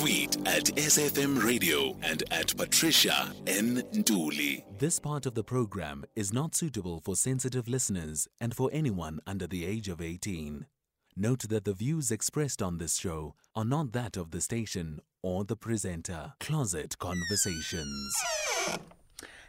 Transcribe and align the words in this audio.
Tweet 0.00 0.38
at 0.48 0.64
SAFM 0.76 1.44
Radio 1.44 1.94
and 2.02 2.22
at 2.30 2.56
Patricia 2.56 3.34
N. 3.46 3.84
Dooley. 4.04 4.64
This 4.78 4.98
part 4.98 5.26
of 5.26 5.34
the 5.34 5.44
program 5.44 6.04
is 6.16 6.32
not 6.32 6.54
suitable 6.54 7.02
for 7.04 7.14
sensitive 7.14 7.68
listeners 7.68 8.26
and 8.40 8.56
for 8.56 8.70
anyone 8.72 9.20
under 9.26 9.46
the 9.46 9.66
age 9.66 9.88
of 9.88 10.00
18. 10.00 10.64
Note 11.16 11.44
that 11.50 11.66
the 11.66 11.74
views 11.74 12.10
expressed 12.10 12.62
on 12.62 12.78
this 12.78 12.96
show 12.96 13.34
are 13.54 13.66
not 13.66 13.92
that 13.92 14.16
of 14.16 14.30
the 14.30 14.40
station 14.40 15.00
or 15.22 15.44
the 15.44 15.56
presenter. 15.56 16.32
Closet 16.40 16.96
Conversations. 16.98 18.14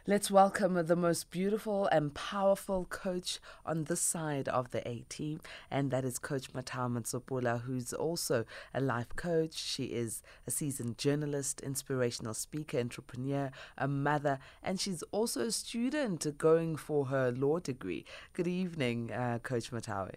Let's 0.04 0.32
welcome 0.32 0.74
the 0.84 0.96
most 0.96 1.30
beautiful 1.30 1.86
and 1.86 2.12
powerful 2.12 2.86
coach 2.86 3.38
on 3.64 3.84
this 3.84 4.00
side 4.00 4.48
of 4.48 4.72
the 4.72 4.86
A 4.88 5.04
team, 5.08 5.38
and 5.70 5.92
that 5.92 6.04
is 6.04 6.18
Coach 6.18 6.52
Mathawe 6.52 6.90
Matsapola, 6.90 7.60
who's 7.62 7.92
also 7.92 8.44
a 8.74 8.80
life 8.80 9.14
coach. 9.14 9.54
She 9.54 9.84
is 9.84 10.20
a 10.44 10.50
seasoned 10.50 10.98
journalist, 10.98 11.60
inspirational 11.60 12.34
speaker, 12.34 12.80
entrepreneur, 12.80 13.52
a 13.78 13.86
mother, 13.86 14.40
and 14.60 14.80
she's 14.80 15.04
also 15.12 15.42
a 15.42 15.52
student 15.52 16.36
going 16.36 16.74
for 16.74 17.06
her 17.06 17.30
law 17.30 17.60
degree. 17.60 18.04
Good 18.32 18.48
evening, 18.48 19.12
uh, 19.12 19.38
Coach 19.38 19.70
Mathawe. 19.70 20.16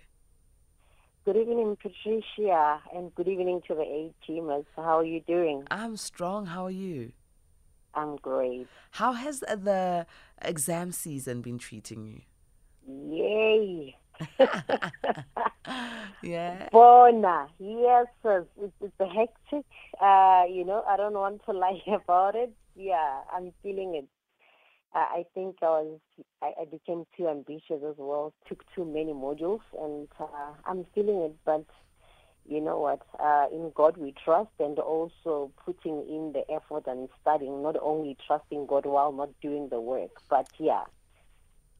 Good 1.26 1.38
evening, 1.38 1.77
Patricia, 1.80 2.82
and 2.91 3.13
good 3.13 3.27
evening 3.27 3.62
to 3.68 3.76
the 3.76 3.84
A 3.84 4.12
teamers. 4.27 4.66
How 4.76 4.98
are 4.98 5.05
you 5.05 5.22
doing? 5.27 5.66
I'm 5.70 5.96
strong. 5.96 6.48
How 6.48 6.66
are 6.66 6.72
you? 6.72 7.12
I'm 7.95 8.17
great. 8.17 8.67
How 8.91 9.13
has 9.13 9.40
the 9.40 10.05
exam 10.41 10.91
season 10.91 11.41
been 11.41 11.58
treating 11.58 12.05
you? 12.05 12.21
Yay! 12.88 13.95
yeah. 16.21 16.70
Bona, 16.71 17.48
yes, 17.59 18.05
it's, 18.23 18.73
it's 18.81 18.99
a 18.99 19.05
hectic. 19.05 19.66
Uh, 20.02 20.44
you 20.49 20.63
know, 20.66 20.84
I 20.88 20.98
don't 20.98 21.13
want 21.13 21.41
to 21.45 21.52
lie 21.54 21.81
about 21.88 22.35
it. 22.35 22.54
Yeah, 22.76 23.21
I'm 23.34 23.52
feeling 23.63 23.96
it. 23.96 24.07
Uh, 24.93 24.99
I 24.99 25.26
think 25.34 25.57
I 25.62 25.65
was, 25.65 25.99
I, 26.41 26.52
I, 26.62 26.65
became 26.65 27.05
too 27.18 27.27
ambitious 27.27 27.84
as 27.85 27.96
well. 27.98 28.34
Took 28.48 28.63
too 28.74 28.85
many 28.85 29.12
modules, 29.12 29.59
and 29.82 30.07
uh, 30.18 30.54
I'm 30.65 30.85
feeling 30.96 31.18
it. 31.18 31.35
But 31.46 31.65
you 32.48 32.62
know 32.62 32.79
what, 32.79 33.01
uh, 33.20 33.48
in 33.51 33.71
God 33.74 33.98
we 33.98 34.13
trust 34.24 34.51
and 34.60 34.77
also 34.79 35.51
putting 35.65 36.07
in 36.07 36.34
the 36.34 36.43
effort 36.52 36.84
and 36.87 37.10
studying, 37.21 37.63
not 37.63 37.76
only 37.82 38.18
trusting 38.26 38.68
God 38.68 38.85
while 38.85 39.12
not 39.12 39.29
doing 39.41 39.70
the 39.70 39.82
work. 39.82 40.12
But 40.29 40.48
yeah. 40.60 40.84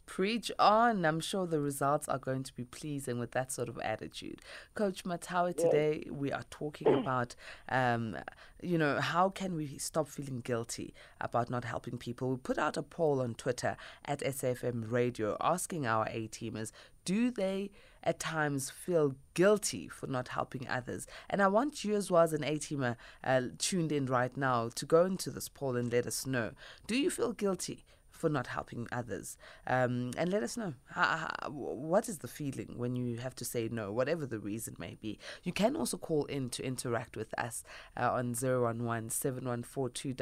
Preach 0.06 0.52
on. 0.60 1.06
I'm 1.06 1.20
sure 1.20 1.48
the 1.48 1.60
results 1.60 2.08
are 2.08 2.18
going 2.18 2.44
to 2.44 2.54
be 2.54 2.64
pleasing 2.64 3.20
with 3.20 3.32
that 3.32 3.52
sort 3.52 3.70
of 3.70 3.80
attitude. 3.80 4.42
Coach 4.74 5.04
Mathawe, 5.04 5.56
today 5.56 6.04
yes. 6.06 6.14
we 6.14 6.32
are 6.32 6.44
talking 6.50 6.94
about, 7.00 7.36
um, 7.70 8.18
you 8.62 8.78
know, 8.78 9.00
how 9.00 9.30
can 9.30 9.56
we 9.56 9.78
stop 9.78 10.08
feeling 10.08 10.42
guilty 10.42 10.94
about 11.20 11.50
not 11.50 11.66
helping 11.66 11.98
people? 11.98 12.30
We 12.30 12.38
put 12.38 12.58
out 12.58 12.78
a 12.78 12.84
poll 12.84 13.22
on 13.22 13.34
Twitter 13.34 13.78
at 14.06 14.20
SAFM 14.20 14.92
Radio 14.92 15.38
asking 15.42 15.86
our 15.86 16.06
A 16.10 16.28
teamers, 16.28 16.72
do 17.04 17.32
they 17.32 17.72
at 18.06 18.20
times 18.20 18.70
feel 18.70 19.16
guilty 19.34 19.88
for 19.88 20.08
not 20.08 20.30
helping 20.30 20.68
others. 20.68 21.08
And 21.30 21.42
I 21.42 21.48
want 21.48 21.84
you, 21.84 21.96
as 21.96 22.12
well 22.12 22.22
as 22.22 22.34
an 22.34 22.44
A 22.44 22.58
teamer 22.58 22.96
uh, 23.24 23.42
tuned 23.58 23.92
in 23.92 24.06
right 24.06 24.36
now, 24.38 24.70
to 24.76 24.86
go 24.86 25.06
into 25.06 25.32
this 25.32 25.50
poll 25.50 25.76
and 25.76 25.92
let 25.92 26.06
us 26.06 26.26
know. 26.26 26.52
Do 26.88 26.96
you 26.96 27.10
feel 27.10 27.34
guilty? 27.34 27.84
For 28.16 28.30
not 28.30 28.48
helping 28.48 28.88
others, 28.92 29.38
um, 29.68 30.12
and 30.18 30.32
let 30.32 30.42
us 30.42 30.56
know 30.56 30.74
how, 30.86 31.04
how, 31.04 31.50
what 31.50 32.08
is 32.08 32.20
the 32.20 32.28
feeling 32.28 32.76
when 32.78 32.96
you 32.96 33.18
have 33.18 33.36
to 33.36 33.46
say 33.46 33.68
no, 33.70 33.92
whatever 33.92 34.26
the 34.26 34.40
reason 34.40 34.76
may 34.80 34.98
be. 35.02 35.20
You 35.44 35.52
can 35.52 35.76
also 35.76 35.98
call 35.98 36.24
in 36.26 36.50
to 36.52 36.66
interact 36.66 37.18
with 37.18 37.34
us 37.38 37.64
uh, 37.98 38.12
on 38.12 38.34
011 38.34 39.10
714 39.10 40.16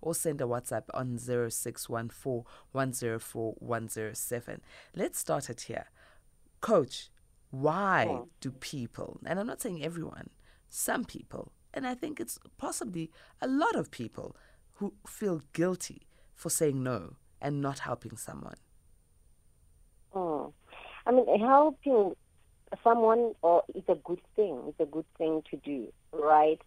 or 0.00 0.14
send 0.14 0.40
a 0.40 0.44
WhatsApp 0.44 0.84
on 0.92 1.18
0614 1.18 2.44
104 2.72 3.54
107. 3.58 4.60
Let's 4.94 5.18
start 5.18 5.48
it 5.48 5.60
here. 5.62 5.86
Coach, 6.60 7.10
why 7.50 8.06
yeah. 8.08 8.22
do 8.40 8.50
people, 8.50 9.20
and 9.24 9.38
I'm 9.38 9.46
not 9.46 9.60
saying 9.60 9.82
everyone, 9.82 10.30
some 10.68 11.04
people, 11.04 11.52
and 11.72 11.86
I 11.86 11.94
think 11.94 12.20
it's 12.20 12.38
possibly 12.58 13.10
a 13.40 13.46
lot 13.46 13.76
of 13.76 13.90
people 13.90 14.36
who 14.74 14.94
feel 15.06 15.42
guilty 15.52 16.06
for 16.40 16.48
saying 16.48 16.82
no 16.82 17.16
and 17.42 17.60
not 17.60 17.80
helping 17.80 18.16
someone? 18.16 18.56
Oh, 20.14 20.54
I 21.06 21.12
mean, 21.12 21.26
helping 21.38 22.14
someone 22.82 23.34
or 23.42 23.62
it's 23.74 23.88
a 23.90 23.96
good 23.96 24.22
thing. 24.36 24.62
It's 24.68 24.80
a 24.80 24.86
good 24.86 25.04
thing 25.18 25.42
to 25.50 25.56
do, 25.58 25.92
right? 26.12 26.60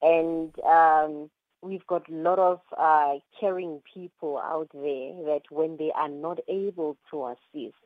And 0.00 0.58
um, 0.60 1.30
we've 1.60 1.86
got 1.86 2.08
a 2.08 2.14
lot 2.14 2.38
of 2.38 2.60
uh, 2.78 3.18
caring 3.38 3.82
people 3.92 4.38
out 4.38 4.70
there 4.72 5.12
that 5.26 5.42
when 5.50 5.76
they 5.76 5.92
are 5.94 6.08
not 6.08 6.38
able 6.48 6.96
to 7.10 7.26
assist, 7.26 7.76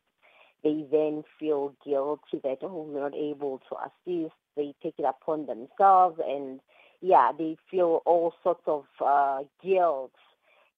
they 0.62 0.86
then 0.90 1.24
feel 1.40 1.74
guilty 1.84 2.38
that, 2.44 2.58
oh, 2.62 2.86
we're 2.88 3.00
not 3.00 3.14
able 3.14 3.60
to 3.68 3.76
assist. 3.86 4.34
They 4.56 4.72
take 4.84 4.94
it 4.98 5.04
upon 5.04 5.46
themselves 5.46 6.20
and, 6.24 6.60
yeah, 7.00 7.32
they 7.36 7.56
feel 7.70 8.02
all 8.06 8.34
sorts 8.44 8.62
of 8.66 8.84
uh, 9.04 9.40
guilt 9.62 10.12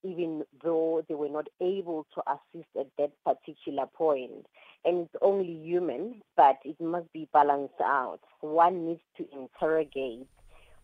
even 0.06 0.44
though 0.62 1.04
they 1.08 1.14
were 1.14 1.28
not 1.28 1.48
able 1.60 2.06
to 2.14 2.22
assist 2.26 2.68
at 2.78 2.86
that 2.98 3.12
particular 3.24 3.86
point. 3.86 4.46
And 4.84 5.00
it's 5.06 5.16
only 5.22 5.60
human, 5.64 6.22
but 6.36 6.58
it 6.64 6.80
must 6.80 7.12
be 7.12 7.28
balanced 7.32 7.80
out. 7.82 8.20
One 8.40 8.86
needs 8.86 9.00
to 9.18 9.26
interrogate 9.32 10.28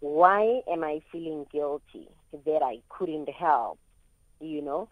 why 0.02 0.62
am 0.68 0.82
I 0.82 1.00
feeling 1.12 1.46
guilty 1.52 2.08
that 2.32 2.60
I 2.60 2.80
couldn't 2.88 3.28
help? 3.28 3.78
You 4.40 4.60
know, 4.60 4.88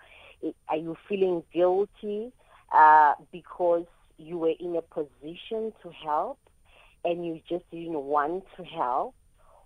are 0.69 0.77
you 0.77 0.97
feeling 1.09 1.43
guilty 1.53 2.33
uh, 2.73 3.15
because 3.33 3.87
you 4.19 4.39
were 4.39 4.55
in 4.61 4.77
a 4.77 4.83
position 4.83 5.73
to 5.83 5.91
help 6.05 6.39
and 7.05 7.27
you 7.27 7.41
just 7.49 7.69
didn't 7.73 8.01
want 8.01 8.45
to 8.57 8.63
help? 8.63 9.15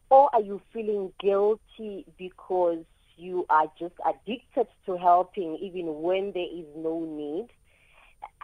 Or 0.09 0.31
are 0.33 0.41
you 0.41 0.63
feeling 0.73 1.13
guilty 1.21 2.07
because 2.17 2.79
you 3.17 3.47
are 3.51 3.67
just 3.79 3.95
addicted 4.07 4.67
to 4.87 4.97
helping 4.97 5.57
even 5.57 6.03
when 6.03 6.33
there 6.33 6.43
is 6.43 6.67
no 6.77 7.05
need? 7.05 7.49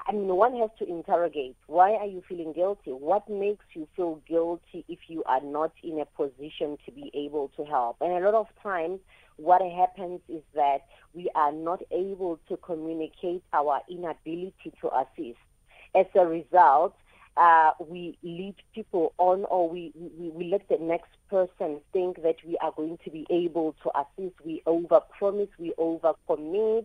I 0.06 0.12
mean, 0.12 0.28
one 0.28 0.56
has 0.58 0.70
to 0.78 0.88
interrogate 0.88 1.56
why 1.66 1.92
are 1.94 2.06
you 2.06 2.22
feeling 2.28 2.52
guilty? 2.52 2.90
What 2.90 3.28
makes 3.28 3.64
you 3.74 3.86
feel 3.96 4.20
guilty 4.26 4.84
if 4.88 4.98
you 5.08 5.22
are 5.24 5.40
not 5.40 5.72
in 5.82 6.00
a 6.00 6.04
position 6.04 6.78
to 6.86 6.92
be 6.92 7.10
able 7.14 7.50
to 7.56 7.64
help? 7.64 7.96
And 8.00 8.12
a 8.12 8.30
lot 8.30 8.34
of 8.34 8.46
times, 8.62 9.00
what 9.36 9.62
happens 9.62 10.20
is 10.28 10.42
that 10.54 10.86
we 11.14 11.30
are 11.34 11.52
not 11.52 11.80
able 11.90 12.38
to 12.48 12.56
communicate 12.58 13.42
our 13.52 13.80
inability 13.88 14.72
to 14.80 14.90
assist. 14.94 15.38
As 15.94 16.06
a 16.14 16.26
result, 16.26 16.94
uh, 17.40 17.70
we 17.78 18.18
lead 18.22 18.54
people 18.74 19.14
on 19.16 19.44
or 19.44 19.66
we, 19.66 19.92
we, 19.94 20.28
we 20.28 20.44
let 20.50 20.68
the 20.68 20.76
next 20.78 21.08
person 21.30 21.80
think 21.90 22.22
that 22.22 22.36
we 22.46 22.58
are 22.58 22.72
going 22.76 22.98
to 23.02 23.10
be 23.10 23.26
able 23.30 23.74
to 23.82 23.90
assist. 23.98 24.34
We 24.44 24.62
overpromise, 24.66 25.48
we 25.58 25.72
overcommit, 25.78 26.84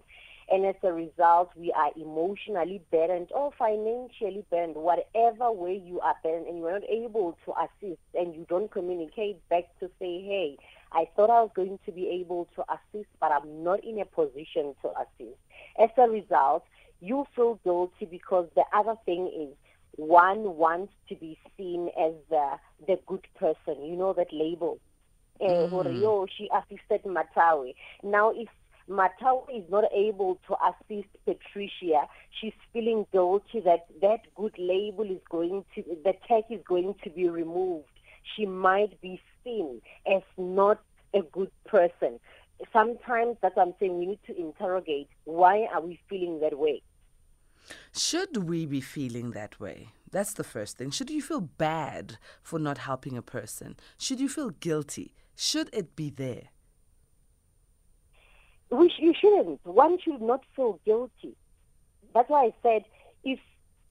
and 0.50 0.66
as 0.66 0.76
a 0.82 0.94
result, 0.94 1.50
we 1.58 1.74
are 1.74 1.92
emotionally 1.98 2.82
burdened 2.90 3.32
or 3.36 3.52
financially 3.60 4.46
burdened, 4.50 4.78
whatever 4.78 5.52
way 5.52 5.82
you 5.84 6.00
are 6.00 6.16
burdened, 6.24 6.48
and 6.48 6.60
you 6.60 6.68
are 6.68 6.80
not 6.80 6.90
able 6.90 7.38
to 7.44 7.54
assist, 7.60 8.00
and 8.14 8.34
you 8.34 8.46
don't 8.48 8.72
communicate 8.72 9.38
back 9.50 9.66
to 9.82 9.88
say, 10.00 10.22
hey, 10.22 10.58
I 10.94 11.10
thought 11.18 11.32
I 11.32 11.42
was 11.42 11.52
going 11.54 11.80
to 11.86 11.92
be 11.92 12.08
able 12.22 12.48
to 12.56 12.64
assist, 12.70 13.10
but 13.20 13.34
I'm 13.34 13.62
not 13.64 13.84
in 13.84 14.00
a 14.00 14.06
position 14.06 14.74
to 14.84 14.92
assist. 14.92 15.38
As 15.78 15.90
a 15.98 16.10
result, 16.10 16.64
you 17.02 17.26
feel 17.36 17.60
guilty 17.66 18.06
because 18.06 18.48
the 18.56 18.64
other 18.74 18.96
thing 19.06 19.28
is 19.28 19.58
one 19.98 20.56
wants 20.56 20.94
to 21.10 21.16
be 21.16 21.38
seen 21.58 21.90
as 22.00 22.14
the, 22.30 22.52
the 22.88 23.00
good 23.08 23.26
person. 23.40 23.84
You 23.86 23.96
know 23.96 24.14
that 24.14 24.28
label. 24.32 24.80
Eh, 25.42 25.46
mm. 25.48 26.28
she 26.38 26.50
assisted 26.54 27.04
Mathawe. 27.04 27.74
Now, 28.04 28.32
if 28.32 28.48
Mathawe 28.90 29.46
is 29.54 29.64
not 29.70 29.86
able 29.94 30.40
to 30.48 30.56
assist 30.70 31.10
Patricia, 31.26 32.08
she's 32.40 32.54
feeling 32.72 33.06
guilty 33.12 33.60
that 33.62 33.88
that 34.02 34.22
good 34.36 34.56
label 34.58 35.04
is 35.04 35.22
going 35.30 35.66
to, 35.76 35.84
the 35.84 36.14
tag 36.28 36.44
is 36.50 36.62
going 36.68 36.96
to 37.04 37.10
be 37.10 37.28
removed. 37.28 37.88
She 38.36 38.46
might 38.46 39.00
be 39.02 39.20
seen 39.44 39.82
as 40.08 40.22
not 40.38 40.82
a 41.14 41.22
good 41.22 41.52
person. 41.66 42.20
Sometimes 42.72 43.38
that's 43.42 43.56
what 43.56 43.68
I'm 43.68 43.74
saying. 43.80 43.98
We 43.98 44.06
need 44.06 44.20
to 44.28 44.40
interrogate 44.40 45.10
why 45.26 45.68
are 45.74 45.82
we 45.82 46.00
feeling 46.10 46.40
that 46.42 46.58
way. 46.58 46.82
Should 47.94 48.48
we 48.48 48.66
be 48.66 48.82
feeling 48.82 49.32
that 49.32 49.60
way? 49.60 49.90
That's 50.12 50.34
the 50.34 50.44
first 50.44 50.78
thing. 50.78 50.92
Should 50.92 51.10
you 51.10 51.22
feel 51.22 51.42
bad 51.42 52.18
for 52.42 52.60
not 52.60 52.80
helping 52.80 53.18
a 53.18 53.22
person? 53.22 53.76
Should 53.98 54.20
you 54.20 54.30
feel 54.30 54.52
guilty? 54.52 55.14
Should 55.36 55.70
it 55.74 55.96
be 55.96 56.10
there? 56.10 56.50
Sh- 58.72 59.00
you 59.00 59.14
shouldn't. 59.20 59.66
One 59.66 59.98
should 60.00 60.22
not 60.22 60.44
feel 60.56 60.80
guilty. 60.86 61.36
That's 62.14 62.30
why 62.30 62.46
I 62.46 62.54
said 62.64 62.86
if 63.24 63.40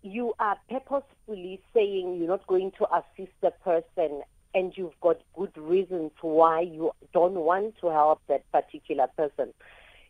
you 0.03 0.35
are 0.38 0.56
purposefully 0.71 1.61
saying 1.73 2.17
you're 2.19 2.29
not 2.29 2.47
going 2.47 2.73
to 2.79 2.87
assist 2.94 3.32
the 3.41 3.50
person 3.62 4.23
and 4.55 4.73
you've 4.76 4.99
got 5.00 5.21
good 5.35 5.56
reasons 5.56 6.12
why 6.21 6.61
you 6.61 6.93
don't 7.12 7.35
want 7.35 7.75
to 7.81 7.88
help 7.88 8.21
that 8.29 8.50
particular 8.53 9.09
person, 9.17 9.53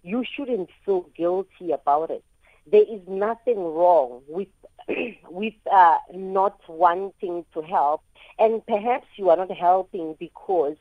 you 0.03 0.25
shouldn't 0.37 0.69
feel 0.85 1.07
guilty 1.17 1.73
about 1.73 2.11
it. 2.11 2.25
There 2.71 2.83
is 2.83 3.01
nothing 3.07 3.59
wrong 3.59 4.23
with 4.29 4.49
with 5.31 5.55
uh, 5.73 5.99
not 6.13 6.61
wanting 6.69 7.45
to 7.55 7.63
help, 7.63 8.03
and 8.39 8.65
perhaps 8.67 9.07
you 9.17 9.31
are 9.31 9.37
not 9.37 9.51
helping 9.51 10.15
because 10.19 10.77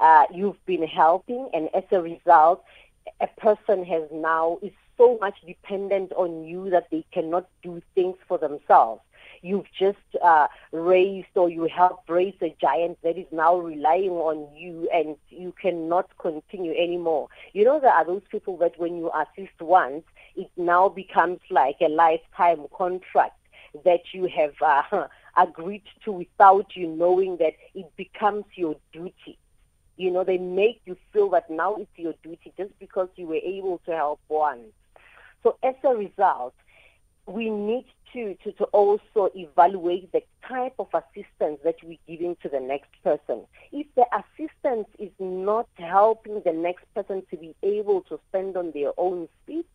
uh, 0.00 0.24
you've 0.32 0.64
been 0.66 0.86
helping, 0.86 1.48
and 1.52 1.68
as 1.74 1.84
a 1.90 2.00
result, 2.00 2.62
a 3.20 3.26
person 3.40 3.84
has 3.84 4.04
now 4.12 4.58
is 4.62 4.72
so 4.96 5.16
much 5.20 5.36
dependent 5.46 6.12
on 6.12 6.44
you 6.44 6.70
that 6.70 6.88
they 6.90 7.04
cannot 7.12 7.48
do 7.62 7.80
things 7.94 8.16
for 8.26 8.36
themselves. 8.36 9.00
You've 9.40 9.70
just 9.78 9.98
uh, 10.22 10.48
raised 10.72 11.28
or 11.36 11.48
you 11.48 11.64
helped 11.64 12.10
raise 12.10 12.34
a 12.42 12.54
giant 12.60 12.98
that 13.02 13.16
is 13.16 13.26
now 13.30 13.56
relying 13.56 14.10
on 14.10 14.48
you 14.56 14.88
and 14.92 15.16
you 15.30 15.54
cannot 15.62 16.10
continue 16.18 16.72
anymore. 16.72 17.28
You 17.52 17.64
know, 17.64 17.78
there 17.78 17.92
are 17.92 18.04
those 18.04 18.22
people 18.30 18.56
that 18.58 18.78
when 18.78 18.96
you 18.96 19.12
assist 19.12 19.60
once, 19.60 20.02
it 20.38 20.50
now 20.56 20.88
becomes 20.88 21.40
like 21.50 21.76
a 21.80 21.88
lifetime 21.88 22.64
contract 22.74 23.36
that 23.84 24.00
you 24.12 24.28
have 24.28 24.54
uh, 24.64 25.08
agreed 25.36 25.82
to 26.04 26.12
without 26.12 26.74
you 26.74 26.86
knowing 26.86 27.36
that 27.38 27.54
it 27.74 27.86
becomes 27.96 28.44
your 28.54 28.76
duty. 28.92 29.36
You 29.96 30.12
know, 30.12 30.22
they 30.22 30.38
make 30.38 30.80
you 30.84 30.96
feel 31.12 31.28
that 31.30 31.50
now 31.50 31.74
it's 31.74 31.90
your 31.96 32.14
duty 32.22 32.52
just 32.56 32.78
because 32.78 33.08
you 33.16 33.26
were 33.26 33.34
able 33.34 33.80
to 33.86 33.90
help 33.90 34.20
one. 34.28 34.66
So 35.42 35.56
as 35.64 35.74
a 35.84 35.94
result, 35.94 36.54
we 37.26 37.50
need 37.50 37.84
to, 38.12 38.36
to, 38.44 38.52
to 38.52 38.64
also 38.66 39.30
evaluate 39.34 40.10
the 40.12 40.22
type 40.48 40.74
of 40.78 40.86
assistance 40.94 41.58
that 41.64 41.76
we're 41.82 41.98
giving 42.06 42.36
to 42.42 42.48
the 42.48 42.60
next 42.60 42.90
person. 43.02 43.44
If 43.72 43.88
the 43.96 44.06
assistance 44.14 44.88
is 45.00 45.10
not 45.18 45.68
helping 45.74 46.42
the 46.44 46.52
next 46.52 46.84
person 46.94 47.24
to 47.30 47.36
be 47.36 47.56
able 47.64 48.02
to 48.02 48.20
stand 48.28 48.56
on 48.56 48.70
their 48.70 48.92
own 48.96 49.28
feet 49.46 49.66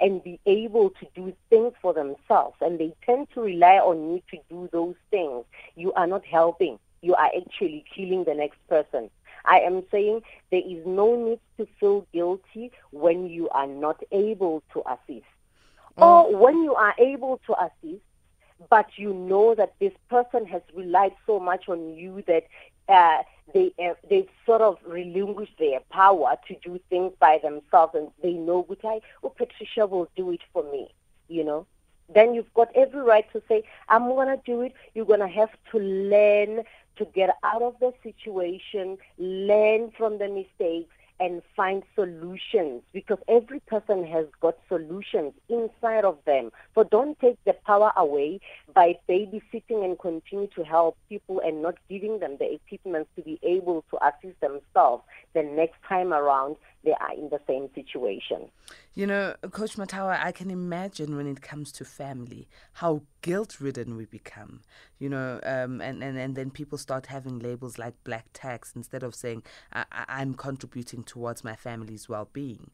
and 0.00 0.22
be 0.22 0.38
able 0.46 0.90
to 0.90 1.06
do 1.14 1.32
things 1.50 1.72
for 1.82 1.92
themselves, 1.92 2.56
and 2.60 2.78
they 2.78 2.94
tend 3.04 3.28
to 3.34 3.40
rely 3.40 3.78
on 3.78 4.10
you 4.10 4.22
to 4.30 4.38
do 4.48 4.68
those 4.72 4.94
things, 5.10 5.44
you 5.76 5.92
are 5.94 6.06
not 6.06 6.24
helping. 6.24 6.78
You 7.02 7.14
are 7.14 7.30
actually 7.36 7.84
killing 7.94 8.24
the 8.24 8.34
next 8.34 8.58
person. 8.68 9.10
I 9.44 9.60
am 9.60 9.82
saying 9.90 10.22
there 10.50 10.62
is 10.64 10.84
no 10.86 11.16
need 11.16 11.40
to 11.56 11.66
feel 11.78 12.06
guilty 12.12 12.70
when 12.90 13.28
you 13.28 13.48
are 13.50 13.66
not 13.66 14.02
able 14.12 14.62
to 14.72 14.82
assist. 14.86 15.26
Mm. 15.96 16.02
Or 16.02 16.36
when 16.36 16.62
you 16.62 16.74
are 16.74 16.94
able 16.98 17.40
to 17.46 17.54
assist, 17.60 18.02
but 18.68 18.86
you 18.96 19.14
know 19.14 19.54
that 19.54 19.74
this 19.80 19.92
person 20.10 20.44
has 20.46 20.62
relied 20.74 21.14
so 21.26 21.38
much 21.38 21.68
on 21.68 21.96
you 21.96 22.22
that 22.26 22.44
uh, 22.88 23.22
they 23.54 23.72
uh, 23.78 23.94
they 24.08 24.28
sort 24.44 24.60
of 24.60 24.78
relinquish 24.86 25.50
their 25.58 25.80
power 25.90 26.36
to 26.48 26.54
do 26.62 26.80
things 26.90 27.12
by 27.18 27.38
themselves, 27.42 27.94
and 27.94 28.08
they 28.22 28.32
know, 28.32 28.62
which 28.62 28.84
I, 28.84 29.00
oh, 29.22 29.30
Patricia 29.30 29.86
will 29.86 30.08
do 30.16 30.30
it 30.30 30.40
for 30.52 30.62
me, 30.70 30.88
you 31.28 31.44
know. 31.44 31.66
Then 32.12 32.34
you've 32.34 32.52
got 32.54 32.68
every 32.74 33.02
right 33.02 33.30
to 33.32 33.42
say, 33.48 33.64
I'm 33.88 34.06
going 34.06 34.28
to 34.28 34.40
do 34.44 34.62
it. 34.62 34.72
You're 34.94 35.04
going 35.04 35.20
to 35.20 35.28
have 35.28 35.50
to 35.72 35.78
learn 35.78 36.62
to 36.96 37.04
get 37.14 37.36
out 37.44 37.62
of 37.62 37.76
the 37.80 37.92
situation, 38.02 38.98
learn 39.18 39.92
from 39.96 40.18
the 40.18 40.28
mistakes, 40.28 40.94
and 41.20 41.42
find 41.56 41.82
solutions 41.94 42.82
because 42.92 43.18
every 43.28 43.60
person 43.60 44.06
has 44.06 44.26
got 44.40 44.56
solutions 44.68 45.32
inside 45.48 46.04
of 46.04 46.18
them. 46.26 46.50
So 46.74 46.84
don't 46.84 47.18
take 47.18 47.42
the 47.44 47.54
power 47.66 47.92
away 47.96 48.40
by 48.74 48.98
babysitting 49.08 49.84
and 49.84 49.98
continue 49.98 50.48
to 50.56 50.62
help 50.62 50.96
people 51.08 51.40
and 51.44 51.62
not 51.62 51.76
giving 51.88 52.20
them 52.20 52.36
the 52.38 52.52
equipment 52.54 53.08
to 53.16 53.22
be 53.22 53.38
able 53.42 53.84
to 53.90 53.98
assist 54.06 54.40
themselves 54.40 55.02
the 55.34 55.42
next 55.42 55.78
time 55.88 56.12
around 56.12 56.56
they 56.84 56.92
are 56.92 57.12
in 57.12 57.28
the 57.28 57.40
same 57.46 57.68
situation. 57.74 58.50
You 58.94 59.06
know, 59.06 59.34
Coach 59.50 59.76
Mathawe, 59.76 60.18
I 60.22 60.32
can 60.32 60.50
imagine 60.50 61.16
when 61.16 61.26
it 61.26 61.42
comes 61.42 61.72
to 61.72 61.84
family 61.84 62.48
how 62.74 63.02
guilt 63.22 63.60
ridden 63.60 63.96
we 63.96 64.04
become, 64.04 64.60
you 64.98 65.08
know, 65.08 65.40
um, 65.42 65.80
and, 65.80 66.02
and, 66.02 66.16
and 66.16 66.36
then 66.36 66.50
people 66.50 66.78
start 66.78 67.06
having 67.06 67.38
labels 67.38 67.78
like 67.78 67.94
black 68.04 68.26
tax 68.32 68.72
instead 68.76 69.02
of 69.02 69.14
saying, 69.14 69.42
I, 69.72 69.84
am 70.08 70.34
contributing 70.34 71.02
towards 71.02 71.42
my 71.42 71.56
family's 71.56 72.08
well 72.08 72.28
being. 72.32 72.70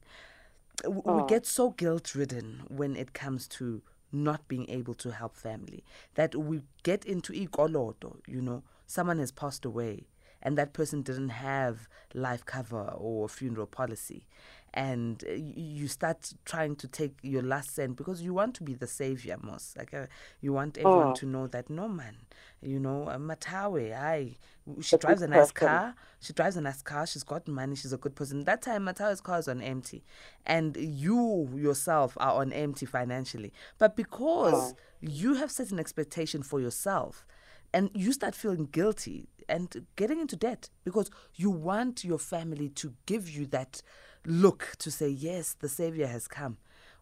We 0.87 1.03
oh. 1.07 1.27
get 1.27 1.47
so 1.47 1.71
guilt 1.71 2.15
ridden 2.15 2.65
when 2.69 2.97
it 2.97 3.15
comes 3.15 3.49
to 3.49 3.83
not 4.13 4.47
being 4.49 4.69
able 4.71 4.95
to 4.95 5.11
help 5.11 5.37
family 5.37 5.83
that 6.15 6.37
we 6.37 6.61
get 6.83 7.05
into 7.05 7.33
ikoloto, 7.33 8.17
you 8.27 8.41
know, 8.41 8.63
someone 8.87 9.19
has 9.19 9.33
passed 9.33 9.65
away 9.65 10.05
and 10.45 10.59
that 10.59 10.73
person 10.73 11.03
didn't 11.03 11.31
have 11.31 11.89
life 12.13 12.45
cover 12.45 12.95
or 12.97 13.29
funeral 13.29 13.67
policy. 13.67 14.27
And 14.73 15.23
you 15.29 15.87
start 15.87 16.35
trying 16.45 16.77
to 16.77 16.89
take 16.89 17.13
your 17.23 17.43
last 17.43 17.75
cent 17.75 17.97
because 17.97 18.23
you 18.23 18.35
want 18.35 18.55
to 18.57 18.65
be 18.65 18.75
the 18.75 18.89
savior 18.89 19.37
most 19.41 19.77
like 19.77 19.95
uh, 19.95 20.07
you 20.41 20.53
want 20.53 20.79
everyone 20.79 21.09
oh. 21.09 21.15
to 21.15 21.27
know 21.27 21.47
that 21.47 21.71
no 21.71 21.87
man 21.87 22.17
you 22.61 22.81
know 22.81 23.05
uh, 23.09 23.17
Mathawe 23.17 23.95
i 23.97 24.35
she 24.81 24.97
drives 24.97 25.23
a 25.23 25.29
nice 25.29 25.53
person. 25.53 25.69
car. 25.69 25.95
She 26.21 26.33
drives 26.33 26.57
a 26.57 26.61
nice 26.61 26.81
car. 26.83 27.07
She's 27.07 27.23
got 27.23 27.47
money. 27.47 27.77
She's 27.77 27.93
a 27.93 27.99
good 27.99 28.15
person. 28.15 28.45
That 28.45 28.63
time 28.63 28.87
Mathawe's 28.87 29.21
car 29.21 29.39
is 29.39 29.49
on 29.49 29.61
empty. 29.61 30.03
And 30.47 30.77
you 30.77 31.51
yourself 31.55 32.17
are 32.19 32.41
on 32.41 32.53
empty 32.53 32.87
financially. 32.87 33.53
But 33.79 33.97
because 33.97 34.73
oh. 34.73 34.77
you 35.01 35.35
have 35.35 35.51
set 35.51 35.71
an 35.71 35.79
expectation 35.79 36.43
for 36.43 36.61
yourself 36.61 37.27
and 37.75 37.91
you 37.93 38.13
start 38.13 38.35
feeling 38.35 38.69
guilty 38.71 39.29
and 39.49 39.87
getting 39.97 40.21
into 40.21 40.37
debt 40.37 40.71
because 40.85 41.11
you 41.35 41.51
want 41.51 42.05
your 42.05 42.19
family 42.19 42.69
to 42.71 42.95
give 43.07 43.29
you 43.29 43.47
that 43.47 43.83
look 44.27 44.75
to 44.79 44.91
say 44.91 45.09
yes 45.09 45.55
the 45.55 45.69
savior 45.69 46.07
has 46.07 46.27
come. 46.29 46.57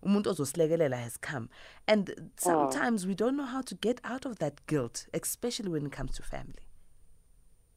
Umuntu 0.05 0.35
ozosilekelela 0.35 0.97
has 0.97 1.17
come. 1.17 1.49
And 1.87 2.33
sometimes 2.37 3.07
we 3.07 3.15
don't 3.15 3.37
know 3.37 3.45
how 3.45 3.63
to 3.63 3.75
get 3.75 4.01
out 4.05 4.27
of 4.27 4.39
that 4.39 4.67
guilt 4.67 5.07
especially 5.15 5.71
when 5.71 5.87
it 5.87 5.93
comes 5.93 6.17
to 6.17 6.23
family. 6.23 6.67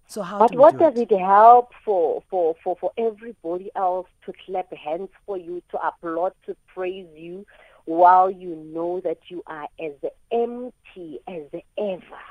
So 0.07 0.21
how 0.21 0.39
but 0.39 0.51
do 0.51 0.57
what 0.57 0.73
do 0.73 0.79
does 0.79 0.99
it? 0.99 1.11
it 1.11 1.19
help 1.19 1.71
for, 1.83 2.21
for, 2.29 2.55
for, 2.63 2.77
for 2.79 2.91
everybody 2.97 3.71
else 3.75 4.07
to 4.25 4.33
clap 4.45 4.71
hands 4.73 5.09
for 5.25 5.37
you 5.37 5.61
to 5.71 5.79
applaud 5.79 6.33
to 6.45 6.55
praise 6.73 7.07
you 7.15 7.45
while 7.85 8.29
you 8.29 8.55
know 8.55 8.99
that 9.01 9.17
you 9.29 9.43
are 9.47 9.67
as 9.79 9.93
empty 10.31 11.19
as 11.27 11.43
ever 11.77 12.21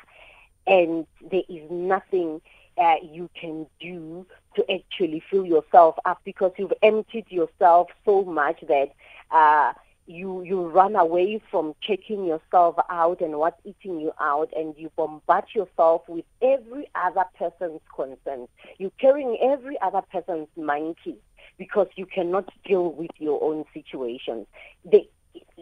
and 0.66 1.06
there 1.31 1.43
is 1.49 1.70
nothing 1.70 2.40
uh, 2.76 2.96
you 3.02 3.28
can 3.38 3.66
do 3.81 4.26
to 4.56 4.64
actually 4.72 5.22
fill 5.30 5.44
yourself 5.44 5.97
up 6.04 6.21
because 6.25 6.52
you've 6.59 6.73
emptied 6.83 7.26
yourself 7.28 7.88
so 8.04 8.25
much 8.25 8.62
that 8.68 8.92
uh, 9.30 9.73
you 10.06 10.42
you 10.42 10.68
run 10.68 10.97
away 10.97 11.40
from 11.50 11.75
checking 11.80 12.25
yourself 12.25 12.76
out 12.90 13.21
and 13.21 13.38
what's 13.38 13.61
eating 13.64 14.00
you 14.00 14.12
out 14.21 14.50
and 14.56 14.75
you 14.76 14.90
bombard 14.97 15.44
yourself 15.54 16.02
with 16.09 16.25
every 16.42 16.88
other 16.94 17.25
person's 17.38 17.80
concerns. 17.94 18.49
You're 18.78 18.90
carrying 18.99 19.38
every 19.40 19.80
other 19.80 20.02
person's 20.12 20.49
monkey 20.56 21.16
because 21.56 21.88
you 21.97 22.06
cannot 22.06 22.50
deal 22.64 22.92
with 22.92 23.11
your 23.18 23.42
own 23.42 23.64
situations. 23.73 24.47
There, 24.85 25.02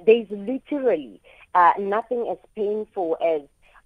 there's 0.06 0.30
literally 0.30 1.20
uh, 1.54 1.72
nothing 1.78 2.28
as 2.30 2.38
painful 2.56 3.16
as 3.24 3.42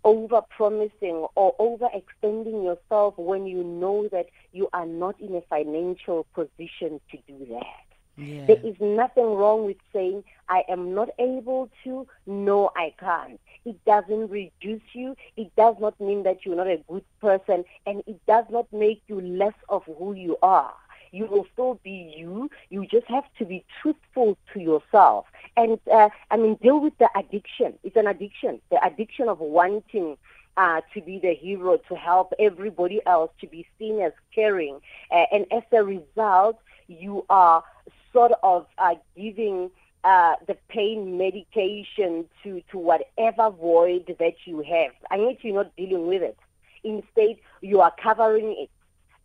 over 0.06 0.40
promising 0.56 1.26
or 1.34 1.52
overextending 1.58 2.62
yourself 2.62 3.14
when 3.18 3.44
you 3.44 3.64
know 3.64 4.08
that 4.12 4.26
you 4.52 4.68
are 4.72 4.86
not 4.86 5.20
in 5.20 5.34
a 5.34 5.40
financial 5.50 6.24
position 6.32 7.00
to 7.10 7.18
do 7.26 7.44
that. 7.50 7.84
Yeah. 8.16 8.46
There 8.46 8.60
is 8.64 8.76
nothing 8.80 9.24
wrong 9.24 9.66
with 9.66 9.78
saying, 9.92 10.22
I 10.48 10.62
am 10.68 10.94
not 10.94 11.10
able 11.18 11.68
to. 11.82 12.06
No, 12.24 12.70
I 12.76 12.94
can't. 12.98 13.40
It 13.64 13.84
doesn't 13.84 14.30
reduce 14.30 14.88
you. 14.92 15.16
It 15.36 15.54
does 15.56 15.74
not 15.80 16.00
mean 16.00 16.22
that 16.22 16.46
you're 16.46 16.56
not 16.56 16.68
a 16.68 16.82
good 16.88 17.04
person. 17.20 17.64
And 17.84 18.04
it 18.06 18.24
does 18.26 18.44
not 18.48 18.72
make 18.72 19.02
you 19.08 19.20
less 19.20 19.54
of 19.68 19.82
who 19.98 20.14
you 20.14 20.38
are 20.40 20.72
you 21.12 21.26
will 21.26 21.46
still 21.52 21.80
be 21.82 22.14
you. 22.16 22.50
You 22.70 22.86
just 22.86 23.06
have 23.06 23.24
to 23.38 23.44
be 23.44 23.64
truthful 23.80 24.36
to 24.52 24.60
yourself. 24.60 25.26
And 25.56 25.78
uh, 25.92 26.10
I 26.30 26.36
mean, 26.36 26.56
deal 26.56 26.80
with 26.80 26.96
the 26.98 27.08
addiction. 27.16 27.74
It's 27.82 27.96
an 27.96 28.06
addiction. 28.06 28.60
The 28.70 28.84
addiction 28.84 29.28
of 29.28 29.40
wanting 29.40 30.16
uh, 30.56 30.80
to 30.94 31.00
be 31.00 31.18
the 31.18 31.34
hero, 31.34 31.76
to 31.88 31.94
help 31.94 32.32
everybody 32.38 33.00
else, 33.06 33.30
to 33.40 33.46
be 33.46 33.66
seen 33.78 34.00
as 34.00 34.12
caring. 34.34 34.80
Uh, 35.10 35.24
and 35.32 35.46
as 35.52 35.62
a 35.72 35.84
result, 35.84 36.58
you 36.88 37.24
are 37.28 37.62
sort 38.12 38.32
of 38.42 38.66
uh, 38.78 38.94
giving 39.16 39.70
uh, 40.04 40.34
the 40.46 40.56
pain 40.68 41.18
medication 41.18 42.24
to, 42.42 42.62
to 42.70 42.78
whatever 42.78 43.50
void 43.50 44.14
that 44.18 44.34
you 44.44 44.60
have. 44.62 44.92
I 45.10 45.16
need 45.16 45.38
you're 45.42 45.54
not 45.54 45.74
dealing 45.76 46.06
with 46.06 46.22
it. 46.22 46.38
Instead, 46.84 47.36
you 47.60 47.80
are 47.80 47.92
covering 48.00 48.54
it 48.56 48.70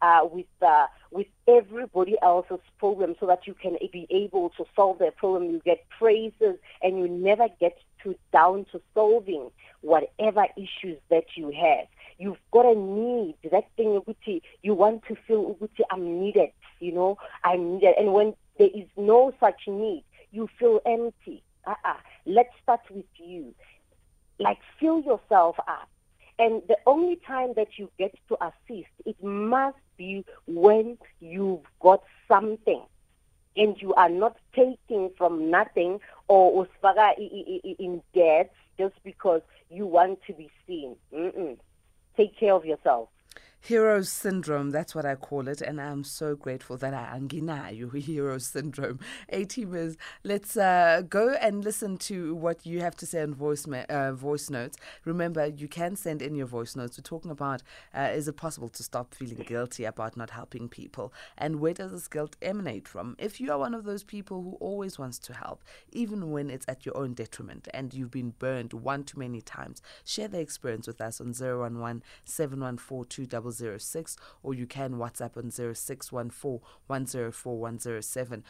uh, 0.01 0.21
with 0.23 0.45
uh, 0.61 0.87
with 1.11 1.27
everybody 1.47 2.15
else's 2.21 2.59
problem 2.79 3.15
so 3.19 3.25
that 3.27 3.47
you 3.47 3.53
can 3.53 3.77
be 3.91 4.07
able 4.09 4.49
to 4.57 4.65
solve 4.75 4.99
their 4.99 5.11
problem. 5.11 5.49
You 5.51 5.61
get 5.63 5.87
praises 5.89 6.57
and 6.81 6.97
you 6.99 7.07
never 7.07 7.47
get 7.59 7.77
to 8.03 8.15
down 8.31 8.65
to 8.71 8.81
solving 8.93 9.51
whatever 9.81 10.45
issues 10.57 10.97
that 11.09 11.25
you 11.35 11.51
have. 11.51 11.87
you've 12.21 12.37
got 12.51 12.65
a 12.65 12.75
need, 12.75 13.35
that 13.51 13.67
thing 13.75 13.99
ukuthi 13.99 14.41
you 14.61 14.73
want 14.75 15.03
to 15.07 15.15
feel 15.27 15.55
ukuthi 15.55 15.81
I'm 15.89 16.21
needed, 16.21 16.51
you 16.79 16.93
know, 16.93 17.17
I'm 17.43 17.73
needed. 17.73 17.95
And 17.97 18.13
when 18.13 18.35
there 18.59 18.69
is 18.73 18.87
no 18.95 19.33
such 19.39 19.61
need, 19.67 20.03
you 20.31 20.47
feel 20.59 20.79
empty. 20.85 21.43
Uh-uh. 21.65 21.97
Let's 22.25 22.53
start 22.61 22.81
with 22.91 23.05
you. 23.17 23.55
Like 24.39 24.59
fill 24.79 25.01
yourself 25.01 25.55
up. 25.67 25.89
And 26.37 26.61
the 26.67 26.77
only 26.85 27.19
time 27.27 27.53
that 27.55 27.77
you 27.77 27.89
get 27.97 28.13
to 28.29 28.37
assist, 28.43 28.89
it 29.05 29.21
must 29.23 29.77
be 30.01 30.25
when 30.47 30.97
you've 31.19 31.65
got 31.79 32.03
something 32.27 32.81
and 33.55 33.81
you 33.81 33.93
are 33.93 34.09
not 34.09 34.35
taking 34.55 35.11
from 35.17 35.49
nothing 35.51 35.99
or 36.27 36.65
usfaga 36.65 37.07
in 37.17 38.01
debt 38.15 38.51
just 38.77 38.95
because 39.03 39.41
you 39.69 39.85
want 39.85 40.19
to 40.25 40.33
be 40.33 40.49
seen. 40.65 40.95
Mm-mm. 41.13 41.57
Take 42.17 42.37
care 42.37 42.53
of 42.53 42.65
yourself. 42.65 43.09
Hero 43.63 44.01
syndrome, 44.01 44.71
that's 44.71 44.95
what 44.95 45.05
I 45.05 45.13
call 45.13 45.47
it, 45.47 45.61
and 45.61 45.79
I'm 45.79 46.03
so 46.03 46.35
grateful 46.35 46.77
that 46.77 46.95
I 46.95 47.15
anginayo 47.15 47.95
hero 48.01 48.39
syndrome. 48.39 48.99
A 49.29 49.45
teamers, 49.45 49.97
let's 50.23 50.57
uh, 50.57 51.03
go 51.07 51.35
and 51.39 51.63
listen 51.63 51.97
to 51.99 52.33
what 52.33 52.65
you 52.65 52.79
have 52.81 52.95
to 52.95 53.05
say 53.05 53.21
on 53.21 53.35
voice 53.35 53.67
ma- 53.67 53.85
uh, 53.87 54.13
voice 54.13 54.49
notes. 54.49 54.77
Remember, 55.05 55.45
you 55.45 55.67
can 55.67 55.95
send 55.95 56.23
in 56.23 56.33
your 56.33 56.47
voice 56.47 56.75
notes. 56.75 56.97
We're 56.97 57.03
talking 57.03 57.29
about 57.29 57.61
uh, 57.95 58.09
is 58.11 58.27
it 58.27 58.35
possible 58.35 58.67
to 58.67 58.81
stop 58.81 59.13
feeling 59.13 59.45
guilty 59.45 59.85
about 59.85 60.17
not 60.17 60.31
helping 60.31 60.67
people, 60.67 61.13
and 61.37 61.59
where 61.59 61.75
does 61.75 61.91
this 61.91 62.07
guilt 62.07 62.37
emanate 62.41 62.87
from? 62.87 63.15
If 63.19 63.39
you 63.39 63.51
are 63.51 63.59
one 63.59 63.75
of 63.75 63.83
those 63.83 64.03
people 64.03 64.41
who 64.41 64.57
always 64.59 64.97
wants 64.97 65.19
to 65.19 65.35
help, 65.35 65.63
even 65.91 66.31
when 66.31 66.49
it's 66.49 66.65
at 66.67 66.83
your 66.83 66.97
own 66.97 67.13
detriment, 67.13 67.67
and 67.75 67.93
you've 67.93 68.09
been 68.09 68.33
burned 68.39 68.73
one 68.73 69.03
too 69.03 69.19
many 69.19 69.39
times, 69.39 69.83
share 70.03 70.27
the 70.27 70.39
experience 70.39 70.87
with 70.87 70.99
us 70.99 71.21
on 71.21 71.35
011 71.39 72.01
714 72.25 73.27
006 73.51 74.17
or 74.43 74.53
you 74.53 74.65
can 74.65 74.93
WhatsApp 74.93 75.37
on 75.37 75.51
0614 75.51 76.59
104 76.87 77.57
107. 77.59 78.43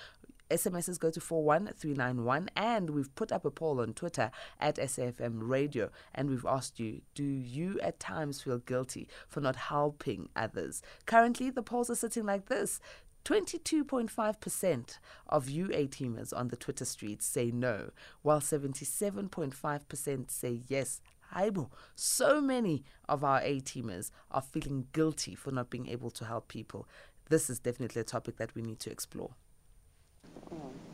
SMSs 0.51 0.99
go 0.99 1.09
to 1.09 1.21
41391 1.21 2.49
and 2.55 2.89
we've 2.89 3.13
put 3.15 3.31
up 3.31 3.45
a 3.45 3.51
poll 3.51 3.79
on 3.79 3.93
Twitter 3.93 4.31
at 4.59 4.75
SAFM 4.75 5.39
Radio 5.39 5.89
and 6.13 6.29
we've 6.29 6.45
asked 6.45 6.79
you, 6.79 7.01
do 7.15 7.23
you 7.23 7.79
at 7.81 7.99
times 7.99 8.41
feel 8.41 8.59
guilty 8.59 9.07
for 9.27 9.39
not 9.39 9.55
helping 9.55 10.29
others? 10.35 10.81
Currently 11.05 11.51
the 11.51 11.63
polls 11.63 11.89
are 11.89 11.95
sitting 11.95 12.25
like 12.25 12.47
this. 12.47 12.79
22.5% 13.23 14.97
of 15.29 15.49
UA 15.49 15.87
teamers 15.87 16.33
on 16.35 16.47
the 16.47 16.55
Twitter 16.55 16.85
streets 16.85 17.25
say 17.25 17.51
no, 17.51 17.91
while 18.23 18.39
77.5% 18.39 20.31
say 20.31 20.61
yes. 20.67 21.01
Aibo, 21.35 21.69
so 21.95 22.41
many 22.41 22.83
of 23.07 23.23
our 23.23 23.41
A 23.41 23.61
teamers 23.61 24.11
are 24.31 24.41
feeling 24.41 24.87
guilty 24.93 25.35
for 25.35 25.51
not 25.51 25.69
being 25.69 25.87
able 25.87 26.11
to 26.11 26.25
help 26.25 26.47
people. 26.47 26.87
This 27.29 27.49
is 27.49 27.59
definitely 27.59 28.01
a 28.01 28.03
topic 28.05 28.37
that 28.37 28.53
we 28.55 28.61
need 28.61 28.79
to 28.81 28.91
explore. 28.91 29.31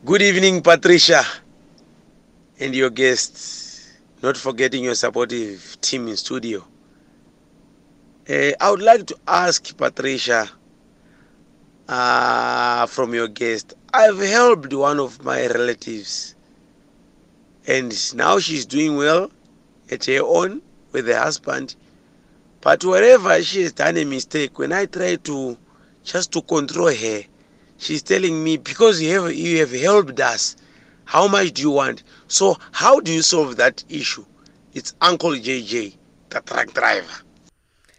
Good 0.06 0.22
evening, 0.22 0.62
Patricia, 0.62 1.24
and 2.60 2.76
your 2.76 2.90
guests. 2.90 3.98
Not 4.22 4.38
forgetting 4.38 4.84
your 4.84 4.96
supportive 4.96 5.78
team 5.82 6.08
in 6.08 6.18
studio. 6.18 6.66
Uh, 8.30 8.52
I 8.60 8.72
would 8.72 8.82
like 8.82 9.06
to 9.08 9.18
ask 9.28 9.78
Patricia 9.78 10.50
uh, 11.88 12.86
from 12.88 13.14
your 13.14 13.28
guest. 13.28 13.74
I've 13.94 14.20
helped 14.20 14.74
one 14.74 15.00
of 15.00 15.24
my 15.24 15.48
relatives, 15.48 16.36
and 17.68 18.16
now 18.16 18.40
she's 18.40 18.66
doing 18.66 18.98
well 18.98 19.32
at 19.92 20.06
her 20.06 20.24
own 20.24 20.62
with 20.92 21.08
her 21.08 21.18
husband. 21.18 21.76
But 22.62 22.84
wherever 22.84 23.42
she 23.44 23.64
has 23.64 23.74
done 23.74 23.98
a 23.98 24.06
mistake, 24.06 24.58
when 24.60 24.74
I 24.74 24.86
try 24.86 25.16
to 25.16 25.58
just 26.04 26.32
to 26.34 26.42
control 26.42 26.94
her, 26.94 27.22
she's 27.78 28.02
telling 28.04 28.44
me 28.44 28.58
because 28.58 29.02
you 29.02 29.22
have 29.22 29.34
you 29.34 29.60
have 29.60 29.72
helped 29.72 30.20
us. 30.20 30.56
How 31.06 31.28
much 31.28 31.54
do 31.54 31.62
you 31.62 31.72
want? 31.72 32.04
So 32.28 32.58
how 32.72 33.00
do 33.00 33.14
you 33.14 33.22
solve 33.22 33.56
that 33.58 33.84
issue? 33.90 34.26
It's 34.74 34.94
Uncle 35.02 35.32
JJ, 35.32 35.96
the 36.30 36.42
truck 36.42 36.74
driver. 36.74 37.24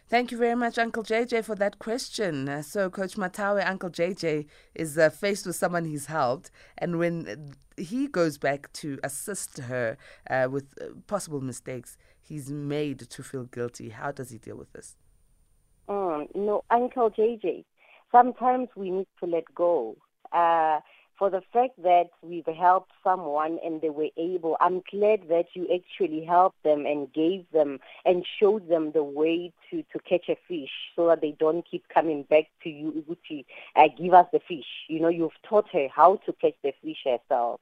Thank 0.09 0.33
you 0.33 0.38
very 0.38 0.55
much, 0.55 0.79
Uncle 0.79 1.03
JJ, 1.03 1.45
for 1.45 1.55
that 1.57 1.79
question. 1.79 2.49
Uh, 2.49 2.62
so, 2.62 2.88
Coach 2.88 3.17
Mathawe, 3.17 3.69
Uncle 3.69 3.91
JJ 3.91 4.47
is 4.75 4.97
uh, 4.97 5.11
faced 5.11 5.45
with 5.45 5.55
someone 5.55 5.85
he's 5.85 6.07
helped, 6.07 6.50
and 6.79 6.99
when 6.99 7.55
he 7.77 8.07
goes 8.07 8.38
back 8.38 8.73
to 8.73 8.99
assist 9.05 9.59
her 9.59 9.99
uh, 10.31 10.49
with 10.50 10.65
uh, 10.81 10.87
possible 11.07 11.43
mistakes 11.43 11.99
he's 12.23 12.50
made 12.50 13.00
to 13.00 13.23
feel 13.23 13.45
guilty, 13.45 13.91
how 13.91 14.11
does 14.11 14.31
he 14.31 14.38
deal 14.38 14.57
with 14.57 14.73
this? 14.73 14.97
Mm, 15.91 16.35
no, 16.35 16.65
Uncle 16.71 17.11
JJ, 17.11 17.67
sometimes 18.11 18.69
we 18.75 18.91
need 18.91 19.09
to 19.21 19.27
let 19.27 19.45
go. 19.55 19.95
For 21.19 21.31
the 21.31 21.43
fact 21.53 21.83
that 21.83 22.11
we've 22.23 22.47
helped 22.47 22.93
someone 23.03 23.59
and 23.65 23.81
they 23.81 23.91
were 23.91 24.11
able, 24.17 24.57
I'm 24.61 24.83
glad 24.89 25.29
that 25.29 25.47
you 25.55 25.67
actually 25.75 26.25
helped 26.25 26.63
them 26.63 26.87
and 26.87 27.13
gave 27.13 27.45
them 27.53 27.81
and 28.05 28.25
showed 28.39 28.69
them 28.69 28.93
the 28.93 29.03
way 29.03 29.53
to, 29.71 29.83
to 29.83 29.99
catch 30.09 30.29
a 30.29 30.37
fish 30.47 30.71
so 30.95 31.09
that 31.09 31.21
they 31.21 31.33
don't 31.33 31.69
keep 31.69 31.89
coming 31.89 32.23
back 32.23 32.45
to 32.63 32.71
you, 32.71 32.93
Uguchi, 33.03 33.45
uh, 33.75 33.89
give 34.01 34.15
us 34.15 34.27
the 34.33 34.39
fish. 34.39 34.87
You 34.87 35.01
know, 35.01 35.09
you've 35.09 35.33
taught 35.43 35.69
her 35.73 35.89
how 35.89 36.17
to 36.25 36.33
catch 36.35 36.55
the 36.63 36.73
fish 36.83 37.05
herself. 37.05 37.61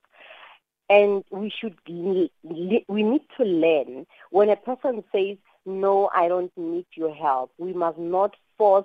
And 0.90 1.24
we 1.30 1.50
should, 1.50 1.76
we 1.88 2.30
need 2.44 3.22
to 3.38 3.44
learn 3.44 4.06
when 4.30 4.50
a 4.50 4.56
person 4.56 5.02
says, 5.10 5.38
no, 5.64 6.10
I 6.14 6.28
don't 6.28 6.52
need 6.56 6.86
your 6.92 7.14
help, 7.14 7.52
we 7.58 7.72
must 7.72 7.98
not 7.98 8.36
force 8.58 8.84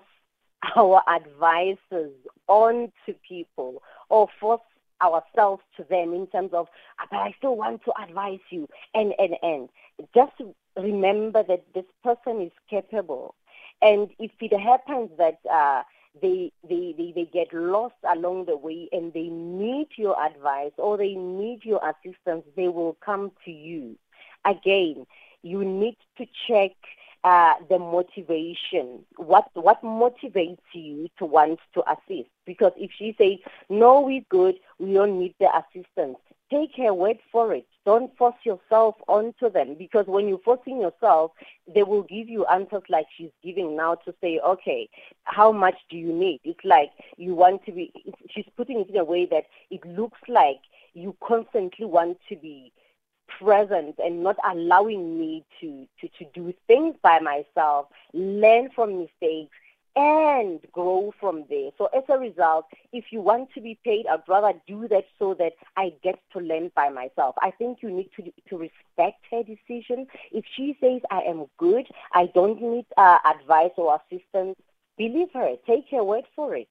our 0.75 1.01
advices 1.07 2.11
on 2.47 2.91
to 3.05 3.13
people 3.27 3.81
or 4.11 4.27
force 4.39 4.61
ourselves 5.01 5.63
to 5.77 5.83
them 5.89 6.13
in 6.13 6.27
terms 6.27 6.51
of, 6.53 6.67
ah, 6.99 7.07
but 7.09 7.17
I 7.17 7.33
still 7.37 7.55
want 7.55 7.83
to 7.85 7.93
advise 8.01 8.39
you, 8.49 8.67
and, 8.93 9.13
and, 9.17 9.35
and. 9.41 9.69
Just 10.13 10.33
remember 10.77 11.43
that 11.43 11.63
this 11.73 11.85
person 12.03 12.41
is 12.41 12.51
capable. 12.69 13.35
And 13.81 14.09
if 14.19 14.31
it 14.39 14.57
happens 14.59 15.09
that 15.17 15.39
uh, 15.51 15.83
they, 16.21 16.51
they, 16.67 16.93
they, 16.97 17.13
they 17.15 17.29
get 17.31 17.53
lost 17.53 17.95
along 18.15 18.45
the 18.45 18.57
way 18.57 18.89
and 18.91 19.13
they 19.13 19.29
need 19.29 19.87
your 19.95 20.15
advice 20.23 20.71
or 20.77 20.97
they 20.97 21.15
need 21.15 21.61
your 21.63 21.81
assistance, 21.83 22.43
they 22.55 22.67
will 22.67 22.97
come 23.03 23.31
to 23.45 23.51
you. 23.51 23.97
Again, 24.45 25.05
you 25.43 25.63
need 25.63 25.97
to 26.17 26.25
check 26.47 26.71
uh, 27.23 27.53
the 27.69 27.79
motivation. 27.79 29.05
What 29.17 29.49
what 29.53 29.81
motivates 29.83 30.59
you 30.73 31.07
to 31.19 31.25
want 31.25 31.59
to 31.73 31.83
assist? 31.89 32.29
Because 32.45 32.73
if 32.77 32.91
she 32.97 33.15
says 33.17 33.39
no, 33.69 34.01
we're 34.01 34.25
good, 34.29 34.55
we 34.79 34.93
don't 34.93 35.19
need 35.19 35.35
the 35.39 35.49
assistance. 35.55 36.17
Take 36.49 36.71
her 36.77 36.93
word 36.93 37.17
for 37.31 37.53
it. 37.53 37.65
Don't 37.85 38.15
force 38.17 38.35
yourself 38.43 38.95
onto 39.07 39.49
them 39.49 39.75
because 39.79 40.05
when 40.05 40.27
you're 40.27 40.39
forcing 40.39 40.81
yourself, 40.81 41.31
they 41.73 41.83
will 41.83 42.03
give 42.03 42.27
you 42.27 42.45
answers 42.45 42.83
like 42.89 43.05
she's 43.17 43.31
giving 43.41 43.77
now 43.77 43.95
to 43.95 44.13
say, 44.19 44.39
okay, 44.45 44.89
how 45.23 45.51
much 45.51 45.75
do 45.89 45.95
you 45.95 46.11
need? 46.11 46.41
It's 46.43 46.59
like 46.65 46.91
you 47.17 47.35
want 47.35 47.63
to 47.65 47.71
be. 47.71 47.93
She's 48.29 48.45
putting 48.57 48.81
it 48.81 48.89
in 48.89 48.97
a 48.97 49.05
way 49.05 49.25
that 49.27 49.45
it 49.69 49.85
looks 49.85 50.19
like 50.27 50.59
you 50.93 51.15
constantly 51.23 51.85
want 51.85 52.17
to 52.27 52.35
be 52.35 52.73
present 53.41 53.95
and 53.97 54.23
not 54.23 54.37
allowing 54.49 55.19
me 55.19 55.43
to, 55.59 55.87
to, 55.99 56.07
to 56.19 56.25
do 56.33 56.53
things 56.67 56.95
by 57.01 57.19
myself, 57.19 57.87
learn 58.13 58.69
from 58.75 58.99
mistakes, 58.99 59.55
and 59.95 60.59
grow 60.71 61.13
from 61.19 61.43
there. 61.49 61.71
So 61.77 61.87
as 61.87 62.03
a 62.07 62.17
result, 62.17 62.65
if 62.93 63.05
you 63.11 63.19
want 63.19 63.49
to 63.53 63.61
be 63.61 63.77
paid, 63.83 64.05
I'd 64.07 64.21
rather 64.27 64.57
do 64.65 64.87
that 64.87 65.05
so 65.19 65.33
that 65.33 65.53
I 65.75 65.93
get 66.01 66.19
to 66.33 66.39
learn 66.39 66.71
by 66.75 66.89
myself. 66.89 67.35
I 67.41 67.51
think 67.51 67.79
you 67.81 67.91
need 67.91 68.09
to 68.15 68.31
to 68.49 68.57
respect 68.57 69.25
her 69.31 69.43
decision. 69.43 70.07
If 70.31 70.45
she 70.55 70.77
says 70.79 71.01
I 71.09 71.21
am 71.21 71.45
good, 71.57 71.87
I 72.13 72.27
don't 72.27 72.61
need 72.61 72.85
uh, 72.95 73.17
advice 73.25 73.71
or 73.75 73.99
assistance, 73.99 74.55
believe 74.97 75.29
her. 75.33 75.55
Take 75.67 75.89
her 75.91 76.03
word 76.03 76.23
for 76.35 76.55
it. 76.55 76.69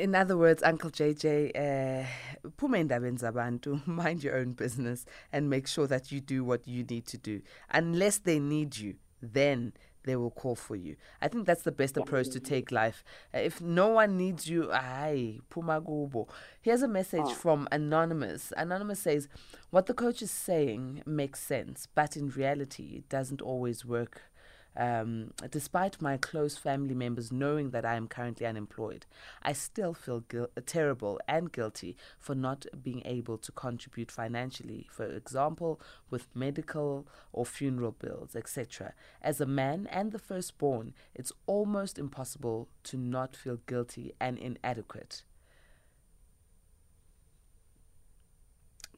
In 0.00 0.14
other 0.14 0.36
words, 0.36 0.62
Uncle 0.62 0.90
JJ, 0.90 1.50
uh, 1.54 2.06
zabantu, 2.58 3.86
mind 3.86 4.24
your 4.24 4.36
own 4.36 4.52
business 4.52 5.04
and 5.30 5.50
make 5.50 5.66
sure 5.66 5.86
that 5.86 6.10
you 6.10 6.22
do 6.22 6.42
what 6.42 6.66
you 6.66 6.84
need 6.84 7.06
to 7.08 7.18
do. 7.18 7.42
Unless 7.70 8.18
they 8.20 8.38
need 8.38 8.78
you, 8.78 8.94
then 9.20 9.74
they 10.04 10.16
will 10.16 10.30
call 10.30 10.54
for 10.54 10.74
you. 10.74 10.96
I 11.20 11.28
think 11.28 11.46
that's 11.46 11.64
the 11.64 11.72
best 11.72 11.98
approach 11.98 12.30
to 12.30 12.40
take 12.40 12.72
life. 12.72 13.04
Uh, 13.34 13.38
if 13.40 13.60
no 13.60 13.88
one 13.88 14.16
needs 14.16 14.48
you, 14.48 14.72
ay, 14.72 15.40
pumagubo. 15.50 16.28
Here's 16.62 16.80
a 16.80 16.88
message 16.88 17.20
oh. 17.26 17.34
from 17.34 17.68
Anonymous. 17.70 18.54
Anonymous 18.56 19.00
says, 19.00 19.28
What 19.68 19.84
the 19.84 19.92
coach 19.92 20.22
is 20.22 20.30
saying 20.30 21.02
makes 21.04 21.40
sense, 21.40 21.86
but 21.94 22.16
in 22.16 22.30
reality, 22.30 22.94
it 22.96 23.10
doesn't 23.10 23.42
always 23.42 23.84
work 23.84 24.22
um, 24.76 25.32
despite 25.50 26.00
my 26.00 26.16
close 26.16 26.56
family 26.56 26.94
members 26.94 27.32
knowing 27.32 27.70
that 27.70 27.84
I 27.84 27.96
am 27.96 28.08
currently 28.08 28.46
unemployed, 28.46 29.06
I 29.42 29.52
still 29.52 29.94
feel 29.94 30.24
terrible 30.66 31.20
and 31.26 31.52
guilty 31.52 31.96
for 32.18 32.34
not 32.34 32.66
being 32.82 33.02
able 33.04 33.38
to 33.38 33.52
contribute 33.52 34.10
financially, 34.10 34.86
for 34.90 35.06
example, 35.06 35.80
with 36.08 36.28
medical 36.34 37.06
or 37.32 37.44
funeral 37.44 37.92
bills, 37.92 38.36
etc. 38.36 38.94
As 39.22 39.40
a 39.40 39.46
man 39.46 39.88
and 39.90 40.12
the 40.12 40.18
firstborn, 40.18 40.94
it's 41.14 41.32
almost 41.46 41.98
impossible 41.98 42.68
to 42.84 42.96
not 42.96 43.36
feel 43.36 43.58
guilty 43.66 44.12
and 44.20 44.38
inadequate. 44.38 45.22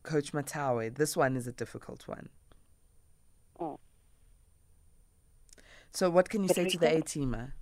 Coach 0.03 0.33
Mathawe, 0.33 0.95
this 0.95 1.17
one 1.17 1.37
is 1.37 1.47
a 1.47 1.53
difficult 1.53 2.09
one. 2.09 2.29
Mm. 3.61 3.79
So, 5.93 6.09
what 6.11 6.29
can 6.31 6.43
you 6.43 6.49
say 6.49 6.69
to 6.69 6.79
the 6.79 6.97
A 6.97 7.03
teamer? 7.03 7.53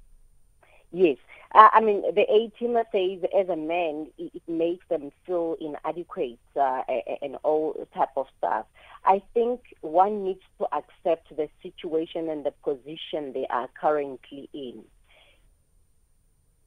Yes. 0.92 1.18
Uh, 1.52 1.68
I 1.72 1.80
mean, 1.80 2.02
the 2.14 2.22
A 2.22 2.52
teamer 2.60 2.84
says 2.92 3.28
as 3.36 3.48
a 3.48 3.56
man, 3.56 4.06
it, 4.18 4.30
it 4.34 4.42
makes 4.46 4.86
them 4.88 5.10
feel 5.26 5.56
inadequate 5.60 6.38
uh, 6.54 6.82
and 7.22 7.36
all 7.42 7.74
type 7.92 8.10
of 8.16 8.26
stuff. 8.38 8.66
I 9.04 9.20
think 9.34 9.60
one 9.80 10.24
needs 10.24 10.42
to 10.58 10.66
accept 10.72 11.34
the 11.36 11.48
situation 11.62 12.28
and 12.28 12.44
the 12.44 12.52
position 12.62 13.32
they 13.32 13.46
are 13.50 13.68
currently 13.80 14.48
in. 14.52 14.84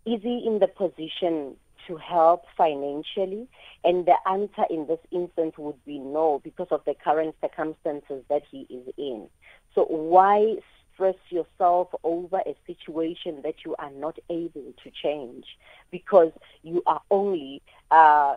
Is 0.06 0.22
he 0.22 0.44
in 0.46 0.60
the 0.60 0.68
position 0.68 1.56
to 1.88 1.96
help 1.96 2.44
financially? 2.58 3.48
And 3.86 4.06
the 4.06 4.16
answer 4.30 4.64
in 4.70 4.88
this 4.88 5.00
instance 5.12 5.54
would 5.58 5.84
be 5.86 6.00
no, 6.00 6.42
because 6.44 6.68
of 6.72 6.82
the 6.86 6.96
current 7.02 7.36
circumstances 7.40 8.24
that 8.30 8.42
he 8.52 8.68
is 8.70 8.94
in. 8.98 9.30
So 9.76 9.86
why 9.86 10.58
stress 10.94 11.16
yourself 11.30 11.90
over 12.04 12.38
a 12.46 12.56
situation 12.68 13.42
that 13.44 13.66
you 13.66 13.76
are 13.78 13.92
not 13.92 14.18
able 14.30 14.74
to 14.84 14.92
change? 14.92 15.46
Because 15.92 16.32
you 16.62 16.84
are 16.86 17.02
only 17.12 17.62
uh, 17.92 18.36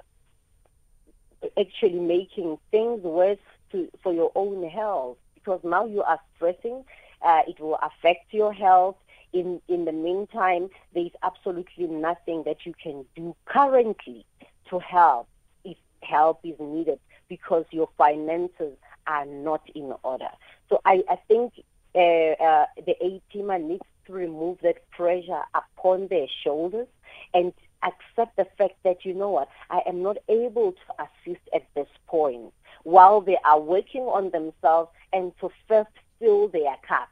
actually 1.58 2.00
making 2.00 2.58
things 2.70 3.02
worse 3.02 3.38
to, 3.72 3.88
for 4.02 4.12
your 4.12 4.32
own 4.34 4.68
health. 4.68 5.18
Because 5.34 5.60
now 5.62 5.86
you 5.86 6.02
are 6.02 6.18
stressing, 6.34 6.84
uh, 7.22 7.42
it 7.46 7.60
will 7.60 7.78
affect 7.82 8.32
your 8.32 8.52
health 8.52 8.96
in, 9.32 9.60
in 9.68 9.84
the 9.84 9.92
meantime, 9.92 10.68
there 10.94 11.04
is 11.04 11.12
absolutely 11.22 11.86
nothing 11.86 12.44
that 12.44 12.64
you 12.64 12.72
can 12.82 13.04
do 13.14 13.34
currently 13.44 14.24
to 14.70 14.78
help 14.78 15.28
if 15.64 15.76
help 16.02 16.40
is 16.42 16.56
needed 16.58 16.98
because 17.28 17.64
your 17.70 17.88
finances 17.98 18.76
are 19.06 19.26
not 19.26 19.62
in 19.74 19.92
order. 20.02 20.30
So 20.68 20.80
I, 20.84 21.02
I 21.08 21.16
think 21.28 21.52
uh, 21.96 22.42
uh, 22.42 22.66
the 22.84 22.94
A 23.02 23.20
teamer 23.32 23.60
needs 23.60 23.84
to 24.06 24.12
remove 24.12 24.58
that 24.62 24.88
pressure 24.90 25.42
upon 25.54 26.08
their 26.08 26.26
shoulders 26.44 26.86
and 27.34 27.52
accept 27.82 28.36
the 28.36 28.46
fact 28.58 28.74
that, 28.84 29.04
you 29.04 29.14
know 29.14 29.30
what, 29.30 29.48
I 29.70 29.80
am 29.86 30.02
not 30.02 30.18
able 30.28 30.72
to 30.72 31.04
assist 31.04 31.42
at 31.54 31.66
this 31.74 31.88
point 32.06 32.52
while 32.82 33.20
they 33.20 33.38
are 33.44 33.60
working 33.60 34.02
on 34.02 34.30
themselves 34.30 34.90
and 35.12 35.32
to 35.40 35.50
first 35.68 35.90
fill 36.18 36.48
their 36.48 36.76
cups. 36.86 37.10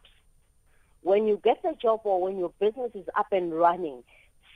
When 1.03 1.27
you 1.27 1.41
get 1.43 1.65
a 1.65 1.75
job 1.75 2.01
or 2.05 2.23
when 2.23 2.39
your 2.39 2.53
business 2.61 2.93
is 2.95 3.07
up 3.17 3.33
and 3.33 3.53
running, 3.53 4.03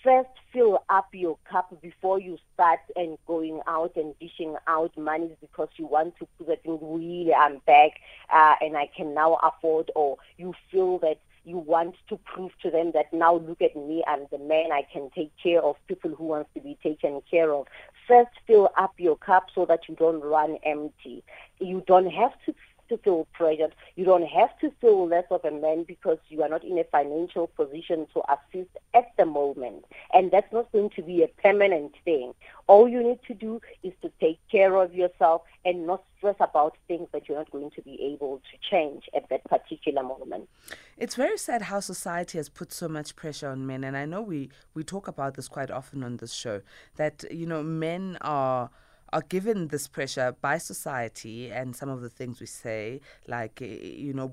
first 0.03 0.29
fill 0.53 0.85
up 0.89 1.09
your 1.13 1.37
cup 1.51 1.71
before 1.83 2.21
you 2.21 2.39
start 2.55 2.81
and 2.97 3.19
going 3.27 3.61
out 3.67 3.93
and 3.97 4.15
dishing 4.19 4.57
out 4.67 4.97
money 4.97 5.31
because 5.41 5.69
you 5.77 5.87
want 5.87 6.15
to 6.19 6.27
in 6.65 6.79
really 6.81 7.33
I'm 7.35 7.59
back 7.67 7.93
uh, 8.33 8.55
and 8.61 8.77
I 8.77 8.89
can 8.97 9.15
now 9.15 9.39
afford 9.43 9.91
or 9.95 10.19
you 10.37 10.55
feel 10.71 10.99
that 10.99 11.21
you 11.45 11.57
want 11.59 11.95
to 12.09 12.17
prove 12.17 12.53
to 12.63 12.71
them 12.71 12.93
that 12.95 13.13
now 13.13 13.37
look 13.37 13.63
at 13.63 13.75
me 13.77 14.05
I'm 14.07 14.27
the 14.31 14.39
man 14.39 14.73
I 14.73 14.83
can 14.93 15.11
take 15.15 15.33
care 15.43 15.63
of 15.63 15.77
people 15.87 16.15
who 16.15 16.25
wants 16.25 16.51
to 16.55 16.61
be 16.61 16.79
taken 16.83 17.23
care 17.31 17.53
of. 17.53 17.67
First 18.07 18.31
fill 18.47 18.71
up 18.77 18.95
your 18.99 19.17
cup 19.17 19.47
so 19.55 19.67
that 19.67 19.81
you 19.89 19.95
don't 19.97 20.23
run 20.23 20.59
empty. 20.65 21.23
You 21.59 21.83
don't 21.87 22.11
have 22.11 22.33
to 22.47 22.55
to 22.89 22.99
feel 22.99 23.27
pressured. 23.33 23.75
You 23.97 24.05
don't 24.05 24.27
have 24.27 24.59
to 24.61 24.71
feel 24.81 25.07
less 25.07 25.25
of 25.31 25.45
a 25.45 25.51
man 25.51 25.85
because 25.85 26.19
you 26.29 26.43
are 26.43 26.49
not 26.49 26.65
in 26.65 26.79
a 26.79 26.85
financial 26.85 27.47
position 27.49 28.07
to 28.15 28.23
assist 28.29 28.71
at 28.95 29.13
the 29.17 29.27
moment. 29.27 29.85
And 30.13 30.31
that's 30.31 30.53
not 30.53 30.71
going 30.73 30.91
to 30.91 31.03
be 31.03 31.23
a 31.23 31.29
permanent 31.43 31.95
thing. 32.05 32.35
All 32.67 32.89
you 32.89 33.03
need 33.03 33.21
to 33.29 33.35
do 33.35 33.61
is 33.83 33.93
to 34.03 34.11
take 34.21 34.39
care 34.51 34.77
of 34.77 34.95
yourself 34.95 35.43
and 35.65 35.87
not 35.87 36.03
stress 36.19 36.37
about 36.41 36.77
things 36.87 37.09
that 37.13 37.29
you're 37.29 37.39
not 37.39 37.51
going 37.51 37.71
to 37.71 37.83
be 37.83 37.99
able 38.03 38.39
to 38.39 38.71
change 38.71 39.05
at 39.15 39.29
that 39.31 39.45
particular 39.45 40.03
moment. 40.03 40.49
It's 40.97 41.15
very 41.15 41.39
sad 41.39 41.63
how 41.63 41.81
society 41.81 42.39
has 42.39 42.49
put 42.49 42.73
so 42.73 42.89
much 42.89 43.17
pressure 43.17 43.49
on 43.49 43.67
men. 43.67 43.85
And 43.85 43.97
I 43.97 44.05
know 44.05 44.21
we, 44.21 44.51
we 44.75 44.85
talk 44.85 45.09
about 45.09 45.35
this 45.35 45.49
quite 45.49 45.71
often 45.71 46.03
on 46.03 46.17
this 46.17 46.33
show 46.33 46.63
that, 46.97 47.25
you 47.31 47.47
know, 47.47 47.63
men 47.63 48.19
are 48.21 48.71
are 49.13 49.23
given 49.23 49.69
this 49.69 49.89
pressure 49.89 50.37
by 50.41 50.59
society 50.59 51.51
and 51.51 51.75
some 51.75 51.89
of 51.89 52.01
the 52.01 52.09
things 52.09 52.41
we 52.41 52.47
say, 52.47 53.01
like, 53.27 53.61
eh, 53.63 53.67
you 53.67 54.13
know, 54.13 54.29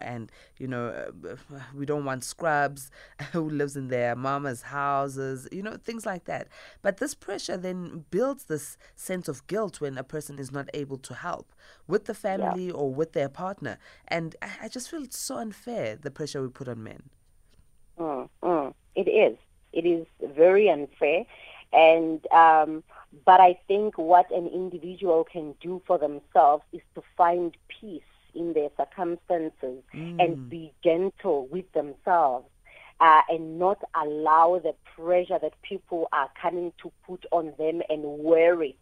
and, 0.00 0.32
you 0.58 0.66
know, 0.66 0.88
uh, 0.88 1.58
we 1.74 1.84
don't 1.84 2.04
want 2.04 2.24
scrubs 2.24 2.90
who 3.32 3.48
lives 3.48 3.76
in 3.76 3.88
their 3.88 4.16
mama's 4.16 4.62
houses, 4.62 5.48
you 5.52 5.62
know, 5.62 5.76
things 5.76 6.06
like 6.06 6.24
that. 6.24 6.48
But 6.82 6.96
this 6.98 7.14
pressure 7.14 7.56
then 7.56 8.04
builds 8.10 8.44
this 8.44 8.76
sense 8.94 9.28
of 9.28 9.46
guilt 9.46 9.80
when 9.80 9.98
a 9.98 10.04
person 10.04 10.38
is 10.38 10.50
not 10.50 10.68
able 10.74 10.98
to 10.98 11.14
help 11.14 11.52
with 11.86 12.06
the 12.06 12.14
family 12.14 12.66
yeah. 12.66 12.72
or 12.72 12.92
with 12.92 13.12
their 13.12 13.28
partner. 13.28 13.78
And 14.08 14.34
I 14.62 14.68
just 14.68 14.90
feel 14.90 15.02
it's 15.02 15.18
so 15.18 15.36
unfair, 15.36 15.96
the 15.96 16.10
pressure 16.10 16.42
we 16.42 16.48
put 16.48 16.68
on 16.68 16.82
men. 16.82 17.02
Mm, 17.98 18.28
mm, 18.42 18.74
it 18.94 19.08
is. 19.08 19.36
It 19.72 19.86
is 19.86 20.06
very 20.34 20.68
unfair. 20.68 21.24
And, 21.72 22.26
um, 22.32 22.82
but 23.24 23.40
I 23.40 23.58
think 23.68 23.98
what 23.98 24.30
an 24.30 24.46
individual 24.48 25.24
can 25.24 25.54
do 25.60 25.82
for 25.86 25.98
themselves 25.98 26.64
is 26.72 26.82
to 26.94 27.02
find 27.16 27.56
peace 27.68 28.02
in 28.34 28.52
their 28.52 28.68
circumstances 28.76 29.82
mm. 29.94 30.22
and 30.22 30.50
be 30.50 30.72
gentle 30.84 31.46
with 31.50 31.70
themselves. 31.72 32.46
Uh, 32.98 33.20
and 33.28 33.58
not 33.58 33.78
allow 33.94 34.58
the 34.58 34.74
pressure 34.96 35.38
that 35.38 35.52
people 35.60 36.08
are 36.14 36.30
coming 36.40 36.72
to 36.82 36.90
put 37.06 37.26
on 37.30 37.52
them 37.58 37.82
and 37.90 38.00
wear 38.02 38.62
it 38.62 38.74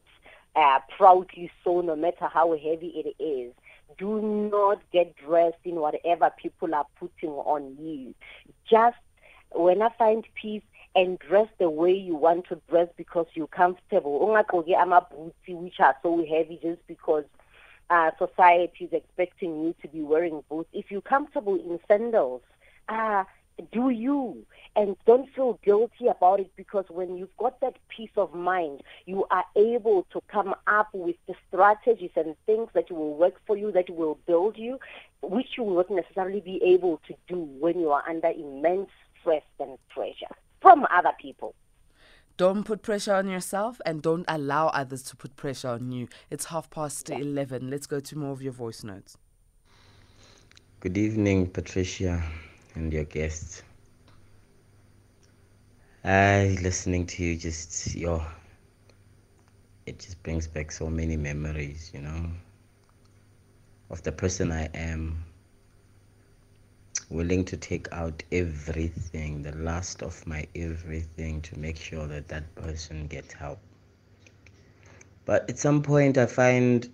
uh, 0.56 0.78
proudly 0.96 1.50
so, 1.64 1.80
no 1.80 1.96
matter 1.96 2.28
how 2.32 2.52
heavy 2.52 2.92
it 2.94 3.20
is. 3.20 3.52
Do 3.98 4.20
not 4.52 4.80
get 4.92 5.16
dressed 5.16 5.58
in 5.64 5.76
whatever 5.76 6.30
people 6.40 6.74
are 6.74 6.86
putting 6.98 7.30
on 7.30 7.76
you. 7.80 8.14
Just 8.70 8.96
when 9.52 9.82
I 9.82 9.88
find 9.98 10.24
peace, 10.40 10.62
and 10.94 11.18
dress 11.18 11.48
the 11.58 11.68
way 11.68 11.92
you 11.92 12.14
want 12.14 12.46
to 12.48 12.60
dress 12.68 12.88
because 12.96 13.26
you're 13.34 13.46
comfortable. 13.46 14.20
Ungagqoki 14.20 14.74
amabhutsi 14.76 15.56
which 15.56 15.80
are 15.80 15.96
so 16.02 16.18
heavy 16.18 16.58
just 16.62 16.86
because 16.86 17.24
uh, 17.90 18.10
society 18.18 18.84
is 18.84 18.92
expecting 18.92 19.64
you 19.64 19.74
to 19.82 19.88
be 19.88 20.00
wearing 20.00 20.42
boots. 20.48 20.68
If 20.72 20.90
you're 20.90 21.00
comfortable 21.00 21.56
in 21.56 21.78
sandals, 21.88 22.42
uh, 22.88 23.24
do 23.72 23.90
you 23.90 24.44
and 24.76 24.96
don't 25.06 25.32
feel 25.34 25.58
guilty 25.64 26.08
about 26.08 26.40
it 26.40 26.50
because 26.56 26.84
when 26.88 27.16
you've 27.16 27.36
got 27.36 27.60
that 27.60 27.76
peace 27.88 28.10
of 28.16 28.34
mind 28.34 28.82
you 29.06 29.24
are 29.30 29.44
able 29.56 30.04
to 30.12 30.20
come 30.28 30.54
up 30.66 30.88
with 30.92 31.16
the 31.28 31.34
strategies 31.48 32.10
and 32.16 32.34
things 32.46 32.68
that 32.74 32.90
will 32.90 33.14
work 33.14 33.34
for 33.46 33.56
you 33.56 33.70
that 33.70 33.88
will 33.90 34.18
build 34.26 34.58
you 34.58 34.78
which 35.22 35.50
you 35.56 35.62
will 35.62 35.76
not 35.76 35.90
necessarily 35.90 36.40
be 36.40 36.60
able 36.64 37.00
to 37.06 37.14
do 37.28 37.36
when 37.60 37.78
you 37.78 37.90
are 37.90 38.02
under 38.08 38.28
immense 38.28 38.90
stress 39.20 39.44
and 39.60 39.78
pressure 39.88 40.34
from 40.64 40.86
other 40.90 41.12
people. 41.20 41.54
Don't 42.38 42.64
put 42.64 42.80
pressure 42.80 43.14
on 43.14 43.28
yourself 43.28 43.82
and 43.84 44.00
don't 44.00 44.24
allow 44.26 44.68
others 44.68 45.02
to 45.04 45.14
put 45.14 45.36
pressure 45.36 45.68
on 45.68 45.92
you. 45.92 46.08
It's 46.30 46.46
half 46.46 46.70
past 46.70 47.10
yeah. 47.10 47.18
11. 47.18 47.68
Let's 47.68 47.86
go 47.86 48.00
to 48.00 48.16
more 48.16 48.32
of 48.32 48.40
your 48.40 48.54
voice 48.54 48.82
notes. 48.82 49.18
Good 50.80 50.96
evening, 50.96 51.48
Patricia 51.50 52.22
and 52.74 52.90
your 52.94 53.04
guests. 53.04 53.62
I 56.02 56.56
listening 56.62 57.06
to 57.08 57.22
you 57.22 57.36
just 57.36 57.94
your 57.94 58.26
it 59.84 59.98
just 59.98 60.22
brings 60.22 60.46
back 60.46 60.72
so 60.72 60.88
many 60.88 61.18
memories, 61.18 61.90
you 61.92 62.00
know, 62.00 62.30
of 63.90 64.02
the 64.02 64.12
person 64.12 64.50
I 64.50 64.70
am 64.72 65.24
willing 67.10 67.44
to 67.46 67.56
take 67.56 67.88
out 67.92 68.22
everything, 68.32 69.42
the 69.42 69.54
last 69.56 70.02
of 70.02 70.26
my 70.26 70.46
everything, 70.54 71.40
to 71.42 71.58
make 71.58 71.76
sure 71.76 72.06
that 72.06 72.28
that 72.28 72.54
person 72.54 73.06
gets 73.06 73.32
help. 73.34 73.58
But 75.24 75.48
at 75.48 75.58
some 75.58 75.82
point, 75.82 76.18
I 76.18 76.26
find 76.26 76.88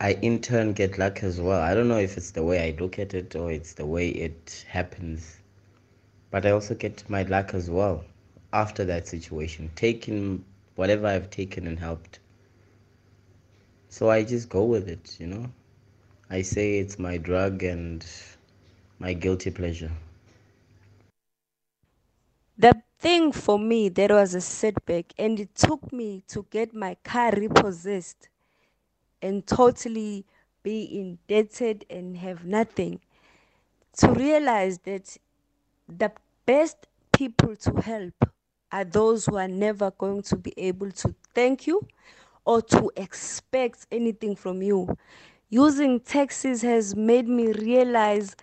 I 0.00 0.12
in 0.22 0.40
turn 0.40 0.74
get 0.74 0.96
luck 0.96 1.24
as 1.24 1.40
well. 1.40 1.60
I 1.60 1.74
don't 1.74 1.88
know 1.88 1.98
if 1.98 2.16
it's 2.16 2.30
the 2.30 2.44
way 2.44 2.68
I 2.68 2.76
look 2.78 3.00
at 3.00 3.14
it 3.14 3.34
or 3.34 3.50
it's 3.50 3.72
the 3.72 3.84
way 3.84 4.08
it 4.08 4.64
happens, 4.68 5.40
but 6.30 6.46
I 6.46 6.52
also 6.52 6.76
get 6.76 7.08
my 7.10 7.24
luck 7.24 7.52
as 7.52 7.68
well 7.68 8.04
after 8.52 8.84
that 8.84 9.08
situation, 9.08 9.70
taking 9.74 10.44
whatever 10.76 11.08
I've 11.08 11.30
taken 11.30 11.66
and 11.66 11.80
helped. 11.80 12.20
So 13.88 14.08
I 14.08 14.22
just 14.22 14.48
go 14.48 14.64
with 14.64 14.88
it, 14.88 15.16
you 15.18 15.26
know. 15.26 15.50
I 16.30 16.42
say 16.42 16.78
it's 16.78 16.98
my 16.98 17.16
drug 17.18 17.64
and 17.64 18.06
my 18.98 19.12
guilty 19.12 19.50
pleasure. 19.50 19.90
The 22.56 22.82
thing 22.98 23.30
for 23.32 23.58
me 23.58 23.88
that 23.90 24.10
was 24.10 24.34
a 24.34 24.40
setback, 24.40 25.12
and 25.18 25.38
it 25.38 25.54
took 25.54 25.92
me 25.92 26.24
to 26.28 26.44
get 26.50 26.74
my 26.74 26.96
car 27.04 27.32
repossessed 27.32 28.28
and 29.22 29.46
totally 29.46 30.26
be 30.62 31.00
indebted 31.00 31.84
and 31.88 32.16
have 32.16 32.44
nothing 32.44 33.00
to 33.98 34.12
realize 34.12 34.78
that 34.80 35.16
the 35.88 36.12
best 36.46 36.86
people 37.12 37.56
to 37.56 37.80
help 37.80 38.14
are 38.70 38.84
those 38.84 39.26
who 39.26 39.36
are 39.36 39.48
never 39.48 39.90
going 39.92 40.22
to 40.22 40.36
be 40.36 40.52
able 40.56 40.90
to 40.90 41.14
thank 41.34 41.66
you 41.66 41.86
or 42.44 42.60
to 42.62 42.90
expect 42.96 43.86
anything 43.90 44.34
from 44.36 44.62
you. 44.62 44.96
Using 45.48 46.00
taxis 46.00 46.62
has 46.62 46.94
made 46.94 47.28
me 47.28 47.52
realize 47.52 48.36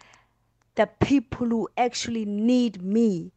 the 0.75 0.87
people 1.01 1.47
who 1.47 1.69
actually 1.77 2.25
need 2.25 2.81
me, 2.81 3.31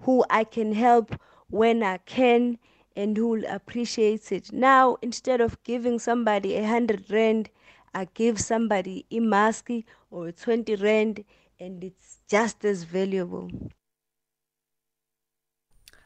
who 0.00 0.24
I 0.30 0.44
can 0.44 0.72
help 0.72 1.14
when 1.48 1.82
I 1.82 1.98
can 1.98 2.58
and 2.96 3.16
who 3.16 3.28
will 3.28 3.44
appreciate 3.46 4.32
it. 4.32 4.52
Now, 4.52 4.96
instead 5.02 5.40
of 5.40 5.62
giving 5.64 5.98
somebody 5.98 6.56
a 6.56 6.66
hundred 6.66 7.10
rand, 7.10 7.50
I 7.94 8.06
give 8.14 8.40
somebody 8.40 9.06
a 9.10 9.20
mask 9.20 9.70
or 10.10 10.32
20 10.32 10.76
rand 10.76 11.24
and 11.58 11.82
it's 11.82 12.18
just 12.28 12.64
as 12.64 12.84
valuable. 12.84 13.50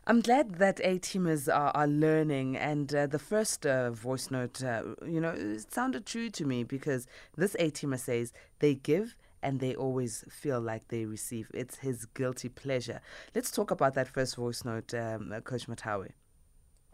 I'm 0.07 0.21
glad 0.23 0.57
that 0.57 0.81
A 0.81 0.99
teamers 0.99 1.47
are, 1.55 1.71
are 1.73 1.87
learning, 1.87 2.57
and 2.57 2.93
uh, 2.93 3.07
the 3.07 3.19
first 3.19 3.65
uh, 3.65 3.91
voice 3.93 4.31
note, 4.31 4.61
uh, 4.61 4.83
you 5.07 5.21
know, 5.21 5.31
it 5.31 5.73
sounded 5.73 6.05
true 6.05 6.31
to 6.31 6.45
me 6.45 6.65
because 6.65 7.07
this 7.37 7.55
A 7.61 7.71
teamer 7.71 7.99
says 7.99 8.33
they 8.59 8.75
give 8.75 9.15
and 9.43 9.61
they 9.61 9.75
always 9.75 10.25
feel 10.29 10.61
like 10.61 10.89
they 10.89 11.05
receive. 11.05 11.51
It's 11.55 11.79
his 11.79 12.07
guilty 12.07 12.49
pleasure. 12.49 13.01
Let's 13.35 13.51
talk 13.51 13.71
about 13.71 13.95
that 13.95 14.09
first 14.09 14.37
voice 14.37 14.65
note, 14.65 14.93
um, 14.95 15.33
Coach 15.45 15.67
Mathawe. 15.67 16.11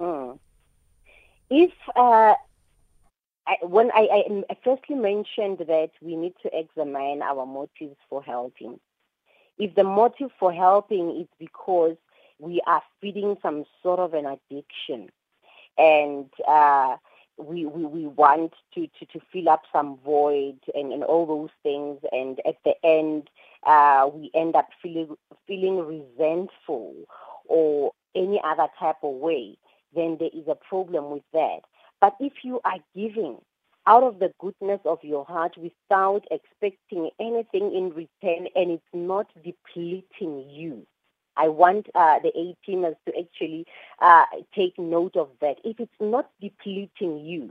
Mm. 0.00 0.38
If 1.50 1.72
uh, 1.94 2.34
I, 3.46 3.56
when 3.62 3.90
I, 3.92 4.24
I 4.50 4.56
firstly 4.64 4.96
mentioned 4.96 5.58
that 5.58 5.90
we 6.00 6.16
need 6.16 6.34
to 6.42 6.50
examine 6.52 7.22
our 7.22 7.46
motives 7.46 7.96
for 8.08 8.22
helping. 8.22 8.80
If 9.58 9.74
the 9.74 9.84
motive 9.84 10.30
for 10.38 10.52
helping 10.52 11.20
is 11.20 11.28
because 11.38 11.96
we 12.38 12.60
are 12.66 12.82
feeding 13.00 13.36
some 13.40 13.64
sort 13.82 14.00
of 14.00 14.12
an 14.12 14.26
addiction 14.26 15.08
and 15.78 16.26
uh, 16.46 16.96
we, 17.38 17.66
we, 17.66 17.84
we 17.84 18.06
want 18.06 18.52
to, 18.74 18.86
to, 18.98 19.06
to 19.06 19.20
fill 19.32 19.48
up 19.48 19.62
some 19.72 19.98
void 20.04 20.58
and, 20.74 20.92
and 20.92 21.04
all 21.04 21.26
those 21.26 21.50
things 21.62 22.00
and 22.12 22.40
at 22.46 22.56
the 22.64 22.74
end 22.84 23.28
uh, 23.66 24.08
we 24.12 24.30
end 24.34 24.56
up 24.56 24.68
feeling, 24.82 25.16
feeling 25.46 25.78
resentful 25.78 26.94
or 27.46 27.92
any 28.14 28.40
other 28.44 28.66
type 28.78 28.96
of 29.02 29.14
way, 29.16 29.56
then 29.94 30.16
there 30.18 30.30
is 30.32 30.46
a 30.48 30.54
problem 30.54 31.10
with 31.10 31.22
that. 31.32 31.60
But 32.00 32.14
if 32.20 32.32
you 32.42 32.60
are 32.64 32.78
giving 32.94 33.38
out 33.86 34.02
of 34.02 34.18
the 34.18 34.32
goodness 34.40 34.80
of 34.84 34.98
your 35.02 35.24
heart 35.24 35.56
without 35.56 36.22
expecting 36.30 37.10
anything 37.20 37.74
in 37.74 37.90
return 37.90 38.48
and 38.54 38.70
it's 38.70 38.82
not 38.92 39.26
depleting 39.44 40.48
you, 40.50 40.86
I 41.36 41.48
want 41.48 41.88
uh, 41.94 42.18
the 42.20 42.32
A 42.36 42.56
teamers 42.68 42.96
to 43.06 43.18
actually 43.18 43.66
uh, 44.00 44.24
take 44.54 44.78
note 44.78 45.16
of 45.16 45.28
that. 45.40 45.56
If 45.64 45.80
it's 45.80 46.00
not 46.00 46.30
depleting 46.40 47.24
you, 47.24 47.50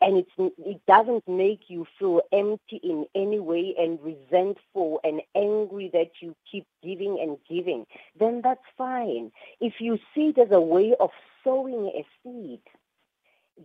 and 0.00 0.24
it 0.38 0.80
doesn't 0.86 1.28
make 1.28 1.60
you 1.68 1.86
feel 1.98 2.22
empty 2.32 2.80
in 2.82 3.06
any 3.14 3.38
way 3.38 3.74
and 3.78 3.98
resentful 4.02 4.98
and 5.04 5.20
angry 5.36 5.90
that 5.92 6.10
you 6.20 6.34
keep 6.50 6.66
giving 6.82 7.18
and 7.20 7.36
giving, 7.48 7.86
then 8.18 8.40
that's 8.42 8.64
fine. 8.78 9.30
If 9.60 9.74
you 9.80 9.98
see 10.14 10.32
it 10.34 10.38
as 10.38 10.50
a 10.52 10.60
way 10.60 10.94
of 10.98 11.10
sowing 11.44 11.92
a 11.94 12.06
seed, 12.22 12.60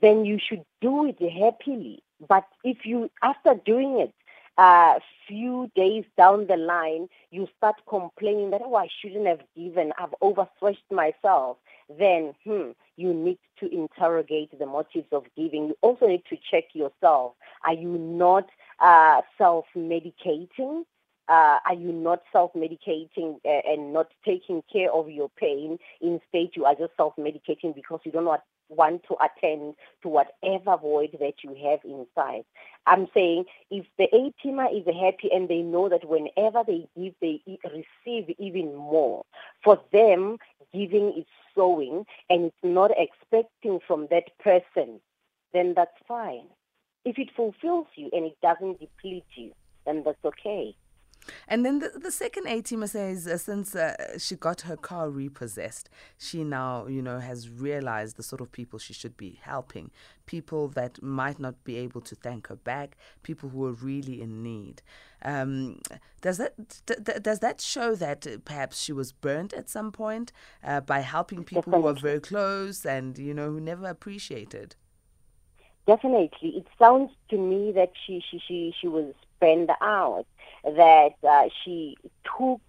then 0.02 0.26
you 0.26 0.38
should 0.38 0.66
do 0.82 1.08
it 1.08 1.22
happily. 1.22 2.04
But 2.28 2.46
if 2.64 2.86
you, 2.86 3.10
after 3.22 3.56
doing 3.66 4.00
it, 4.00 4.14
uh, 4.58 5.00
few 5.28 5.70
days 5.76 6.06
down 6.18 6.48
the 6.48 6.58
line, 6.58 7.08
you 7.32 7.48
start 7.58 7.76
complaining 7.88 8.52
that, 8.52 8.62
oh, 8.64 8.76
I 8.76 8.88
shouldn't 9.02 9.28
have 9.28 9.42
given, 9.56 9.92
I've 9.98 10.16
overstretched 10.22 10.92
myself, 10.92 11.58
then 11.90 12.34
hmm, 12.44 12.72
you 12.96 13.14
need 13.14 13.40
to 13.60 13.74
interrogate 13.74 14.58
the 14.58 14.66
motives 14.66 15.08
of 15.12 15.26
giving. 15.36 15.68
You 15.68 15.78
also 15.82 16.08
need 16.08 16.24
to 16.30 16.38
check 16.50 16.66
yourself. 16.74 17.34
Are 17.66 17.74
you 17.74 17.98
not 17.98 18.48
uh, 18.80 19.22
self-medicating? 19.38 20.84
Uh, 21.28 21.58
are 21.66 21.74
you 21.74 21.92
not 21.92 22.22
self-medicating 22.32 23.40
uh, 23.44 23.62
and 23.68 23.92
not 23.92 24.12
taking 24.24 24.62
care 24.72 24.92
of 24.92 25.10
your 25.10 25.30
pain? 25.30 25.80
Instead, 26.00 26.50
you 26.56 26.66
are 26.66 26.76
just 26.76 26.96
self-medicating 26.96 27.74
because 27.74 28.00
you 28.04 28.12
don't 28.12 28.26
know 28.26 28.30
what 28.32 28.44
want 28.70 29.04
to 29.08 29.16
attend 29.24 29.76
to 30.02 30.10
whatever 30.10 30.78
void 30.78 31.18
that 31.20 31.44
you 31.44 31.56
have 31.70 31.80
inside. 31.84 32.44
I'm 32.88 33.08
saying 33.14 33.46
if 33.72 33.86
the 33.98 34.06
A 34.14 34.34
teamer 34.44 34.68
is 34.72 34.86
happy 34.86 35.30
and 35.34 35.48
they 35.48 35.62
know 35.62 35.90
that 35.90 36.08
whenever 36.08 36.64
they 36.66 36.88
give, 36.98 37.14
they 37.22 37.42
receive 37.64 38.36
even 38.38 38.76
more. 38.76 39.26
For 39.64 39.80
them, 39.92 40.38
giving 40.74 41.14
is 41.18 41.26
sowing 41.56 42.06
and 42.30 42.46
it's 42.46 42.56
not 42.64 42.92
expecting 42.98 43.80
from 43.88 44.08
that 44.12 44.38
person, 44.40 45.00
then 45.54 45.74
that's 45.76 45.98
fine. 46.08 46.48
If 47.06 47.18
it 47.20 47.30
fulfills 47.36 47.88
you 47.96 48.10
and 48.14 48.26
it 48.26 48.38
doesn't 48.42 48.80
deplete 48.80 49.26
you, 49.36 49.52
then 49.86 50.04
that's 50.04 50.24
okay. 50.26 50.76
And 51.48 51.66
then 51.66 51.80
the, 51.80 51.90
the 51.90 52.12
second 52.12 52.48
A 52.48 52.62
teamer 52.62 52.90
says 52.90 53.28
uh, 53.28 53.38
since 53.38 53.76
uh, 53.76 54.18
she 54.18 54.36
got 54.36 54.62
her 54.62 54.78
car 54.78 55.10
repossessed, 55.10 55.90
she 56.18 56.44
now, 56.44 56.88
you 56.88 57.02
know, 57.02 57.20
has 57.20 57.50
realized 57.50 58.18
the 58.18 58.24
sort 58.24 58.42
of 58.42 58.52
people 58.52 58.80
she 58.80 58.94
should 58.94 59.18
be 59.18 59.40
helping. 59.42 59.92
People 60.26 60.68
that 60.70 61.02
might 61.04 61.40
not 61.40 61.64
be 61.64 61.78
able 61.78 62.02
to 62.02 62.16
thank 62.16 62.48
her 62.48 62.56
back, 62.56 62.98
people 63.24 63.50
who 63.50 63.66
are 63.66 63.74
really 63.74 64.22
in 64.22 64.42
need. 64.42 64.82
Um, 65.24 65.80
does 66.22 66.38
that 66.38 66.54
d- 66.86 67.20
does 67.22 67.40
that 67.40 67.62
show 67.62 67.96
that 67.96 68.28
perhaps 68.46 68.82
she 68.82 68.94
was 68.94 69.12
burnt 69.12 69.54
at 69.54 69.70
some 69.70 69.92
point 69.92 70.32
uh, 70.64 70.82
by 70.82 71.00
helping 71.00 71.44
people 71.44 71.74
who 71.74 71.88
are 71.88 71.94
very 71.94 72.20
close 72.20 72.86
and 72.86 73.18
you 73.18 73.34
know 73.34 73.50
who 73.52 73.60
never 73.60 73.88
appreciated? 73.88 74.76
Definitely, 75.88 76.50
it 76.50 76.68
sounds 76.80 77.12
to 77.30 77.38
me 77.38 77.72
that 77.74 77.92
she 78.06 78.24
she 78.30 78.40
she, 78.48 78.74
she 78.80 78.88
was 78.88 79.14
burned 79.40 79.70
out 79.82 80.26
that 80.66 81.16
uh, 81.28 81.50
she 81.64 81.98
took 82.38 82.62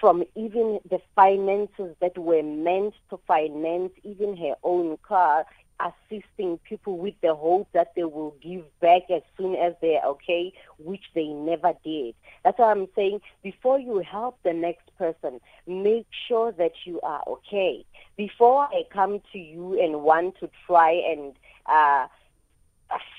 from 0.00 0.24
even 0.34 0.80
the 0.88 1.00
finances 1.14 1.94
that 2.00 2.16
were 2.16 2.42
meant 2.42 2.94
to 3.10 3.18
finance 3.26 3.92
even 4.02 4.36
her 4.36 4.54
own 4.62 4.96
car, 5.06 5.44
assisting 5.80 6.58
people 6.58 6.98
with 6.98 7.14
the 7.22 7.34
hope 7.34 7.68
that 7.72 7.92
they 7.96 8.04
will 8.04 8.34
give 8.42 8.64
back 8.80 9.02
as 9.10 9.22
soon 9.36 9.54
as 9.54 9.74
they're 9.80 10.02
okay, 10.04 10.52
which 10.78 11.04
they 11.14 11.28
never 11.28 11.72
did. 11.84 12.14
That's 12.44 12.58
why 12.58 12.70
I'm 12.70 12.88
saying 12.94 13.20
before 13.42 13.78
you 13.78 13.98
help 13.98 14.38
the 14.42 14.52
next 14.52 14.90
person, 14.98 15.40
make 15.66 16.06
sure 16.28 16.52
that 16.52 16.72
you 16.84 17.00
are 17.02 17.22
okay. 17.26 17.84
Before 18.16 18.64
I 18.64 18.84
come 18.92 19.20
to 19.32 19.38
you 19.38 19.80
and 19.80 20.02
want 20.02 20.38
to 20.40 20.50
try 20.66 20.92
and 20.92 21.34
uh, 21.66 22.08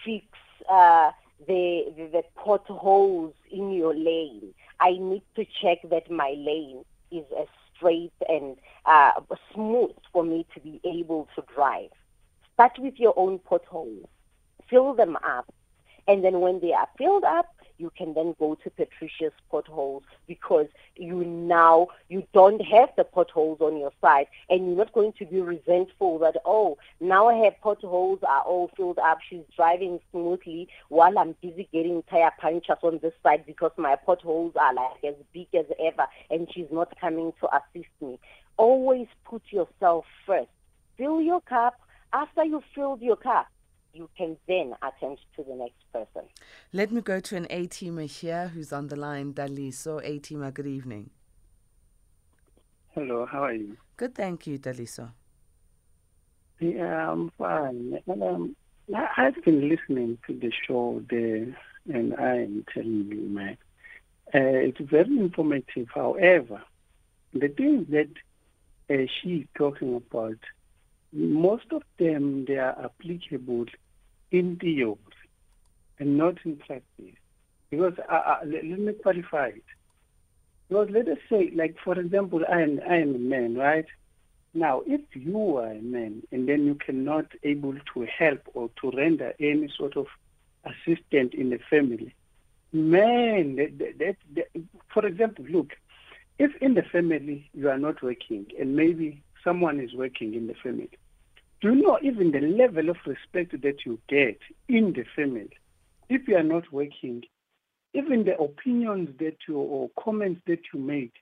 fix 0.06 0.26
uh, 0.70 1.12
the, 1.48 1.94
the, 1.98 2.08
the 2.12 2.24
potholes 2.36 3.34
in 3.50 3.72
your 3.72 3.94
lane. 3.94 4.54
I 4.80 4.92
need 4.92 5.24
to 5.36 5.46
check 5.62 5.80
that 5.90 6.10
my 6.10 6.34
lane 6.38 6.84
is 7.12 7.26
as 7.40 7.48
straight 7.76 8.14
and 8.28 8.56
uh, 8.86 9.12
smooth 9.54 9.92
for 10.12 10.24
me 10.24 10.46
to 10.54 10.60
be 10.60 10.80
able 10.84 11.28
to 11.36 11.44
drive. 11.54 11.90
Start 12.54 12.74
with 12.80 13.00
your 13.00 13.14
own 13.18 13.40
potholes. 13.40 14.08
Fill 14.70 14.94
them 14.94 15.18
up. 15.18 15.54
And 16.08 16.24
then 16.24 16.42
when 16.42 16.60
they 16.60 16.74
are 16.74 16.88
filled 16.98 17.24
up, 17.24 17.48
you 17.82 17.92
can 17.98 18.14
then 18.14 18.36
go 18.40 18.56
to 18.64 18.70
Patricia's 18.70 19.34
potholes 19.50 20.04
because 20.28 20.68
you 20.96 21.26
now 21.26 21.88
you 22.08 22.24
don't 22.34 22.62
have 22.62 22.90
the 22.96 23.04
potholes 23.04 23.60
on 23.60 23.78
your 23.78 23.92
side 24.00 24.28
and 24.50 24.68
you're 24.68 24.78
not 24.78 24.94
going 24.94 25.14
to 25.20 25.26
be 25.26 25.42
resentful 25.42 26.20
that 26.20 26.38
oh 26.46 26.78
now 27.00 27.28
her 27.30 27.52
potholes 27.62 28.20
are 28.22 28.42
all 28.44 28.70
filled 28.78 29.00
up 29.00 29.18
she's 29.28 29.44
driving 29.56 30.00
smoothly 30.12 30.68
while 30.90 31.18
I'm 31.18 31.36
busy 31.42 31.68
getting 31.74 32.04
tire 32.04 32.32
punctures 32.40 32.78
on 32.84 33.00
this 33.02 33.14
side 33.24 33.46
because 33.46 33.72
my 33.78 33.96
potholes 33.96 34.54
are 34.56 34.74
like 34.74 35.04
as 35.04 35.16
big 35.34 35.48
as 35.58 35.66
ever 35.84 36.06
and 36.30 36.48
she's 36.54 36.72
not 36.72 36.94
coming 37.02 37.34
to 37.42 37.48
assist 37.48 37.90
me. 38.00 38.20
Always 38.58 39.08
put 39.26 39.42
yourself 39.50 40.06
first. 40.26 40.50
Fill 40.98 41.22
your 41.22 41.42
cup. 41.42 41.74
After 42.14 42.44
you 42.44 42.62
filled 42.76 43.02
your 43.02 43.16
cup 43.16 43.48
you 43.94 44.10
can 44.18 44.38
then 44.48 44.74
attend 44.82 45.18
to 45.36 45.44
the 45.44 45.56
next 45.56 45.84
person. 45.94 46.28
Let 46.74 46.92
me 46.92 47.02
go 47.02 47.20
to 47.20 47.36
an 47.36 47.48
A 47.50 47.68
teamer 47.68 48.10
here 48.10 48.48
who's 48.50 48.72
on 48.72 48.88
the 48.88 48.96
line, 48.96 49.34
Daliso. 49.34 50.00
A 50.04 50.20
teamer, 50.20 50.54
good 50.54 50.68
evening. 50.68 51.10
Hello, 52.94 53.26
how 53.26 53.44
are 53.46 53.54
you? 53.54 53.78
Good, 53.98 54.16
thank 54.16 54.48
you, 54.48 54.60
Daliso. 54.60 55.12
Yeah, 56.60 57.12
I'm 57.12 57.32
fine. 57.38 58.00
And, 58.08 58.24
um, 58.24 58.56
I've 59.18 59.42
been 59.44 59.70
listening 59.70 60.18
to 60.28 60.34
the 60.34 60.52
show 60.68 61.02
there, 61.10 61.58
and 61.94 62.16
I 62.16 62.38
am 62.38 62.66
telling 62.74 63.08
you, 63.12 63.30
man, 63.30 63.58
Uh, 64.34 64.64
it's 64.70 64.80
very 64.80 65.18
informative. 65.20 65.90
However, 65.94 66.62
the 67.34 67.50
thing 67.50 67.86
that 67.90 68.08
uh, 68.90 69.06
she 69.12 69.30
is 69.40 69.48
talking 69.58 69.94
about, 69.94 70.40
most 71.14 71.66
of 71.72 71.84
them 72.00 72.46
they 72.48 72.58
are 72.58 72.76
applicable 72.86 73.66
in 74.32 74.58
theory 74.58 74.96
and 76.00 76.18
not 76.18 76.38
in 76.46 76.58
practice. 76.58 77.16
Because 77.70 77.94
uh, 78.10 78.14
uh, 78.14 78.40
let, 78.46 78.66
let 78.66 78.80
me 78.80 78.94
qualify 78.94 79.48
it. 79.48 79.64
Because 80.68 80.90
let 80.90 81.08
us 81.08 81.18
say, 81.30 81.52
like 81.56 81.76
for 81.84 82.00
example, 82.00 82.42
I 82.50 82.62
am 82.62 82.80
I 82.90 82.98
am 82.98 83.16
a 83.16 83.20
man, 83.20 83.56
right? 83.56 83.86
Now, 84.54 84.82
if 84.86 85.02
you 85.14 85.58
are 85.58 85.72
a 85.72 85.82
man 85.82 86.24
and 86.32 86.48
then 86.48 86.66
you 86.66 86.76
cannot 86.76 87.28
able 87.44 87.74
to 87.94 88.06
help 88.06 88.42
or 88.54 88.70
to 88.82 88.92
render 88.92 89.34
any 89.40 89.72
sort 89.78 89.96
of 89.96 90.08
assistance 90.66 91.34
in 91.34 91.50
the 91.52 91.60
family, 91.70 92.14
man, 92.74 93.56
that, 93.56 93.98
that, 94.00 94.16
that, 94.36 94.64
for 94.94 95.06
example, 95.06 95.46
look, 95.50 95.72
if 96.38 96.52
in 96.62 96.74
the 96.74 96.82
family 96.82 97.50
you 97.54 97.70
are 97.70 97.78
not 97.78 98.02
working 98.02 98.46
and 98.60 98.76
maybe 98.76 99.22
someone 99.44 99.80
is 99.80 99.94
working 99.94 100.34
in 100.34 100.48
the 100.48 100.56
family, 100.56 100.90
do 101.62 101.70
you 101.70 101.76
know 101.76 102.00
even 102.02 102.32
the 102.32 102.42
level 102.42 102.90
of 102.90 102.98
respect 103.06 103.62
that 103.62 103.86
you 103.86 104.00
get 104.10 104.40
in 104.68 104.94
the 104.94 105.06
family? 105.16 105.52
If 106.10 106.28
you 106.28 106.36
are 106.36 106.44
not 106.44 106.72
working, 106.74 107.24
even 107.94 108.26
the 108.26 108.38
opinions 108.38 109.10
that 109.20 109.38
you 109.48 109.58
or 109.58 109.90
comments 110.04 110.42
that 110.48 110.60
you 110.74 110.80
make, 110.80 111.14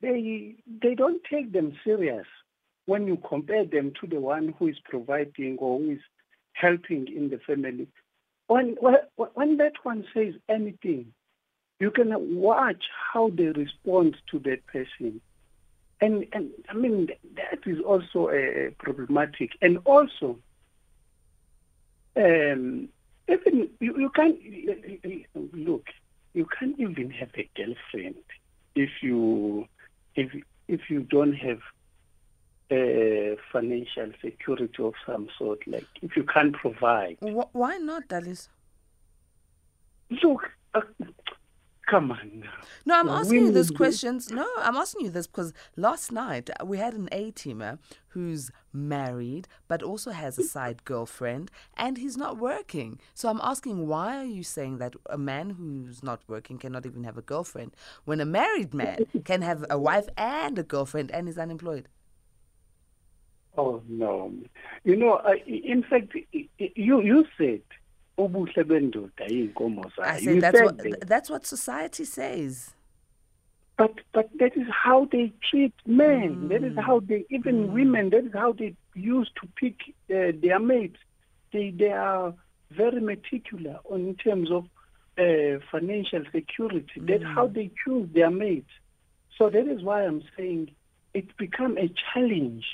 they 0.00 0.54
they 0.82 0.94
don't 0.94 1.22
take 1.30 1.52
them 1.52 1.76
serious 1.84 2.26
when 2.86 3.06
you 3.06 3.18
compare 3.28 3.64
them 3.64 3.92
to 4.00 4.06
the 4.06 4.20
one 4.20 4.54
who 4.58 4.68
is 4.68 4.76
providing 4.84 5.58
or 5.58 5.78
who 5.78 5.92
is 5.92 6.00
helping 6.54 7.06
in 7.14 7.28
the 7.28 7.38
family. 7.46 7.88
When 8.46 8.76
when 9.34 9.56
that 9.58 9.74
one 9.82 10.04
says 10.14 10.34
anything, 10.48 11.12
you 11.78 11.90
can 11.90 12.10
watch 12.36 12.84
how 13.12 13.30
they 13.30 13.48
respond 13.48 14.16
to 14.30 14.38
that 14.40 14.66
person. 14.66 15.20
And, 16.00 16.26
and 16.32 16.50
I 16.68 16.74
mean, 16.74 17.08
that 17.36 17.60
is 17.66 17.78
also 17.80 18.28
uh, 18.28 18.70
problematic. 18.78 19.50
And 19.62 19.78
also, 19.84 20.38
um, 22.16 22.88
even 23.28 23.70
you, 23.80 23.98
you 23.98 24.10
can't 24.14 24.38
look. 25.54 25.86
You 26.34 26.46
can't 26.58 26.78
even 26.78 27.10
have 27.10 27.30
a 27.36 27.48
girlfriend 27.56 28.16
if 28.74 28.90
you 29.02 29.68
if 30.14 30.32
if 30.68 30.80
you 30.90 31.00
don't 31.00 31.34
have 31.34 31.60
a 32.70 33.36
financial 33.52 34.10
security 34.20 34.82
of 34.82 34.94
some 35.06 35.28
sort. 35.38 35.66
Like 35.66 35.86
if 36.02 36.16
you 36.16 36.24
can't 36.24 36.54
provide. 36.54 37.16
Why 37.20 37.78
not, 37.78 38.08
Dalis? 38.08 38.48
Look, 40.22 40.50
uh, 40.74 40.80
Come 41.86 42.12
on 42.12 42.40
now. 42.40 42.50
No, 42.86 42.98
I'm 42.98 43.08
asking 43.08 43.46
you 43.46 43.52
these 43.52 43.70
questions. 43.70 44.30
No, 44.30 44.48
I'm 44.58 44.76
asking 44.76 45.04
you 45.06 45.10
this 45.10 45.26
because 45.26 45.52
last 45.76 46.12
night 46.12 46.48
we 46.64 46.78
had 46.78 46.94
an 46.94 47.08
A 47.12 47.30
teamer 47.32 47.78
who's 48.08 48.50
married 48.72 49.48
but 49.68 49.82
also 49.82 50.10
has 50.10 50.38
a 50.38 50.42
side 50.44 50.84
girlfriend 50.84 51.50
and 51.76 51.98
he's 51.98 52.16
not 52.16 52.38
working. 52.38 52.98
So 53.12 53.28
I'm 53.28 53.40
asking 53.42 53.86
why 53.86 54.16
are 54.16 54.24
you 54.24 54.42
saying 54.42 54.78
that 54.78 54.94
a 55.10 55.18
man 55.18 55.50
who's 55.50 56.02
not 56.02 56.22
working 56.26 56.58
cannot 56.58 56.86
even 56.86 57.04
have 57.04 57.18
a 57.18 57.22
girlfriend 57.22 57.76
when 58.04 58.20
a 58.20 58.24
married 58.24 58.72
man 58.72 59.06
can 59.24 59.42
have 59.42 59.64
a 59.68 59.78
wife 59.78 60.08
and 60.16 60.58
a 60.58 60.62
girlfriend 60.62 61.10
and 61.10 61.28
is 61.28 61.36
unemployed? 61.38 61.88
Oh 63.56 63.82
no. 63.88 64.32
You 64.84 64.96
know, 64.96 65.14
uh, 65.14 65.34
in 65.46 65.82
fact 65.88 66.14
you 66.32 67.00
you 67.00 67.24
said 67.38 67.62
ubuhle 68.16 68.64
bendoda 68.64 69.24
I 69.98 70.20
said 70.20 70.40
that's 70.40 70.62
what 70.62 71.08
that's 71.08 71.30
what 71.30 71.46
society 71.46 72.04
says. 72.04 72.74
But 73.76 73.94
but 74.12 74.30
that 74.38 74.56
is 74.56 74.68
how 74.70 75.06
they 75.10 75.32
treat 75.50 75.74
men. 75.84 76.36
Mm. 76.36 76.48
That 76.48 76.64
is 76.64 76.76
how 76.76 77.00
they 77.00 77.24
even 77.30 77.68
mm. 77.68 77.72
women. 77.72 78.10
That 78.10 78.24
is 78.26 78.32
how 78.32 78.52
they 78.52 78.74
used 78.94 79.32
to 79.40 79.48
pick 79.56 79.76
uh, 80.10 80.32
their 80.40 80.60
mates. 80.60 80.98
They 81.52 81.70
they 81.70 81.90
are 81.90 82.34
very 82.70 83.00
meticulous 83.00 83.78
in 83.90 84.14
terms 84.14 84.50
of 84.50 84.64
uh, 85.18 85.58
financial 85.72 86.22
security. 86.30 87.00
Mm. 87.00 87.08
That's 87.08 87.24
how 87.24 87.48
they 87.48 87.72
choose 87.84 88.08
their 88.14 88.30
mates. 88.30 88.70
So 89.38 89.50
that 89.50 89.66
is 89.66 89.82
why 89.82 90.04
I'm 90.04 90.22
saying 90.36 90.70
it 91.12 91.36
become 91.36 91.76
a 91.76 91.90
challenge 92.12 92.64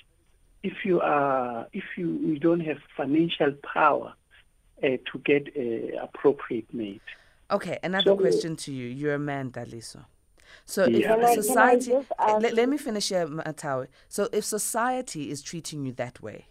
if 0.63 0.85
you 0.85 1.01
are 1.01 1.67
if 1.73 1.85
you, 1.97 2.09
you 2.19 2.39
don't 2.39 2.61
have 2.61 2.79
financial 2.95 3.53
power 3.63 4.15
Uh, 4.83 4.97
to 5.13 5.19
get 5.25 5.47
a 5.57 5.93
appropriate 6.03 6.73
mate. 6.73 7.03
Okay, 7.51 7.79
another 7.83 8.05
so, 8.05 8.15
uh, 8.15 8.17
question 8.17 8.57
to 8.57 8.73
you. 8.73 8.87
You're 8.89 9.15
a 9.15 9.19
man, 9.19 9.51
Daliso. 9.51 10.07
So 10.65 10.87
yeah. 10.87 11.17
if 11.19 11.45
society, 11.45 11.93
eh, 11.93 12.39
let, 12.41 12.55
let, 12.55 12.69
me 12.69 12.79
finish 12.79 13.11
here, 13.11 13.27
Mathawe. 13.27 13.89
So 14.09 14.29
if 14.33 14.45
society 14.45 15.31
is 15.31 15.43
treating 15.43 15.85
you 15.85 15.93
that 15.93 16.23
way, 16.23 16.47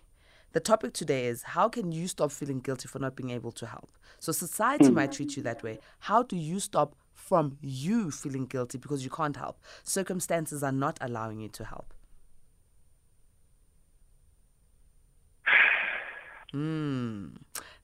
the 0.51 0.59
topic 0.59 0.93
today 0.93 1.25
is 1.25 1.41
how 1.41 1.69
can 1.69 1.91
you 1.91 2.07
stop 2.07 2.31
feeling 2.31 2.59
guilty 2.59 2.87
for 2.87 2.99
not 2.99 3.15
being 3.15 3.29
able 3.31 3.51
to 3.53 3.65
help? 3.65 3.89
So 4.19 4.31
society 4.31 4.85
mm. 4.85 4.93
might 4.93 5.11
treat 5.11 5.35
you 5.37 5.43
that 5.43 5.63
way. 5.63 5.79
How 5.99 6.23
do 6.23 6.35
you 6.35 6.59
stop 6.59 6.95
from 7.13 7.57
you 7.61 8.11
feeling 8.11 8.45
guilty 8.45 8.77
because 8.77 9.03
you 9.03 9.09
can't 9.09 9.37
help? 9.37 9.59
Circumstances 9.83 10.63
are 10.63 10.71
not 10.71 10.97
allowing 11.01 11.39
you 11.39 11.49
to 11.49 11.65
help. 11.65 11.93
Hmm. 16.51 17.27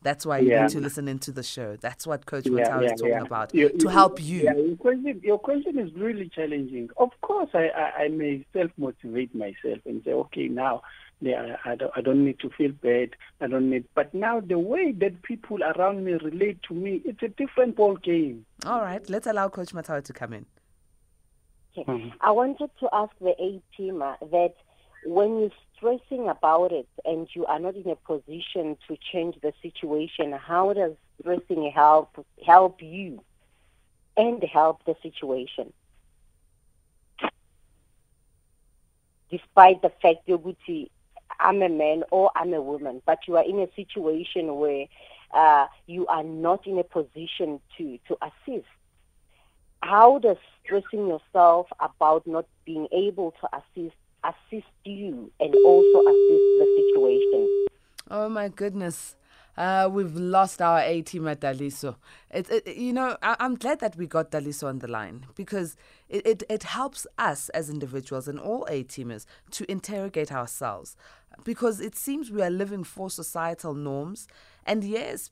That's 0.01 0.25
why 0.25 0.39
you 0.39 0.51
yeah. 0.51 0.63
need 0.63 0.71
to 0.71 0.79
listen 0.79 1.07
into 1.07 1.31
the 1.31 1.43
show. 1.43 1.77
That's 1.77 2.05
what 2.05 2.25
Coach 2.25 2.45
yeah, 2.47 2.79
yeah, 2.81 2.93
is 2.93 2.99
talking 2.99 3.25
about 3.25 3.53
you, 3.55 3.69
to 3.69 3.77
you, 3.79 3.87
help 3.89 4.21
you. 4.21 4.43
Yeah, 4.43 4.55
your 4.55 4.75
question, 4.77 5.21
your 5.23 5.39
question 5.39 5.79
is 5.79 5.91
really 5.95 6.29
challenging. 6.29 6.89
Of 6.97 7.09
course, 7.21 7.49
I, 7.53 7.69
I, 7.69 8.03
I 8.03 8.07
may 8.09 8.45
self 8.53 8.71
motivate 8.77 9.33
myself 9.33 9.79
and 9.85 10.03
say, 10.03 10.11
okay, 10.11 10.47
now 10.47 10.81
yeah, 11.21 11.55
I 11.63 11.75
don't, 11.75 11.91
I 11.95 12.01
don't 12.01 12.25
need 12.25 12.39
to 12.39 12.49
feel 12.49 12.71
bad. 12.71 13.11
I 13.41 13.47
don't 13.47 13.69
need. 13.69 13.85
But 13.95 14.13
now 14.13 14.41
the 14.41 14.59
way 14.59 14.91
that 14.91 15.21
people 15.23 15.63
around 15.63 16.03
me 16.03 16.13
relate 16.13 16.59
to 16.67 16.73
me, 16.73 17.01
it's 17.05 17.23
a 17.23 17.29
different 17.29 17.75
ball 17.75 17.95
game. 17.95 18.45
All 18.65 18.81
right, 18.81 19.07
let's 19.09 19.27
allow 19.27 19.49
Coach 19.49 19.73
Mathawe 19.73 20.03
to 20.03 20.13
come 20.13 20.33
in. 20.33 20.45
Okay. 21.77 21.91
Mm-hmm. 21.91 22.09
I 22.21 22.31
wanted 22.31 22.69
to 22.79 22.89
ask 22.93 23.11
the 23.19 23.33
A 23.41 23.61
teamer 23.77 24.17
that 24.31 24.55
when 25.05 25.39
you're 25.39 25.51
stressing 25.77 26.27
about 26.27 26.71
it 26.71 26.87
and 27.05 27.27
you 27.33 27.45
are 27.45 27.59
not 27.59 27.75
in 27.75 27.89
a 27.89 27.95
position 27.95 28.77
to 28.87 28.97
change 29.11 29.35
the 29.41 29.53
situation, 29.61 30.31
how 30.33 30.73
does 30.73 30.93
stressing 31.19 31.71
help 31.73 32.25
help 32.45 32.81
you 32.81 33.21
and 34.17 34.43
help 34.43 34.83
the 34.85 34.95
situation? 35.01 35.71
Despite 39.29 39.81
the 39.81 39.91
fact 40.01 40.27
that 40.27 40.87
I'm 41.39 41.61
a 41.61 41.69
man 41.69 42.03
or 42.11 42.31
I'm 42.35 42.53
a 42.53 42.61
woman, 42.61 43.01
but 43.05 43.19
you 43.27 43.37
are 43.37 43.43
in 43.43 43.59
a 43.59 43.67
situation 43.75 44.55
where 44.55 44.85
uh, 45.33 45.67
you 45.87 46.07
are 46.07 46.23
not 46.23 46.65
in 46.65 46.79
a 46.79 46.83
position 46.83 47.59
to, 47.77 47.99
to 48.07 48.17
assist. 48.21 48.67
How 49.81 50.19
does 50.19 50.37
stressing 50.63 51.07
yourself 51.07 51.67
about 51.79 52.25
not 52.25 52.45
being 52.65 52.87
able 52.91 53.33
to 53.41 53.49
assist 53.57 53.95
assist 54.25 54.67
you 54.83 55.31
and 55.39 55.55
also 55.65 55.99
assist 55.99 56.47
the 56.59 56.83
situation. 56.93 57.65
Oh 58.09 58.29
my 58.29 58.49
goodness. 58.49 59.15
Uh, 59.57 59.87
we've 59.89 60.15
lost 60.15 60.61
our 60.61 60.81
A 60.81 61.01
team 61.01 61.27
at 61.29 61.39
Daliso. 61.39 61.95
It, 62.29 62.49
it, 62.49 62.75
you 62.75 62.91
know, 62.91 63.15
I, 63.21 63.37
am 63.39 63.55
glad 63.55 63.79
that 63.79 63.95
we 63.95 64.05
got 64.05 64.31
Daliso 64.31 64.67
on 64.67 64.79
the 64.79 64.87
line 64.89 65.27
because 65.35 65.77
it, 66.09 66.27
it, 66.27 66.43
it 66.49 66.63
helps 66.63 67.07
us 67.17 67.47
as 67.49 67.69
individuals 67.69 68.27
and 68.27 68.37
all 68.37 68.65
A 68.69 68.83
teamers 68.83 69.25
to 69.51 69.69
interrogate 69.71 70.31
ourselves 70.31 70.97
because 71.45 71.79
it 71.79 71.95
seems 71.95 72.31
we 72.31 72.41
are 72.41 72.49
living 72.49 72.83
for 72.83 73.09
societal 73.09 73.73
norms. 73.73 74.27
And 74.65 74.83
yes, 74.83 75.31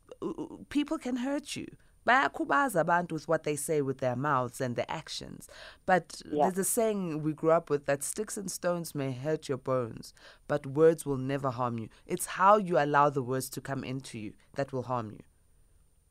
people 0.69 0.97
can 0.97 1.17
hurt 1.17 1.57
you 1.57 1.67
bayakhubaza 2.07 2.83
abantu 2.83 3.13
with 3.13 3.27
what 3.27 3.43
they 3.43 3.55
say 3.55 3.81
with 3.81 3.99
their 3.99 4.15
mouths 4.15 4.61
and 4.61 4.75
their 4.75 4.89
actions. 4.89 5.47
But 5.85 6.21
yeah. 6.25 6.43
there's 6.43 6.57
a 6.57 6.63
saying 6.63 7.23
we 7.23 7.33
grew 7.33 7.51
up 7.51 7.69
with 7.69 7.85
that 7.85 8.03
sticks 8.03 8.37
and 8.37 8.51
stones 8.51 8.93
may 8.93 9.11
hurt 9.11 9.49
your 9.49 9.57
bones, 9.57 10.13
but 10.47 10.65
words 10.65 11.05
will 11.05 11.17
never 11.17 11.51
harm 11.51 11.77
you. 11.77 11.89
It's 12.05 12.25
how 12.25 12.57
you 12.57 12.77
allow 12.77 13.09
the 13.09 13.23
words 13.23 13.49
to 13.51 13.61
come 13.61 13.83
into 13.83 14.19
you 14.19 14.33
that 14.55 14.73
will 14.73 14.83
harm 14.83 15.11
you. 15.11 15.19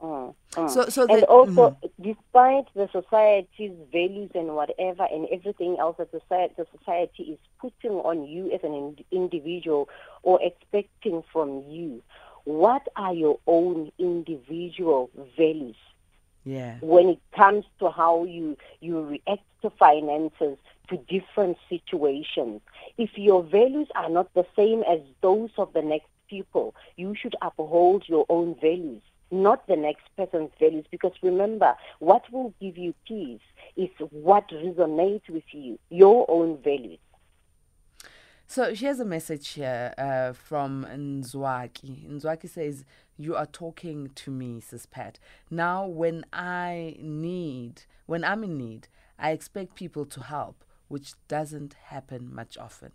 Mm, 0.03 0.35
mm. 0.53 0.71
So, 0.71 0.89
so 0.89 1.07
and 1.09 1.23
also, 1.25 1.77
mm. 1.83 1.91
despite 2.03 2.67
the 2.75 2.89
society's 2.91 3.77
values 3.93 4.31
and 4.35 4.49
whatever, 4.49 5.07
and 5.11 5.29
everything 5.31 5.77
else 5.79 5.97
that 5.99 6.11
the 6.11 6.21
society, 6.21 6.55
the 6.57 6.67
society 6.77 7.23
is 7.25 7.39
putting 7.61 7.99
on 7.99 8.25
you 8.25 8.51
as 8.51 8.61
an 8.65 8.75
in, 8.75 8.97
individual 9.13 9.89
or 10.25 10.41
expecting 10.43 11.23
from 11.33 11.63
you, 11.69 12.03
what 12.45 12.87
are 12.97 13.15
your 13.15 13.39
own 13.47 13.93
individual 13.99 15.11
values? 15.37 15.77
Yeah. 16.45 16.77
When 16.81 17.09
it 17.09 17.21
comes 17.37 17.65
to 17.79 17.91
how 17.91 18.25
you 18.25 18.57
you 18.81 19.01
react 19.01 19.45
to 19.63 19.71
finances, 19.71 20.59
to 20.89 20.97
different 20.97 21.57
situations. 21.69 22.61
If 22.99 23.11
your 23.17 23.43
values 23.43 23.89
are 23.95 24.09
not 24.09 24.33
the 24.35 24.45
same 24.57 24.83
as 24.83 25.01
those 25.21 25.51
of 25.57 25.73
the 25.73 25.83
next 25.83 26.09
people, 26.29 26.75
you 26.97 27.15
should 27.15 27.37
uphold 27.41 28.05
your 28.09 28.27
own 28.29 28.57
values 28.61 29.03
not 29.33 29.67
the 29.67 29.77
next 29.77 30.05
person's 30.17 30.51
values. 30.61 30.85
Because 30.91 31.13
remember, 31.23 31.75
what 31.99 32.31
will 32.31 32.53
give 32.61 32.77
you 32.77 32.95
peace 33.09 33.41
is 33.77 33.89
what 34.11 34.49
resonates 34.51 35.29
with 35.29 35.45
you, 35.53 35.79
your 35.89 36.27
own 36.29 36.59
values. 36.63 36.99
So 38.53 38.75
here's 38.75 39.01
a 39.01 39.07
message 39.07 39.49
here 39.49 39.95
uh, 39.97 40.35
from 40.35 40.85
Nzwaki. 40.85 42.07
Nzwaki 42.07 42.51
says, 42.51 42.85
You 43.17 43.35
are 43.35 43.47
talking 43.47 44.11
to 44.15 44.31
me, 44.31 44.61
Sis 44.61 44.85
Pat. 44.85 45.19
Now, 45.51 45.87
when 45.87 46.27
I 46.35 46.97
need, 47.01 47.85
when 48.05 48.23
I'm 48.23 48.45
in 48.45 48.59
need, 48.59 48.89
I 49.19 49.31
expect 49.31 49.75
people 49.75 50.05
to 50.05 50.25
help, 50.25 50.67
which 50.89 51.15
doesn't 51.29 51.77
happen 51.85 52.29
much 52.31 52.59
often. 52.59 52.93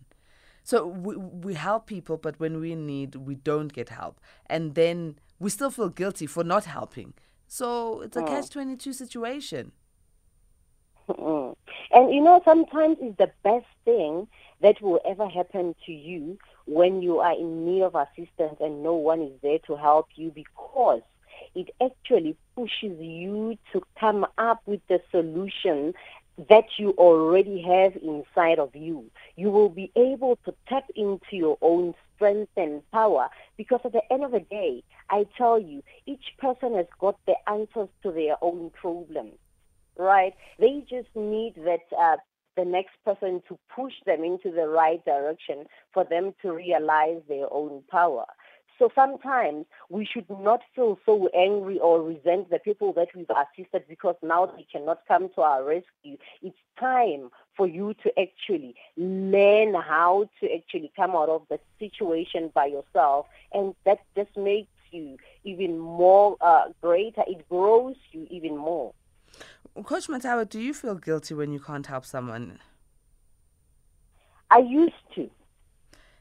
So 0.63 0.85
we, 0.85 1.15
we 1.15 1.55
help 1.55 1.87
people, 1.87 2.17
but 2.17 2.39
when 2.39 2.59
we 2.59 2.75
need, 2.75 3.15
we 3.15 3.33
don't 3.33 3.73
get 3.73 3.89
help. 3.89 4.21
And 4.45 4.75
then 4.75 5.17
we 5.39 5.49
still 5.49 5.71
feel 5.71 5.89
guilty 5.89 6.27
for 6.27 6.43
not 6.43 6.65
helping. 6.65 7.15
So 7.47 8.01
it's 8.01 8.15
a 8.15 8.21
Mm. 8.21 8.27
catch 8.27 8.51
22 8.51 8.93
situation. 8.93 9.71
Mm. 11.09 11.55
And 11.93 12.13
you 12.13 12.21
know, 12.21 12.41
sometimes 12.45 12.97
it's 13.01 13.17
the 13.17 13.31
best 13.43 13.65
thing 13.85 14.27
that 14.61 14.81
will 14.81 14.99
ever 15.05 15.27
happen 15.27 15.75
to 15.85 15.91
you 15.91 16.37
when 16.65 17.01
you 17.01 17.19
are 17.19 17.33
in 17.33 17.65
need 17.65 17.81
of 17.83 17.95
assistance 17.95 18.57
and 18.59 18.83
no 18.83 18.93
one 18.93 19.21
is 19.21 19.33
there 19.41 19.59
to 19.67 19.75
help 19.75 20.07
you 20.15 20.31
because 20.31 21.01
it 21.55 21.69
actually 21.81 22.35
pushes 22.55 22.99
you 22.99 23.57
to 23.71 23.81
come 23.99 24.25
up 24.37 24.61
with 24.65 24.81
the 24.87 25.01
solution 25.11 25.93
that 26.49 26.65
you 26.77 26.91
already 26.97 27.61
have 27.61 27.95
inside 27.97 28.59
of 28.59 28.75
you. 28.75 29.05
You 29.35 29.49
will 29.49 29.69
be 29.69 29.91
able 29.95 30.37
to 30.45 30.53
tap 30.67 30.85
into 30.95 31.31
your 31.31 31.57
own 31.61 31.95
strength 32.15 32.51
and 32.57 32.81
power 32.91 33.29
because 33.57 33.81
at 33.85 33.93
the 33.93 34.01
end 34.11 34.23
of 34.23 34.31
the 34.31 34.41
day, 34.41 34.83
I 35.09 35.25
tell 35.37 35.59
you, 35.59 35.81
each 36.05 36.33
person 36.37 36.75
has 36.75 36.85
got 36.99 37.17
the 37.25 37.35
answers 37.49 37.89
to 38.03 38.11
their 38.11 38.35
own 38.41 38.71
problems 38.71 39.37
right? 39.97 40.33
They 40.59 40.83
just 40.89 41.09
need 41.15 41.55
that 41.65 41.81
uh, 41.97 42.17
the 42.57 42.65
next 42.65 42.95
person 43.05 43.41
to 43.47 43.57
push 43.73 43.93
them 44.05 44.23
into 44.23 44.51
the 44.51 44.67
right 44.67 45.03
direction 45.05 45.65
for 45.93 46.03
them 46.03 46.33
to 46.41 46.51
realize 46.51 47.21
their 47.29 47.51
own 47.53 47.83
power. 47.89 48.25
So 48.79 48.89
sometimes 48.93 49.65
we 49.89 50.05
should 50.05 50.29
not 50.29 50.61
feel 50.75 50.99
so 51.05 51.29
angry 51.35 51.79
or 51.79 52.01
resent 52.01 52.49
the 52.49 52.59
people 52.59 52.93
that 52.93 53.07
we've 53.15 53.29
assisted 53.29 53.83
because 53.89 54.15
now 54.21 54.45
they 54.45 54.67
cannot 54.71 54.99
come 55.07 55.29
to 55.35 55.41
our 55.41 55.63
rescue. 55.63 56.17
It's 56.41 56.57
time 56.79 57.29
for 57.55 57.67
you 57.67 57.95
to 58.03 58.19
actually 58.19 58.75
learn 58.95 59.73
how 59.73 60.29
to 60.39 60.53
actually 60.53 60.91
come 60.95 61.11
out 61.11 61.29
of 61.29 61.43
the 61.49 61.59
situation 61.79 62.51
by 62.53 62.67
yourself, 62.67 63.25
and 63.51 63.73
that 63.85 63.99
just 64.15 64.35
makes 64.37 64.69
you 64.91 65.17
even 65.43 65.79
more 65.79 66.37
uh, 66.39 66.65
greater. 66.81 67.23
It 67.25 67.49
grows 67.49 67.95
you 68.11 68.27
even 68.29 68.55
more. 68.57 68.93
Coach 69.84 70.08
Mathawe, 70.08 70.47
do 70.47 70.60
you 70.60 70.73
feel 70.73 70.95
guilty 70.95 71.34
when 71.34 71.51
you 71.51 71.60
can't 71.60 71.86
help 71.86 72.06
someone? 72.06 72.60
I 74.49 74.60
used 74.60 74.93
to, 75.15 75.30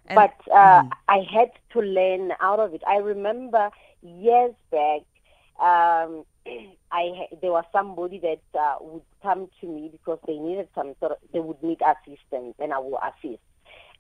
And- 0.07 0.17
but 0.17 0.35
uh, 0.53 0.83
Mhm. 0.83 0.93
I 1.09 1.19
had 1.21 1.51
to 1.71 1.81
learn 1.81 2.33
out 2.41 2.59
of 2.61 2.75
it. 2.75 2.83
I 2.87 2.97
remember 2.97 3.71
years 4.03 4.55
back, 4.71 5.03
um, 5.61 6.25
I 6.93 7.29
there 7.41 7.53
was 7.53 7.65
somebody 7.73 8.19
that 8.21 8.41
uh, 8.59 8.77
would 8.81 9.03
come 9.23 9.49
to 9.61 9.67
me 9.67 9.89
because 9.91 10.19
they 10.27 10.39
needed 10.39 10.69
some 10.75 10.95
sort 11.01 11.13
of, 11.13 11.19
they 11.33 11.41
would 11.41 11.63
need 11.63 11.81
assistance, 11.83 12.55
and 12.59 12.73
I 12.73 12.79
will 12.79 12.99
assist. 12.99 13.43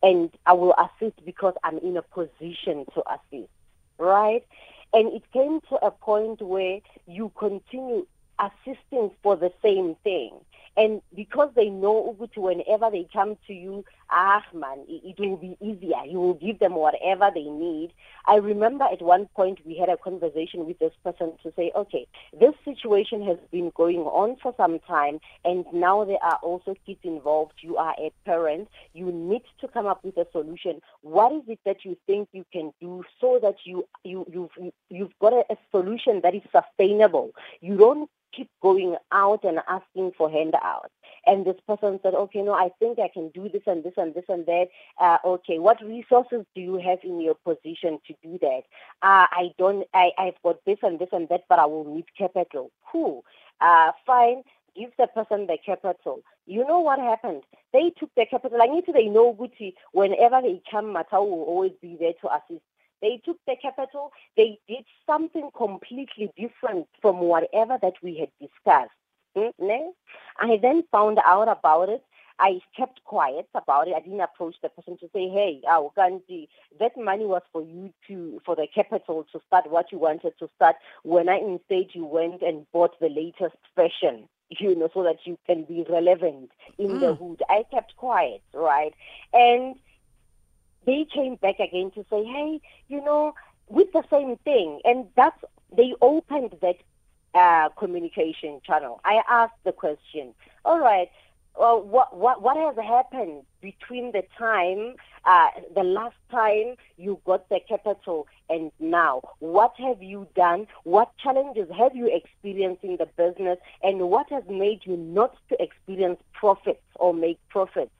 And 0.03 0.31
I 0.45 0.53
will 0.53 0.75
assist 0.75 1.25
because 1.25 1.55
I'm 1.65 1.79
in 1.79 1.97
a 1.97 2.03
position 2.03 2.85
to 2.95 3.03
assist, 3.11 3.51
right? 3.99 4.45
And 4.93 5.13
it 5.13 5.23
came 5.33 5.61
to 5.71 5.77
a 5.77 5.91
point 5.91 6.43
where 6.43 6.81
you 7.07 7.33
continue 7.39 8.07
assisting 8.38 9.11
for 9.22 9.37
the 9.37 9.53
same 9.62 9.96
thing. 10.05 10.33
And 10.77 11.01
because 11.14 11.51
they 11.57 11.70
know 11.70 12.14
Ugutu, 12.14 12.37
whenever 12.42 12.90
they 12.90 13.09
come 13.11 13.38
to 13.46 13.55
you, 13.55 13.85
ah 14.11 14.42
man, 14.53 14.85
it, 14.87 15.16
it 15.18 15.18
will 15.18 15.38
be 15.38 15.57
easier. 15.61 16.05
You 16.07 16.20
will 16.20 16.35
give 16.35 16.59
them 16.59 16.75
whatever 16.75 17.31
they 17.35 17.44
need. 17.44 17.92
I 18.27 18.37
remember 18.37 18.85
at 18.85 19.01
one 19.01 19.27
point 19.35 19.61
we 19.64 19.79
had 19.79 19.88
a 19.88 19.96
conversation 19.96 20.66
with 20.66 20.79
this 20.79 20.92
person 21.03 21.33
to 21.42 21.53
say, 21.57 21.72
okay, 21.75 22.07
this 22.38 22.53
situation 22.64 23.25
has 23.27 23.38
been 23.51 23.72
going 23.75 24.01
on 24.01 24.37
for 24.42 24.55
some 24.59 24.79
time, 24.81 25.18
and 25.44 25.64
now 25.72 26.05
there 26.05 26.22
are 26.22 26.38
also 26.42 26.75
kids 26.85 27.01
involved. 27.05 27.55
You 27.61 27.77
are 27.79 27.94
a 27.99 28.12
parent. 28.27 28.68
You 28.92 29.11
need 29.11 29.42
to 29.62 29.68
come 29.68 29.87
up 29.87 30.05
with 30.05 30.18
a 30.18 30.27
solution. 30.31 30.83
What 31.01 31.33
is 31.33 31.42
it 31.49 31.61
that 31.64 31.87
you 31.87 31.96
think 32.07 32.29
you 32.33 32.44
can 32.53 32.72
do 32.83 33.03
so 33.18 33.38
that 33.40 33.57
you 33.64 33.88
you 34.05 34.27
you've 34.31 34.72
you've 34.90 35.18
got 35.20 35.33
a, 35.33 35.44
a 35.51 35.57
solution 35.70 36.20
that 36.22 36.35
is 36.35 36.42
sustainable? 36.53 37.31
You 37.62 37.79
don't 37.79 38.11
keep 38.35 38.51
going 38.62 38.97
out 39.12 39.45
and 39.45 39.61
asking 39.69 40.12
for 40.17 40.31
handouts. 40.31 40.93
And 41.27 41.45
this 41.45 41.57
person 41.67 41.99
said, 42.03 42.15
okay, 42.15 42.43
no, 42.43 42.53
I 42.53 42.71
think 42.79 42.99
I 42.99 43.09
can 43.09 43.31
do 43.31 43.49
this 43.49 43.62
and 43.67 43.83
this 43.83 43.95
and 43.97 44.15
this 44.15 44.25
and 44.29 44.47
that. 44.47 44.67
Uh, 45.01 45.19
okay, 45.25 45.59
what 45.59 45.85
resources 45.85 46.45
do 46.55 46.61
you 46.61 46.77
have 46.77 46.99
in 47.03 47.21
your 47.21 47.35
position 47.35 47.99
to 48.07 48.15
do 48.23 48.39
that? 48.41 48.62
Uh, 49.03 49.27
I 49.31 49.51
don't, 49.59 49.87
I, 49.93 50.11
I've 50.19 50.41
got 50.43 50.65
this 50.65 50.79
and 50.83 50.99
this 50.99 51.09
and 51.12 51.29
that, 51.29 51.43
but 51.49 51.59
I 51.59 51.67
will 51.67 51.85
need 51.85 52.05
capital. 52.17 52.71
Cool. 52.91 53.25
Uh, 53.61 53.93
fine. 54.07 54.43
Give 54.77 54.91
the 54.99 55.07
person 55.07 55.47
the 55.47 55.57
capital. 55.65 56.21
You 56.47 56.67
know 56.67 56.81
what 56.81 56.99
happened? 56.99 57.43
They 57.73 57.93
took 57.99 58.11
the 58.15 58.27
capital. 58.31 58.59
I 58.62 58.67
need 58.67 58.85
to 58.85 58.93
they 58.93 59.07
know 59.07 59.35
Gucci. 59.35 59.73
Whenever 59.93 60.43
they 60.43 60.61
come, 60.71 60.95
Mathawe 60.95 61.29
will 61.29 61.45
always 61.45 61.73
be 61.81 61.97
there 61.99 62.12
to 62.21 62.29
assist. 62.35 62.62
They 63.03 63.21
took 63.25 63.39
the 63.47 63.57
capital. 63.61 64.13
They 64.37 64.59
did 64.69 64.85
something 65.07 65.51
completely 65.57 66.33
different 66.37 66.89
from 67.01 67.21
whatever 67.21 67.79
that 67.83 67.95
we 68.03 68.19
had 68.19 68.31
discussed. 68.41 68.91
Hmm, 69.37 69.51
ne? 69.59 69.91
I 70.39 70.59
then 70.61 70.85
found 70.91 71.19
out 71.25 71.49
about 71.49 71.89
it. 71.89 72.03
I 72.39 72.61
kept 72.77 73.03
quiet 73.05 73.49
about 73.55 73.89
it. 73.89 73.95
I 73.95 74.01
didn't 74.01 74.21
approach 74.21 74.57
the 74.63 74.69
person 74.69 74.99
to 74.99 75.09
say, 75.13 75.29
"Hey, 75.29 75.63
oh, 75.71 75.93
Gandhi, 75.97 76.49
that 76.79 76.97
money 76.97 77.25
was 77.25 77.43
for 77.53 77.63
you 77.63 77.93
to 78.09 78.41
for 78.45 78.55
the 78.55 78.67
capital 78.67 79.25
to 79.33 79.41
start 79.47 79.71
what 79.71 79.91
you 79.91 79.99
wanted 79.99 80.35
to 80.39 80.49
start." 80.57 80.77
When 81.03 81.29
I 81.29 81.39
instead 81.39 81.95
you 81.95 82.05
went 82.05 82.43
and 82.43 82.71
bought 82.73 82.99
the 83.01 83.09
latest 83.09 83.57
fashion, 83.75 84.29
you 84.51 84.75
know, 84.75 84.91
so 84.93 85.03
that 85.03 85.27
you 85.27 85.39
can 85.47 85.65
be 85.65 85.87
relevant 85.89 86.51
in 86.79 87.01
the 87.01 87.15
hood. 87.15 87.43
I 87.49 87.65
kept 87.71 87.97
quiet, 87.97 88.43
right? 88.53 88.95
And 89.33 89.77
they 90.87 91.07
came 91.12 91.37
back 91.37 91.59
again 91.61 91.90
to 91.92 92.05
say, 92.09 92.25
hey, 92.25 92.61
you 92.88 93.05
know, 93.05 93.35
with 93.68 93.92
the 93.92 94.05
same 94.11 94.37
thing. 94.38 94.81
And 94.85 95.07
that's, 95.16 95.38
they 95.77 95.94
opened 96.01 96.55
that 96.62 96.77
uh, 97.35 97.68
communication 97.70 98.61
channel. 98.64 99.01
I 99.05 99.22
asked 99.29 99.62
the 99.64 99.72
question, 99.72 100.33
all 100.64 100.81
right, 100.81 101.11
well, 101.59 101.83
what, 101.83 102.16
what, 102.16 102.42
what 102.42 102.57
has 102.57 102.77
happened 102.77 103.42
between 103.62 104.12
the 104.12 104.22
time, 104.38 104.94
uh, 105.25 105.49
the 105.75 105.83
last 105.83 106.16
time 106.31 106.77
you 106.99 107.18
got 107.25 107.49
the 107.49 107.61
capital 107.66 108.27
and 108.51 108.70
now? 108.79 109.22
What 109.38 109.75
have 109.79 110.03
you 110.03 110.29
done? 110.37 110.66
What 110.85 111.16
challenges 111.16 111.68
have 111.77 111.96
you 111.96 112.14
experienced 112.14 112.85
in 112.85 112.99
the 112.99 113.07
business? 113.07 113.59
And 113.83 114.11
what 114.11 114.31
has 114.31 114.44
made 114.49 114.81
you 114.85 114.96
not 114.96 115.35
to 115.49 115.62
experience 115.62 116.20
profits 116.33 116.85
or 116.96 117.14
make 117.14 117.38
profits? 117.49 117.90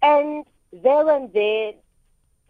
And 0.00 0.44
there 0.72 1.08
and 1.10 1.32
there, 1.32 1.72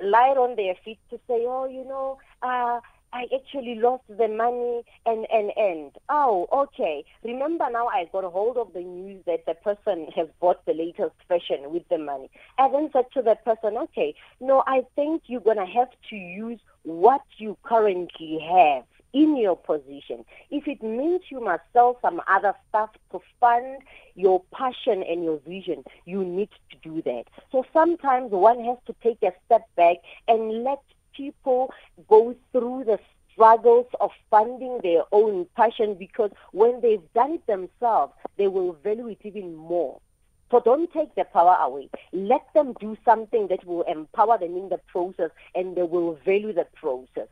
light 0.05 0.37
on 0.37 0.57
their 0.57 0.75
feet 0.85 0.99
to 1.11 1.17
say, 1.27 1.45
oh, 1.47 1.67
you 1.67 1.85
know, 1.85 2.19
uh, 2.43 2.81
I 3.15 3.27
actually 3.33 3.77
lost 3.77 4.03
the 4.09 4.27
money 4.27 4.83
and, 5.07 5.25
and, 5.33 5.53
and. 5.57 5.93
Oh, 6.09 6.49
okay. 6.53 7.05
Remember 7.23 7.67
now 7.71 7.87
I 7.87 8.09
got 8.11 8.25
a 8.25 8.29
hold 8.29 8.57
of 8.57 8.73
the 8.73 8.81
news 8.81 9.23
that 9.27 9.47
the 9.47 9.55
person 9.55 10.09
has 10.17 10.27
bought 10.41 10.67
the 10.67 10.75
latest 10.75 11.15
fashion 11.29 11.73
with 11.73 11.89
the 11.89 11.99
money. 11.99 12.29
I 12.59 12.69
then 12.69 12.91
said 12.93 13.05
to 13.15 13.23
the 13.23 13.37
person, 13.45 13.79
okay, 13.79 14.17
no, 14.41 14.65
I 14.67 14.83
think 14.97 15.23
you're 15.27 15.41
going 15.41 15.59
to 15.59 15.67
have 15.67 15.91
to 16.11 16.17
use 16.17 16.59
what 16.83 17.23
you 17.39 17.57
currently 17.63 18.41
have 18.41 18.85
in 19.15 19.37
your 19.37 19.57
position. 19.57 20.25
If 20.51 20.69
it 20.69 20.83
means 20.83 21.23
you 21.31 21.43
must 21.43 21.63
sell 21.73 21.99
some 22.03 22.21
other 22.29 22.53
stuff 22.69 22.91
to 23.13 23.21
fund 23.41 23.79
your 24.15 24.43
passion 24.53 25.03
and 25.03 25.25
your 25.25 25.39
vision, 25.47 25.85
you 26.05 26.25
need 26.25 26.51
to 26.71 26.77
do 26.83 27.01
that. 27.03 27.25
So 27.53 27.65
sometimes 27.73 28.33
one 28.33 28.63
has 28.65 28.77
to 28.87 28.95
take 29.03 29.23
a 29.23 29.33
step 29.47 29.63
back 29.77 29.99
and 30.29 30.65
let 30.65 30.83
people 31.17 31.73
go 32.09 32.35
through 32.53 32.85
the 32.85 32.99
struggles 33.33 33.87
of 34.01 34.11
funding 34.31 34.81
their 34.83 35.03
own 35.13 35.47
passion 35.57 35.95
because 35.95 36.31
when 36.53 36.81
they've 36.81 37.13
done 37.15 37.35
it 37.35 37.47
themselves, 37.47 38.13
they 38.37 38.49
will 38.49 38.73
value 38.85 39.09
it 39.09 39.19
even 39.23 39.55
more. 39.55 40.01
So 40.51 40.61
don't 40.61 40.93
take 40.93 41.15
the 41.15 41.25
power 41.25 41.57
away. 41.61 41.89
Let 42.13 42.47
them 42.55 42.75
do 42.79 42.97
something 43.05 43.49
that 43.49 43.65
will 43.65 43.83
empower 43.83 44.39
them 44.39 44.57
in 44.57 44.69
the 44.69 44.79
process 44.87 45.31
and 45.55 45.77
they 45.77 45.83
will 45.83 46.19
value 46.25 46.53
the 46.53 46.67
process. 46.75 47.29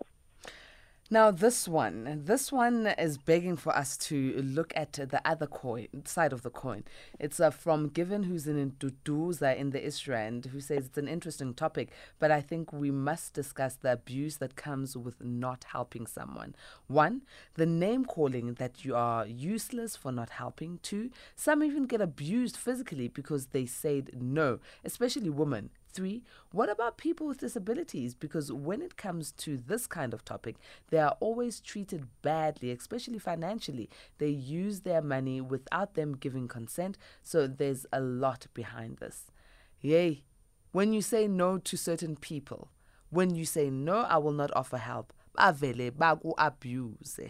Now, 1.13 1.31
this 1.31 1.69
one, 1.69 2.23
this 2.25 2.51
one 2.51 2.87
is 2.87 3.19
begging 3.19 3.59
for 3.59 3.77
us 3.77 3.99
to 3.99 4.33
look 4.43 4.73
at 4.75 4.95
the 4.95 5.21
other 5.27 5.47
coin, 5.47 5.89
side 6.07 6.33
of 6.33 6.41
the 6.41 6.49
coin. 6.49 6.85
It's 7.21 7.39
uh, 7.39 7.51
from 7.51 7.89
Given, 7.89 8.23
who's 8.23 8.47
in 8.47 8.71
Duduza 8.81 9.55
in 9.55 9.73
the 9.73 9.85
Israel, 9.85 10.27
and 10.27 10.47
who 10.47 10.59
says 10.59 10.87
it's 10.87 10.97
an 10.97 11.09
interesting 11.09 11.53
topic, 11.53 11.91
but 12.19 12.31
I 12.31 12.41
think 12.41 12.73
we 12.73 12.91
must 12.91 13.35
discuss 13.35 13.75
the 13.75 13.93
abuse 13.93 14.39
that 14.39 14.57
comes 14.57 14.97
with 14.97 15.23
not 15.23 15.65
helping 15.65 16.07
someone. 16.07 16.55
One, 16.87 17.21
the 17.57 17.67
name 17.67 18.07
calling 18.07 18.55
that 18.55 18.83
you 18.83 18.97
are 18.97 19.27
useless 19.27 19.97
for 19.97 20.13
not 20.13 20.31
helping. 20.31 20.79
Two, 20.83 21.11
some 21.37 21.63
even 21.63 21.85
get 21.85 22.01
abused 22.01 22.57
physically 22.57 23.09
because 23.09 23.49
they 23.49 23.67
said 23.67 24.13
no, 24.19 24.61
especially 24.83 25.29
women. 25.29 25.69
Three, 25.93 26.23
what 26.53 26.71
about 26.71 26.97
people 26.97 27.27
with 27.27 27.39
disabilities? 27.39 28.15
Because 28.15 28.51
when 28.51 28.81
it 28.81 28.97
comes 28.97 29.31
to 29.33 29.59
this 29.59 29.87
kind 29.87 30.15
of 30.15 30.25
topic, 30.25 30.57
they 30.91 30.99
are 30.99 31.17
always 31.21 31.61
treated 31.61 32.07
badly, 32.23 32.71
especially 32.71 33.19
financially. 33.19 33.91
They 34.19 34.31
use 34.31 34.81
their 34.81 35.03
money 35.03 35.41
without 35.41 35.95
them 35.95 36.17
giving 36.17 36.49
consent, 36.49 36.97
so 37.23 37.47
there's 37.47 37.85
a 37.93 38.01
lot 38.01 38.47
behind 38.55 38.99
this. 38.99 39.31
Yay. 39.81 40.25
When 40.73 40.95
you 40.95 41.03
say 41.03 41.29
no 41.29 41.59
to 41.59 41.77
certain 41.77 42.17
people, 42.17 42.71
when 43.11 43.35
you 43.35 43.45
say 43.45 43.69
no, 43.69 43.99
I 44.09 44.17
will 44.17 44.33
not 44.33 44.51
offer 44.57 44.79
help, 44.79 45.13
bavele 45.37 45.95
baku 45.97 46.33
abuse. 46.39 47.21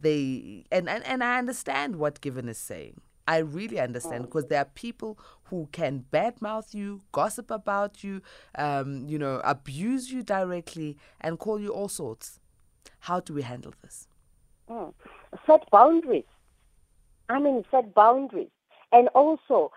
They 0.00 0.64
and, 0.72 0.88
and, 0.88 1.04
and 1.06 1.22
I 1.22 1.38
understand 1.38 1.96
what 1.96 2.20
Given 2.20 2.48
is 2.48 2.58
saying. 2.58 3.00
I 3.26 3.38
really 3.38 3.80
understand 3.80 4.24
because 4.24 4.46
there 4.46 4.60
are 4.60 4.66
people 4.66 5.18
who 5.44 5.68
can 5.72 6.04
badmouth 6.12 6.74
you, 6.74 7.00
gossip 7.12 7.50
about 7.50 8.04
you, 8.04 8.20
um, 8.56 9.06
you 9.08 9.18
know, 9.18 9.40
abuse 9.44 10.10
you 10.10 10.22
directly, 10.22 10.98
and 11.20 11.38
call 11.38 11.58
you 11.58 11.70
all 11.70 11.88
sorts. 11.88 12.40
How 13.00 13.20
do 13.20 13.32
we 13.32 13.42
handle 13.42 13.72
this? 13.82 14.08
Mm. 14.68 14.92
Set 15.46 15.68
boundaries. 15.70 16.24
I 17.28 17.38
mean, 17.38 17.64
set 17.70 17.94
boundaries. 17.94 18.50
And 18.92 19.08
also, 19.08 19.72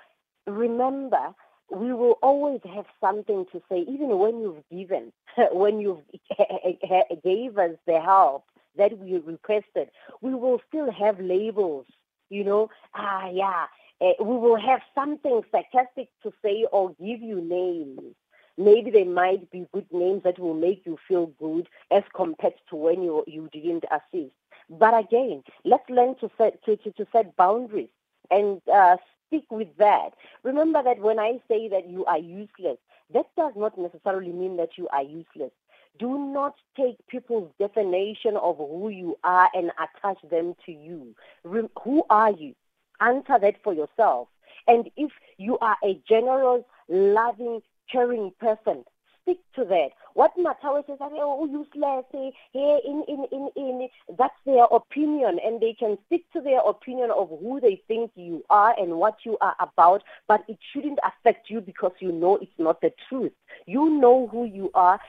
remember, 0.46 1.34
we 1.70 1.94
will 1.94 2.18
always 2.22 2.62
have 2.74 2.86
something 3.00 3.46
to 3.52 3.62
say, 3.70 3.80
even 3.80 4.18
when 4.20 4.42
you've 4.42 4.64
given, 4.70 5.12
when 5.52 5.80
you 5.80 6.02
gave 7.24 7.58
us 7.58 7.72
the 7.86 8.02
help 8.02 8.46
that 8.78 8.98
we 9.00 9.18
requested. 9.18 9.90
We 10.22 10.34
will 10.36 10.62
still 10.68 10.92
have 10.92 11.20
labels 11.20 11.86
you 12.30 12.44
know, 12.44 12.70
ah, 12.96 13.30
yeah, 13.30 13.66
uh, 14.02 14.14
we 14.24 14.36
will 14.38 14.60
have 14.60 14.82
something 14.96 15.42
sarcastic 15.52 16.10
to 16.24 16.32
say 16.44 16.66
or 16.72 16.90
give 17.00 17.22
you 17.22 17.42
names. 17.42 18.16
Maybe 18.58 18.90
they 18.92 19.04
might 19.04 19.50
be 19.52 19.68
good 19.74 19.86
names 19.92 20.24
that 20.24 20.40
will 20.40 20.54
make 20.56 20.84
you 20.86 20.98
feel 21.08 21.28
good 21.40 21.70
as 21.92 22.04
compared 22.16 22.56
to 22.70 22.76
when 22.76 23.04
you 23.04 23.24
you 23.28 23.50
didn't 23.52 23.86
assist. 23.92 24.34
But 24.70 24.98
again, 24.98 25.44
let's 25.64 25.90
learn 25.90 26.16
to 26.22 26.30
set 26.38 26.64
to, 26.66 26.76
to, 26.78 26.92
to 26.94 27.08
set 27.12 27.36
boundaries 27.38 27.90
and 28.32 28.62
uh, 28.74 28.98
stick 29.28 29.44
with 29.52 29.70
that. 29.78 30.10
Remember 30.44 30.82
that 30.84 31.00
when 31.00 31.20
I 31.20 31.40
say 31.48 31.68
that 31.70 31.88
you 31.90 32.06
are 32.06 32.18
useless, 32.18 32.78
that 33.14 33.26
does 33.38 33.54
not 33.56 33.78
necessarily 33.78 34.32
mean 34.32 34.58
that 34.58 34.78
you 34.78 34.88
are 34.90 35.04
useless. 35.04 35.52
Do 36.00 36.18
not 36.34 36.56
take 36.76 36.96
people's 37.08 37.52
definition 37.60 38.38
of 38.38 38.58
who 38.58 38.90
you 38.90 39.18
are 39.24 39.50
and 39.54 39.72
attach 39.80 40.18
them 40.30 40.56
to 40.66 40.72
you. 40.72 41.16
Who 41.44 42.04
are 42.10 42.32
you? 42.32 42.54
Answer 43.00 43.40
that 43.40 43.56
for 43.64 43.74
yourself. 43.74 44.28
And 44.68 44.90
if 44.98 45.12
you 45.38 45.58
are 45.60 45.78
a 45.84 46.00
generous, 46.08 46.64
loving, 46.90 47.62
caring 47.92 48.32
person, 48.40 48.84
stick 49.28 49.40
to 49.56 49.66
that. 49.66 49.90
What 50.14 50.32
Mathawe 50.38 50.86
says, 50.88 50.98
oh, 51.02 51.46
useless, 51.46 52.06
hey, 52.12 52.32
in, 52.54 53.04
in, 53.08 53.26
in, 53.32 53.50
in, 53.56 53.88
that's 54.18 54.34
their 54.46 54.64
opinion, 54.72 55.40
and 55.46 55.62
they 55.62 55.74
can 55.74 55.98
stick 56.08 56.24
to 56.34 56.42
their 56.42 56.62
opinion 56.62 57.12
of 57.12 57.30
who 57.30 57.60
they 57.60 57.82
think 57.88 58.12
you 58.16 58.44
are 58.50 58.74
and 58.80 58.94
what 58.94 59.18
you 59.26 59.38
are 59.42 59.56
about, 59.60 60.04
but 60.28 60.44
it 60.48 60.58
shouldn't 60.74 61.00
affect 61.04 61.50
you 61.50 61.62
because 61.62 61.92
you 62.00 62.12
know 62.12 62.38
it's 62.38 62.52
not 62.58 62.82
the 62.82 62.92
truth. 63.10 63.34
You 63.66 63.90
know 63.90 64.28
who 64.32 64.46
you 64.46 64.72
are. 64.74 65.00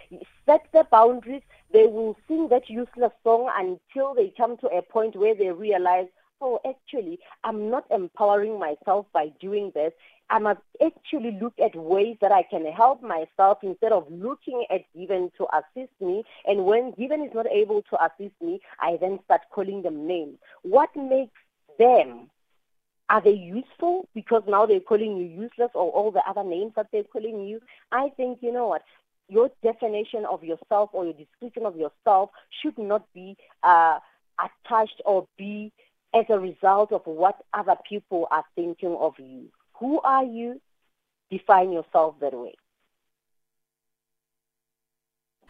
Set 0.44 0.66
the 0.72 0.84
boundaries. 0.90 1.42
They 1.72 1.86
will 1.86 2.16
sing 2.26 2.48
that 2.48 2.68
useless 2.68 3.12
song 3.22 3.50
until 3.56 4.14
they 4.14 4.32
come 4.36 4.56
to 4.58 4.66
a 4.68 4.82
point 4.82 5.16
where 5.16 5.34
they 5.34 5.50
realize, 5.50 6.06
oh, 6.40 6.60
actually, 6.68 7.18
I'm 7.44 7.70
not 7.70 7.84
empowering 7.90 8.58
myself 8.58 9.06
by 9.12 9.32
doing 9.40 9.72
this. 9.74 9.92
I 10.30 10.38
must 10.38 10.60
actually 10.84 11.38
look 11.40 11.54
at 11.62 11.74
ways 11.74 12.16
that 12.20 12.32
I 12.32 12.42
can 12.42 12.66
help 12.66 13.02
myself 13.02 13.58
instead 13.62 13.92
of 13.92 14.06
looking 14.10 14.66
at 14.70 14.82
Given 14.96 15.30
to 15.38 15.46
assist 15.56 15.92
me. 16.00 16.24
And 16.46 16.64
when 16.66 16.92
Given 16.92 17.24
is 17.24 17.32
not 17.34 17.46
able 17.46 17.82
to 17.82 18.04
assist 18.04 18.34
me, 18.42 18.60
I 18.78 18.98
then 19.00 19.20
start 19.24 19.42
calling 19.50 19.82
them 19.82 20.06
names. 20.06 20.38
What 20.62 20.90
makes 20.94 21.32
them? 21.78 22.30
Are 23.10 23.22
they 23.22 23.32
useful 23.32 24.06
because 24.14 24.42
now 24.46 24.66
they're 24.66 24.80
calling 24.80 25.16
you 25.16 25.24
useless 25.24 25.70
or 25.74 25.90
all 25.90 26.10
the 26.10 26.22
other 26.28 26.44
names 26.44 26.72
that 26.76 26.88
they're 26.92 27.04
calling 27.04 27.46
you? 27.46 27.60
I 27.90 28.10
think, 28.18 28.40
you 28.42 28.52
know 28.52 28.66
what? 28.66 28.82
Your 29.28 29.50
definition 29.62 30.26
of 30.26 30.44
yourself 30.44 30.90
or 30.92 31.06
your 31.06 31.14
description 31.14 31.64
of 31.64 31.74
yourself 31.76 32.30
should 32.62 32.76
not 32.76 33.06
be 33.14 33.36
uh, 33.62 33.98
attached 34.38 35.00
or 35.06 35.26
be 35.38 35.72
as 36.14 36.26
a 36.28 36.38
result 36.38 36.92
of 36.92 37.02
what 37.06 37.36
other 37.54 37.76
people 37.88 38.28
are 38.30 38.44
thinking 38.54 38.96
of 39.00 39.14
you. 39.18 39.48
Who 39.80 40.00
are 40.00 40.24
you? 40.24 40.60
Define 41.30 41.72
yourself 41.72 42.16
that 42.20 42.34
way. 42.34 42.54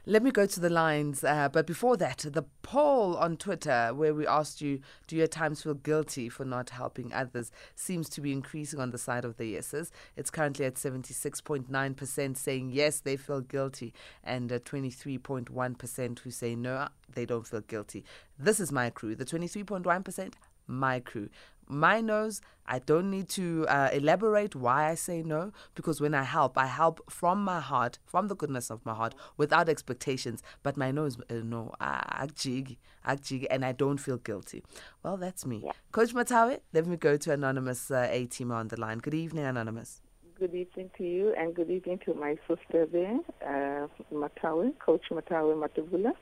Let 0.07 0.23
me 0.23 0.31
go 0.31 0.47
to 0.47 0.61
the 0.61 0.71
lines, 0.71 1.23
uh, 1.23 1.51
but 1.53 1.67
before 1.67 1.99
that, 1.99 2.25
the 2.27 2.45
poll 2.63 3.15
on 3.19 3.37
Twitter 3.37 3.91
where 3.93 4.15
we 4.15 4.27
asked 4.27 4.63
you, 4.63 4.81
do 5.07 5.17
you 5.17 5.25
at 5.25 5.33
times 5.33 5.63
feel 5.63 5.75
guilty 5.75 6.31
for 6.31 6.47
not 6.47 6.71
helping 6.71 7.13
others, 7.13 7.53
seems 7.75 8.09
to 8.11 8.23
be 8.23 8.33
increasing 8.33 8.81
on 8.81 8.91
the 8.91 8.97
side 8.97 9.27
of 9.27 9.37
the 9.37 9.45
yeses. 9.45 9.93
It's 10.17 10.31
currently 10.31 10.65
at 10.65 10.77
76.9% 10.77 12.37
saying 12.39 12.71
yes, 12.71 13.01
they 13.01 13.19
feel 13.19 13.43
guilty, 13.43 13.93
and 14.25 14.49
23.1% 14.49 16.19
who 16.21 16.31
say 16.31 16.57
no, 16.57 16.89
they 17.13 17.27
don't 17.27 17.47
feel 17.47 17.61
guilty. 17.61 18.03
This 18.39 18.61
is 18.61 18.73
my 18.73 18.89
crew, 18.89 19.15
the 19.15 19.27
23.1%, 19.27 20.33
my 20.67 21.01
crew 21.01 21.29
my 21.69 22.01
no's, 22.01 22.41
I 22.67 22.81
don't 22.81 23.11
need 23.11 23.29
to 23.31 23.67
uh, 23.69 23.89
elaborate 23.93 24.55
why 24.55 24.91
I 24.91 24.95
say 24.95 25.23
no 25.23 25.53
because 25.75 26.01
when 26.01 26.15
I 26.15 26.23
help, 26.23 26.59
I 26.59 26.67
help 26.67 27.11
from 27.11 27.43
my 27.43 27.61
heart, 27.61 27.99
from 28.05 28.29
the 28.29 28.37
goodness 28.37 28.71
of 28.71 28.85
my 28.85 28.95
heart, 28.95 29.15
without 29.37 29.69
expectations. 29.69 30.43
But 30.63 30.77
my 30.77 30.91
nose, 30.91 31.17
no 31.19 31.25
is 31.31 31.43
uh, 31.43 31.45
no, 31.45 31.75
akjig, 31.81 32.77
akjig, 33.07 33.47
and 33.51 33.65
I 33.65 33.73
don't 33.73 33.99
feel 33.99 34.19
guilty. 34.19 34.63
Well, 35.03 35.17
that's 35.17 35.47
me. 35.47 35.63
Yeah. 35.65 35.73
Coach 35.93 36.15
Mathawe, 36.15 36.61
let 36.73 36.87
me 36.87 36.97
go 36.97 37.17
to 37.17 37.33
Anonymous 37.33 37.91
uh, 37.91 38.09
A 38.11 38.27
team 38.27 38.53
on 38.53 38.69
the 38.69 38.79
line. 38.79 38.99
Good 38.99 39.15
evening, 39.15 39.45
Anonymous. 39.45 40.03
Good 40.39 40.55
evening 40.55 40.91
to 40.99 41.05
you, 41.05 41.35
and 41.37 41.55
good 41.55 41.71
evening 41.71 42.01
to 42.05 42.15
my 42.15 42.37
sister 42.47 42.87
there, 42.87 43.19
uh, 43.45 43.89
Mathawe, 44.13 44.79
Coach 44.79 45.07
Mathawe 45.11 45.55
Matsapola. 45.57 46.13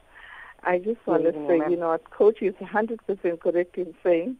I 0.62 0.78
just 0.78 1.06
want 1.06 1.24
to 1.24 1.32
say, 1.46 1.60
you 1.70 1.76
know, 1.76 1.96
Coach 2.10 2.38
is 2.40 2.54
100% 2.54 3.40
correct 3.40 3.76
in 3.76 3.94
saying 4.02 4.36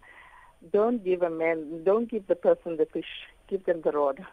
don't 0.72 1.04
give 1.04 1.22
a 1.22 1.30
man, 1.30 1.84
don't 1.84 2.10
give 2.10 2.26
the 2.26 2.34
person 2.34 2.76
the 2.76 2.86
fish, 2.86 3.26
give 3.48 3.64
them 3.64 3.82
the 3.84 3.92
rod, 3.92 4.24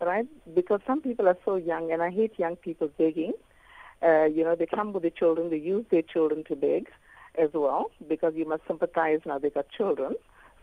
right? 0.00 0.26
Because 0.54 0.80
some 0.86 1.00
people 1.00 1.28
are 1.28 1.38
so 1.44 1.56
young, 1.56 1.92
and 1.92 2.02
I 2.02 2.10
hate 2.10 2.38
young 2.38 2.56
people 2.56 2.88
begging. 2.98 3.32
Uh, 4.02 4.24
you 4.24 4.42
know, 4.42 4.54
they 4.56 4.66
come 4.66 4.92
with 4.92 5.02
the 5.02 5.10
children, 5.10 5.50
they 5.50 5.58
use 5.58 5.84
their 5.90 6.02
children 6.02 6.44
to 6.48 6.56
beg 6.56 6.88
as 7.38 7.50
well, 7.52 7.90
because 8.08 8.32
you 8.34 8.48
must 8.48 8.62
sympathize 8.66 9.20
now 9.24 9.38
they 9.38 9.50
got 9.50 9.68
children, 9.70 10.14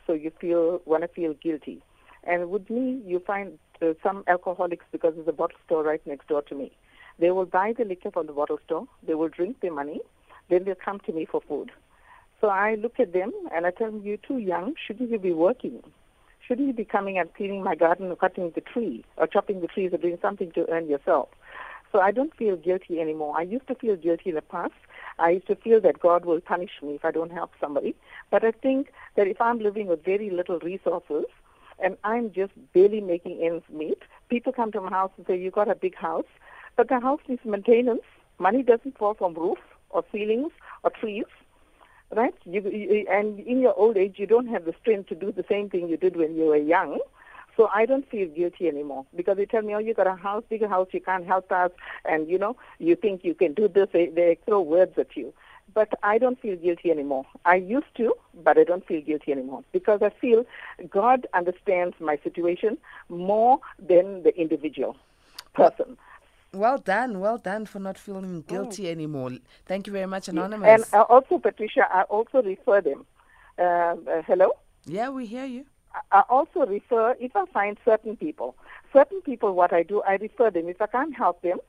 so 0.06 0.14
you 0.14 0.32
feel 0.42 0.82
want 0.86 1.04
to 1.04 1.08
feel 1.08 1.34
guilty. 1.34 1.82
And 2.24 2.50
with 2.50 2.70
me, 2.70 3.02
you 3.06 3.20
find 3.26 3.58
uh, 3.82 3.94
some 4.04 4.24
alcoholics 4.28 4.86
because 4.92 5.14
there's 5.16 5.28
a 5.28 5.34
bottle 5.34 5.58
store 5.66 5.84
right 5.84 6.02
next 6.06 6.28
door 6.28 6.42
to 6.44 6.56
me. 6.56 6.72
They 7.20 7.32
will 7.32 7.46
buy 7.46 7.74
the 7.78 7.86
liquor 7.86 8.12
from 8.12 8.28
the 8.28 8.34
bottle 8.34 8.60
store, 8.66 8.88
they 9.06 9.14
will 9.14 9.30
drink 9.30 9.62
their 9.62 9.74
money, 9.74 10.02
then 10.50 10.64
they'll 10.66 10.76
come 10.76 11.00
to 11.06 11.14
me 11.14 11.26
for 11.26 11.42
food. 11.48 11.72
So 12.40 12.50
I 12.50 12.76
look 12.76 13.00
at 13.00 13.14
them 13.14 13.32
and 13.54 13.66
I 13.66 13.72
tell 13.72 13.92
them, 13.92 14.02
you're 14.04 14.18
too 14.18 14.38
young. 14.38 14.76
Shouldn't 14.86 15.10
you 15.10 15.18
be 15.18 15.34
working? 15.34 15.82
Shouldn't 16.48 16.68
you 16.68 16.74
be 16.74 16.86
coming 16.86 17.18
and 17.18 17.34
cleaning 17.34 17.64
my 17.64 17.76
garden 17.76 18.12
or 18.12 18.16
cutting 18.16 18.52
the 18.54 18.62
tree 18.62 19.04
or 19.18 19.28
chopping 19.28 19.62
the 19.62 19.68
trees 19.68 19.92
or 19.92 19.98
doing 19.98 20.18
something 20.22 20.52
to 20.52 20.70
earn 20.70 20.88
yourself? 20.88 21.30
So 21.92 22.00
I 22.00 22.12
don't 22.12 22.36
feel 22.36 22.56
guilty 22.56 23.00
anymore. 23.00 23.36
I 23.38 23.42
used 23.42 23.68
to 23.68 23.76
feel 23.76 23.96
guilty 23.96 24.30
in 24.30 24.36
the 24.36 24.42
past. 24.42 24.74
I 25.20 25.32
used 25.32 25.48
to 25.48 25.56
feel 25.56 25.82
that 25.82 26.00
God 26.00 26.26
will 26.26 26.40
punish 26.40 26.72
me 26.84 26.96
if 26.96 27.06
I 27.06 27.12
don't 27.12 27.32
help 27.32 27.52
somebody. 27.60 27.96
But 28.30 28.44
I 28.44 28.52
think 28.52 28.92
that 29.16 29.28
if 29.28 29.42
I'm 29.42 29.60
living 29.60 29.88
with 29.88 30.06
very 30.06 30.30
little 30.30 30.60
resources 30.60 31.26
and 31.80 31.98
I'm 32.04 32.32
just 32.32 32.52
barely 32.74 33.02
making 33.02 33.42
ends 33.42 33.64
meet, 33.72 34.04
people 34.30 34.54
come 34.54 34.72
to 34.74 34.82
my 34.82 34.90
house 34.90 35.12
and 35.18 35.26
say, 35.26 35.38
you 35.38 35.50
got 35.50 35.72
a 35.72 35.76
big 35.76 35.96
house, 35.96 36.26
but 36.76 36.88
the 36.88 37.00
house 37.00 37.22
needs 37.28 37.42
maintenance. 37.46 38.04
Money 38.38 38.62
doesn't 38.62 38.98
fall 38.98 39.16
from 39.16 39.34
roof 39.34 39.58
or 39.90 40.04
ceilings 40.12 40.52
or 40.84 40.92
trees 40.92 41.26
right? 42.16 42.34
You, 42.46 42.62
you, 42.70 43.06
and 43.10 43.40
in 43.40 43.60
your 43.60 43.74
old 43.78 43.98
age, 43.98 44.16
you 44.18 44.28
don't 44.28 44.48
have 44.48 44.66
the 44.66 44.74
strength 44.82 45.10
to 45.10 45.16
do 45.16 45.32
the 45.32 45.46
same 45.50 45.70
thing 45.70 45.90
you 45.90 45.98
did 45.98 46.16
when 46.16 46.36
you 46.36 46.46
were 46.46 46.58
young. 46.58 47.00
So 47.56 47.70
I 47.74 47.86
don't 47.88 48.08
feel 48.10 48.28
guilty 48.28 48.68
anymore 48.68 49.06
because 49.16 49.38
they 49.38 49.46
tell 49.46 49.64
me, 49.64 49.74
oh, 49.74 49.80
you 49.80 49.94
got 49.96 50.06
a 50.08 50.16
house, 50.16 50.44
bigger 50.48 50.68
house, 50.68 50.90
you 50.92 51.02
can't 51.02 51.26
help 51.26 51.52
us, 51.52 51.72
and 52.06 52.30
you 52.30 52.38
know, 52.38 52.56
you 52.78 52.96
think 52.96 53.24
you 53.24 53.34
can 53.34 53.54
do 53.54 53.68
this. 53.68 53.90
They, 53.92 54.08
they 54.08 54.38
throw 54.46 54.62
words 54.62 54.98
at 54.98 55.18
you. 55.18 55.34
but 55.74 55.90
I 56.04 56.18
don't 56.18 56.40
feel 56.40 56.56
guilty 56.56 56.92
anymore. 56.92 57.26
I 57.46 57.56
used 57.56 57.94
to, 57.98 58.14
but 58.44 58.58
I 58.58 58.64
don't 58.64 58.86
feel 58.86 59.02
guilty 59.02 59.32
anymore 59.32 59.64
because 59.72 60.02
I 60.02 60.10
feel 60.10 60.46
God 60.90 61.28
understands 61.34 61.96
my 62.00 62.18
situation 62.24 62.78
more 63.10 63.60
than 63.80 64.24
the 64.24 64.36
individual 64.40 64.98
person. 65.54 65.98
Well 66.58 66.80
done, 66.80 67.20
well 67.20 67.38
done 67.38 67.68
for 67.68 67.78
not 67.80 68.00
feeling 68.00 68.42
guilty 68.42 68.84
mm. 68.86 68.92
anymore. 68.92 69.32
Thank 69.68 69.86
you 69.86 69.94
very 69.94 70.08
much, 70.08 70.28
Anonymous. 70.28 70.68
And 70.68 70.86
uh, 70.92 71.04
also, 71.04 71.38
Patricia, 71.38 71.86
I 71.92 72.02
also 72.04 72.42
refer 72.42 72.82
them. 72.82 73.06
Uh, 73.60 73.62
uh, 73.64 74.24
hello? 74.26 74.54
Yeah, 74.86 75.10
we 75.10 75.28
hear 75.28 75.46
you. 75.46 75.66
I 76.12 76.24
also 76.30 76.66
refer, 76.66 77.16
if 77.20 77.36
I 77.36 77.46
find 77.54 77.78
certain 77.86 78.18
people, 78.18 78.56
certain 78.92 79.22
people, 79.22 79.54
what 79.54 79.72
I 79.72 79.84
do, 79.84 80.02
I 80.02 80.16
refer 80.16 80.50
them. 80.50 80.68
If 80.68 80.82
I 80.82 80.88
can't 80.88 81.16
help 81.16 81.44
them, 81.44 81.60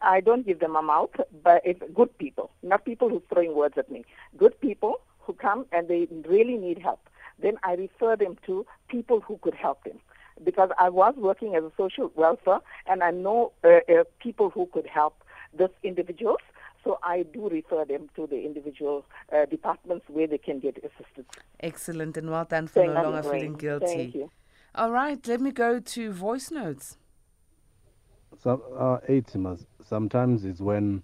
I 0.00 0.20
don't 0.20 0.46
give 0.46 0.60
them 0.60 0.76
a 0.76 0.82
mouth, 0.82 1.10
but 1.42 1.60
it's 1.64 1.82
good 1.94 2.16
people, 2.16 2.50
not 2.62 2.86
people 2.86 3.10
who 3.10 3.22
throwing 3.30 3.54
words 3.54 3.76
at 3.76 3.90
me. 3.90 4.04
Good 4.38 4.58
people 4.60 5.00
who 5.20 5.34
come 5.34 5.66
and 5.72 5.88
they 5.88 6.08
really 6.26 6.56
need 6.56 6.78
help. 6.78 7.00
Then 7.38 7.58
I 7.64 7.74
refer 7.74 8.16
them 8.16 8.38
to 8.46 8.64
people 8.88 9.20
who 9.20 9.38
could 9.42 9.54
help 9.54 9.84
them. 9.84 9.98
Because 10.44 10.70
I 10.78 10.88
was 10.88 11.14
working 11.16 11.54
as 11.56 11.64
a 11.64 11.72
social 11.76 12.10
welfare 12.14 12.60
and 12.86 13.02
I 13.02 13.10
know 13.10 13.52
uh, 13.64 13.68
uh, 13.88 14.04
people 14.20 14.50
who 14.50 14.66
could 14.72 14.86
help 14.86 15.22
these 15.58 15.68
individuals. 15.82 16.38
So 16.84 16.98
I 17.02 17.24
do 17.24 17.48
refer 17.48 17.84
them 17.84 18.08
to 18.16 18.26
the 18.26 18.44
individual 18.44 19.04
uh, 19.32 19.46
departments 19.46 20.06
where 20.08 20.26
they 20.26 20.38
can 20.38 20.60
get 20.60 20.78
assistance. 20.78 21.28
Excellent 21.60 22.16
and 22.16 22.30
well 22.30 22.44
done 22.44 22.68
for 22.68 22.80
Thank 22.80 22.94
no 22.94 23.02
longer 23.02 23.22
feeling 23.22 23.54
guilty. 23.54 23.86
Thank 23.86 24.14
you. 24.14 24.30
All 24.74 24.92
right, 24.92 25.26
let 25.26 25.40
me 25.40 25.50
go 25.50 25.80
to 25.80 26.12
voice 26.12 26.50
notes. 26.50 26.98
So, 28.40 28.62
uh, 28.78 29.56
sometimes 29.84 30.44
it's 30.44 30.60
when 30.60 31.02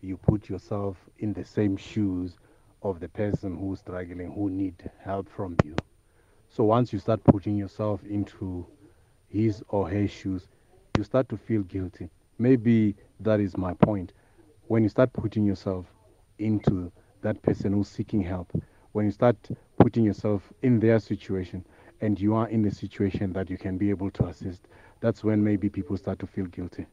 you 0.00 0.16
put 0.16 0.48
yourself 0.48 0.96
in 1.18 1.32
the 1.32 1.44
same 1.44 1.76
shoes 1.76 2.36
of 2.82 3.00
the 3.00 3.08
person 3.08 3.56
who's 3.56 3.80
struggling, 3.80 4.32
who 4.32 4.50
need 4.50 4.90
help 5.04 5.28
from 5.28 5.56
you. 5.64 5.76
So 6.54 6.64
once 6.64 6.92
you 6.92 6.98
start 6.98 7.24
putting 7.24 7.56
yourself 7.56 8.04
into 8.04 8.66
his 9.30 9.64
or 9.70 9.88
her 9.88 10.06
shoes, 10.06 10.48
you 10.98 11.02
start 11.02 11.26
to 11.30 11.38
feel 11.38 11.62
guilty. 11.62 12.10
Maybe 12.38 12.94
that 13.20 13.40
is 13.40 13.56
my 13.56 13.72
point. 13.72 14.12
When 14.66 14.82
you 14.82 14.90
start 14.90 15.14
putting 15.14 15.46
yourself 15.46 15.86
into 16.38 16.92
that 17.22 17.40
person 17.40 17.72
who's 17.72 17.88
seeking 17.88 18.20
help, 18.20 18.52
when 18.92 19.06
you 19.06 19.12
start 19.12 19.36
putting 19.78 20.04
yourself 20.04 20.52
in 20.60 20.78
their 20.78 20.98
situation 20.98 21.64
and 22.02 22.20
you 22.20 22.34
are 22.34 22.50
in 22.50 22.60
the 22.60 22.70
situation 22.70 23.32
that 23.32 23.48
you 23.48 23.56
can 23.56 23.78
be 23.78 23.88
able 23.88 24.10
to 24.10 24.26
assist, 24.26 24.68
that's 25.00 25.24
when 25.24 25.42
maybe 25.42 25.70
people 25.70 25.96
start 25.96 26.18
to 26.18 26.26
feel 26.26 26.44
guilty. 26.44 26.84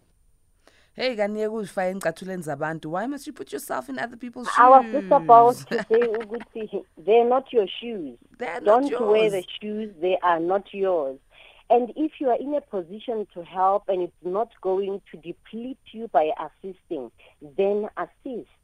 Hey 0.99 1.15
kaniyeka 1.15 1.53
uzifaka 1.53 1.87
encathuleni 1.87 2.43
zabantu. 2.43 2.91
Why 2.91 3.07
must 3.07 3.25
you 3.25 3.31
put 3.31 3.53
yourself 3.53 3.87
in 3.87 3.97
other 3.99 4.17
people's 4.17 4.49
shoes 4.49 4.59
I 4.59 4.69
was 4.69 4.85
just 4.91 5.11
about 5.11 5.55
to 5.69 5.85
say 5.87 6.01
ukuthi 6.01 6.83
they're 6.97 7.23
not 7.23 7.53
your 7.53 7.67
shoes. 7.79 8.17
They're 8.37 8.59
don't 8.59 8.81
not 8.81 8.91
yours. 8.91 9.09
wear 9.11 9.29
the 9.29 9.43
shoes 9.61 9.93
they 10.01 10.17
are 10.21 10.41
not 10.41 10.73
yours. 10.73 11.17
And 11.69 11.93
if 11.95 12.19
you 12.19 12.27
are 12.27 12.37
in 12.37 12.53
a 12.53 12.59
position 12.59 13.27
to 13.33 13.43
help 13.45 13.83
and 13.87 14.01
it's 14.01 14.23
not 14.25 14.49
going 14.59 15.01
to 15.09 15.17
deplete 15.17 15.79
you 15.93 16.09
by 16.09 16.31
assisting 16.37 17.11
then 17.57 17.87
assist 17.95 18.58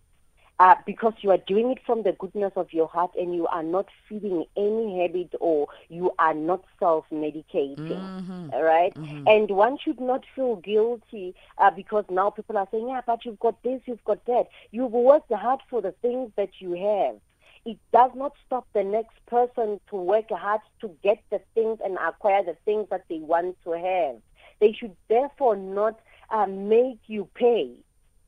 uh, 0.59 0.75
because 0.85 1.13
you 1.19 1.31
are 1.31 1.37
doing 1.37 1.71
it 1.71 1.79
from 1.85 2.03
the 2.03 2.13
goodness 2.13 2.53
of 2.55 2.71
your 2.71 2.87
heart 2.87 3.11
and 3.19 3.35
you 3.35 3.45
are 3.47 3.63
not 3.63 3.87
feeding 4.07 4.45
any 4.55 5.01
habit 5.01 5.33
or 5.39 5.67
you 5.89 6.11
are 6.17 6.33
not 6.33 6.63
self-medicating, 6.79 7.77
mm-hmm. 7.77 8.49
right? 8.51 8.93
Mm-hmm. 8.95 9.27
And 9.27 9.49
one 9.51 9.77
should 9.77 9.99
not 9.99 10.23
feel 10.35 10.55
guilty 10.57 11.35
uh, 11.57 11.71
because 11.71 12.05
now 12.09 12.29
people 12.29 12.57
are 12.57 12.67
saying, 12.71 12.87
yeah, 12.87 13.01
but 13.05 13.25
you've 13.25 13.39
got 13.39 13.61
this, 13.63 13.81
you've 13.85 14.03
got 14.05 14.25
that. 14.25 14.47
You've 14.71 14.93
worked 14.93 15.31
hard 15.31 15.59
for 15.69 15.81
the 15.81 15.91
things 15.91 16.31
that 16.37 16.49
you 16.59 16.73
have. 16.73 17.17
It 17.65 17.77
does 17.91 18.11
not 18.15 18.33
stop 18.45 18.67
the 18.73 18.83
next 18.83 19.25
person 19.25 19.79
to 19.89 19.95
work 19.95 20.29
hard 20.29 20.61
to 20.81 20.91
get 21.03 21.21
the 21.31 21.41
things 21.53 21.79
and 21.83 21.97
acquire 21.97 22.43
the 22.43 22.55
things 22.63 22.87
that 22.91 23.05
they 23.09 23.17
want 23.17 23.57
to 23.63 23.71
have. 23.71 24.21
They 24.59 24.71
should 24.71 24.95
therefore 25.09 25.55
not 25.55 25.99
uh, 26.29 26.45
make 26.45 26.99
you 27.07 27.27
pay 27.33 27.71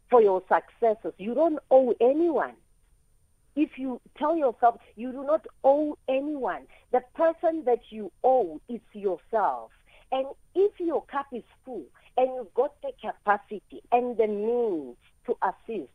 for 0.09 0.21
your 0.21 0.41
successes. 0.47 1.13
You 1.17 1.33
don't 1.33 1.59
owe 1.71 1.93
anyone. 1.99 2.53
If 3.55 3.71
you 3.77 3.99
tell 4.17 4.37
yourself 4.37 4.79
you 4.95 5.11
do 5.11 5.23
not 5.23 5.45
owe 5.63 5.97
anyone, 6.07 6.67
the 6.91 7.01
person 7.15 7.63
that 7.65 7.79
you 7.89 8.11
owe 8.23 8.61
is 8.69 8.81
yourself. 8.93 9.71
And 10.11 10.27
if 10.55 10.79
your 10.79 11.03
cup 11.05 11.27
is 11.33 11.43
full 11.65 11.83
and 12.17 12.29
you've 12.35 12.53
got 12.53 12.73
the 12.81 12.91
capacity 13.01 13.81
and 13.91 14.15
the 14.17 14.27
means 14.27 14.95
to 15.25 15.35
assist, 15.41 15.89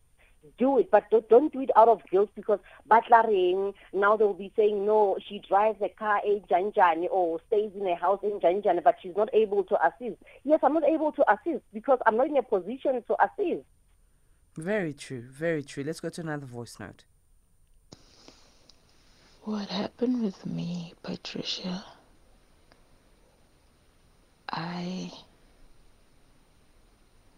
do 0.58 0.78
it, 0.78 0.90
but 0.90 1.08
don't, 1.10 1.28
don't 1.28 1.52
do 1.52 1.60
it 1.60 1.70
out 1.76 1.88
of 1.88 2.00
guilt 2.10 2.30
because 2.34 2.58
butlering 2.88 3.72
now 3.92 4.16
they'll 4.16 4.34
be 4.34 4.52
saying 4.56 4.84
no, 4.84 5.16
she 5.28 5.40
drives 5.48 5.80
a 5.80 5.88
car 5.88 6.20
eh, 6.26 6.32
in 6.32 6.40
Janjani 6.50 7.06
or 7.10 7.40
stays 7.46 7.70
in 7.78 7.86
a 7.86 7.94
house 7.94 8.20
in 8.22 8.40
Janjani, 8.40 8.82
but 8.82 8.96
she's 9.02 9.16
not 9.16 9.28
able 9.32 9.62
to 9.64 9.76
assist. 9.86 10.20
Yes, 10.44 10.60
I'm 10.62 10.74
not 10.74 10.84
able 10.84 11.12
to 11.12 11.24
assist 11.32 11.62
because 11.72 12.00
I'm 12.06 12.16
not 12.16 12.26
in 12.26 12.36
a 12.36 12.42
position 12.42 13.02
to 13.06 13.16
assist. 13.22 13.64
Very 14.56 14.92
true, 14.92 15.22
very 15.22 15.62
true. 15.62 15.82
Let's 15.82 16.00
go 16.00 16.10
to 16.10 16.20
another 16.20 16.46
voice 16.46 16.78
note. 16.78 17.04
What 19.44 19.68
happened 19.68 20.22
with 20.22 20.44
me, 20.44 20.94
Patricia? 21.02 21.84
I 24.50 25.10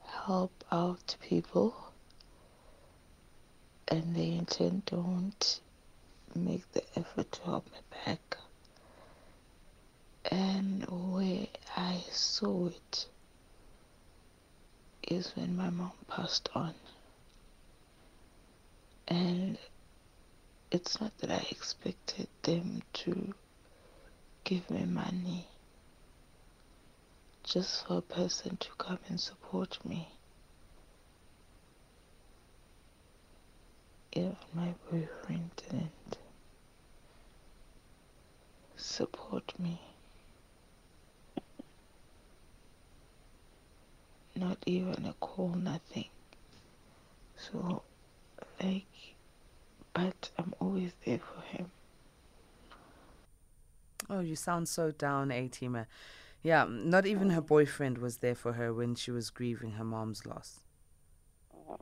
help 0.05 0.65
out 0.73 1.17
people 1.21 1.75
and 3.89 4.17
they 4.17 4.33
in 4.33 4.47
turn 4.47 4.83
don't 4.87 5.61
make 6.35 6.71
the 6.73 6.83
effort 6.97 7.31
to 7.31 7.43
help 7.43 7.67
me 7.67 7.79
back. 8.05 8.37
And 10.31 10.85
where 10.89 11.47
I 11.77 12.03
saw 12.11 12.67
it 12.69 13.07
is 15.07 15.33
when 15.37 15.57
my 15.57 15.71
mom 15.71 15.93
passed 16.09 16.49
on. 16.55 16.75
And 19.09 19.59
it's 20.71 21.01
not 21.01 21.17
that 21.19 21.31
I 21.31 21.47
expected 21.51 22.29
them 22.43 22.83
to 22.95 23.35
give 24.45 24.71
me 24.71 24.85
money 24.85 25.47
just 27.45 27.87
for 27.87 27.99
a 27.99 28.03
person 28.03 28.57
to 28.57 28.69
come 28.79 28.99
and 29.09 29.21
support 29.21 29.79
me. 29.85 30.09
Even 34.13 34.37
my 34.55 34.75
boyfriend 34.91 35.51
didn't 35.57 36.19
support 38.77 39.53
me. 39.59 39.81
Not 44.37 44.59
even 44.67 45.07
a 45.07 45.13
call, 45.21 45.51
nothing. 45.51 46.09
So, 47.37 47.83
like, 48.65 49.15
but 49.93 50.31
I'm 50.39 50.55
always 50.61 50.93
there 51.05 51.19
for 51.19 51.41
him. 51.57 51.71
Oh, 54.11 54.21
you 54.21 54.37
sound 54.37 54.69
so 54.69 54.91
down, 54.91 55.29
Atima. 55.29 55.87
Yeah, 56.43 56.67
not 56.69 57.07
even 57.07 57.31
her 57.31 57.41
boyfriend 57.41 57.99
was 57.99 58.19
there 58.19 58.35
for 58.35 58.53
her 58.53 58.73
when 58.73 58.95
she 58.95 59.11
was 59.11 59.31
grieving 59.31 59.73
her 59.73 59.85
mom's 59.85 60.27
loss. 60.27 60.61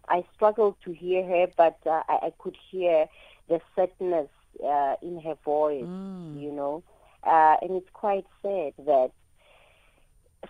I 0.09 0.25
struggled 0.35 0.77
to 0.85 0.93
hear 0.93 1.25
her, 1.27 1.47
but 1.57 1.79
uh, 1.85 2.03
I, 2.09 2.27
I, 2.27 2.33
could 2.39 2.57
hear 2.71 3.07
the 3.49 3.61
sadness 3.75 4.29
uh, 4.65 4.95
in 5.03 5.21
her 5.21 5.35
voice, 5.45 5.83
mm. 5.83 6.41
you 6.41 6.53
know. 6.53 6.85
Uh, 7.25 7.57
and 7.61 7.73
it's 7.73 7.91
quite 7.93 8.25
sad 8.41 8.73
that 8.79 9.11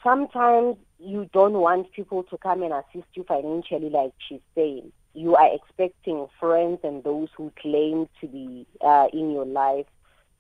sometimes 0.05 0.77
you 0.99 1.29
don't 1.33 1.55
want 1.55 1.91
people 1.93 2.23
to 2.25 2.37
come 2.37 2.63
and 2.63 2.73
assist 2.75 3.09
you 3.15 3.25
financially, 3.25 3.89
like 3.89 4.13
she's 4.29 4.41
saying 4.55 4.93
you 5.15 5.37
are 5.37 5.55
expecting 5.55 6.27
friends 6.41 6.81
and 6.83 7.05
those 7.05 7.29
who 7.37 7.53
claim 7.61 8.09
to 8.21 8.27
be 8.27 8.67
uh, 8.81 9.09
in 9.13 9.31
your 9.31 9.47
life 9.47 9.87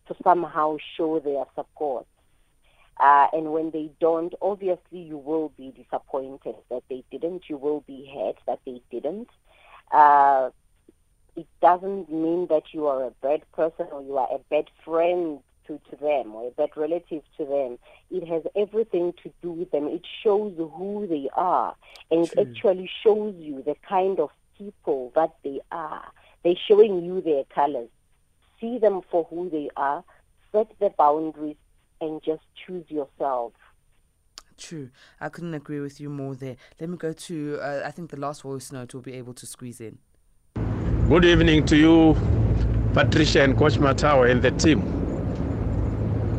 to 0.08 0.16
somehow 0.22 0.76
show 0.96 1.20
their 1.20 1.44
support. 1.54 2.06
Uh, 2.98 3.26
and 3.32 3.52
when 3.52 3.70
they 3.70 3.90
don't, 4.00 4.34
obviously 4.40 5.00
you 5.00 5.16
will 5.18 5.50
be 5.56 5.70
disappointed 5.70 6.54
that 6.70 6.82
they 6.88 7.02
didn't. 7.10 7.44
You 7.48 7.56
will 7.56 7.80
be 7.86 8.10
hurt 8.14 8.36
that 8.46 8.60
they 8.64 8.80
didn't. 8.90 9.28
Uh, 9.90 10.50
it 11.36 11.46
doesn't 11.60 12.10
mean 12.10 12.46
that 12.48 12.64
you 12.72 12.86
are 12.86 13.04
a 13.04 13.10
bad 13.22 13.42
person 13.52 13.86
or 13.90 14.02
you 14.02 14.18
are 14.18 14.28
a 14.32 14.38
bad 14.50 14.66
friend 14.84 15.40
to, 15.66 15.80
to 15.90 15.96
them 15.96 16.34
or 16.34 16.48
a 16.48 16.50
bad 16.50 16.70
relative 16.76 17.22
to 17.38 17.44
them. 17.44 17.78
It 18.10 18.26
has 18.28 18.42
everything 18.54 19.14
to 19.22 19.32
do 19.42 19.50
with 19.50 19.70
them. 19.70 19.86
It 19.88 20.06
shows 20.22 20.54
who 20.56 21.06
they 21.08 21.28
are. 21.34 21.74
And 22.10 22.28
True. 22.28 22.42
it 22.42 22.48
actually 22.48 22.90
shows 23.02 23.34
you 23.38 23.62
the 23.62 23.76
kind 23.88 24.20
of 24.20 24.30
people 24.56 25.12
that 25.14 25.34
they 25.44 25.60
are. 25.70 26.04
They're 26.44 26.54
showing 26.68 27.04
you 27.04 27.20
their 27.20 27.44
colors. 27.54 27.88
See 28.60 28.78
them 28.78 29.00
for 29.10 29.24
who 29.24 29.50
they 29.50 29.70
are, 29.76 30.04
set 30.52 30.68
the 30.78 30.90
boundaries, 30.96 31.56
and 32.00 32.22
just 32.22 32.42
choose 32.66 32.84
yourself. 32.88 33.52
True. 34.58 34.90
I 35.20 35.28
couldn't 35.28 35.54
agree 35.54 35.80
with 35.80 36.00
you 36.00 36.08
more 36.08 36.34
there. 36.34 36.56
Let 36.80 36.90
me 36.90 36.96
go 36.96 37.12
to, 37.12 37.58
uh, 37.60 37.82
I 37.84 37.90
think 37.90 38.10
the 38.10 38.18
last 38.18 38.42
voice 38.42 38.70
note 38.70 38.94
will 38.94 39.00
be 39.00 39.14
able 39.14 39.34
to 39.34 39.46
squeeze 39.46 39.80
in. 39.80 39.98
Good 41.08 41.24
evening 41.24 41.66
to 41.66 41.76
you, 41.76 42.16
Patricia 42.92 43.42
and 43.42 43.56
Coach 43.56 43.74
Mathawe 43.74 44.30
and 44.30 44.42
the 44.42 44.50
team. 44.52 44.80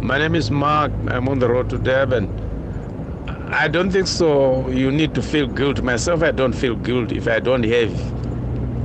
My 0.02 0.18
name 0.18 0.36
is 0.36 0.52
Mark. 0.52 0.92
I'm 1.08 1.28
on 1.30 1.40
the 1.40 1.50
road 1.50 1.70
to 1.70 1.78
Durban. 1.78 2.43
I 3.54 3.68
don't 3.68 3.92
think 3.92 4.08
so. 4.08 4.68
You 4.70 4.92
need 4.92 5.14
to 5.14 5.22
feel 5.22 5.46
guilt. 5.48 5.82
Myself, 5.84 6.24
I 6.24 6.32
don't 6.32 6.54
feel 6.54 6.76
guilt 6.76 7.12
if 7.12 7.28
I 7.28 7.40
don't 7.40 7.64
have. 7.64 7.92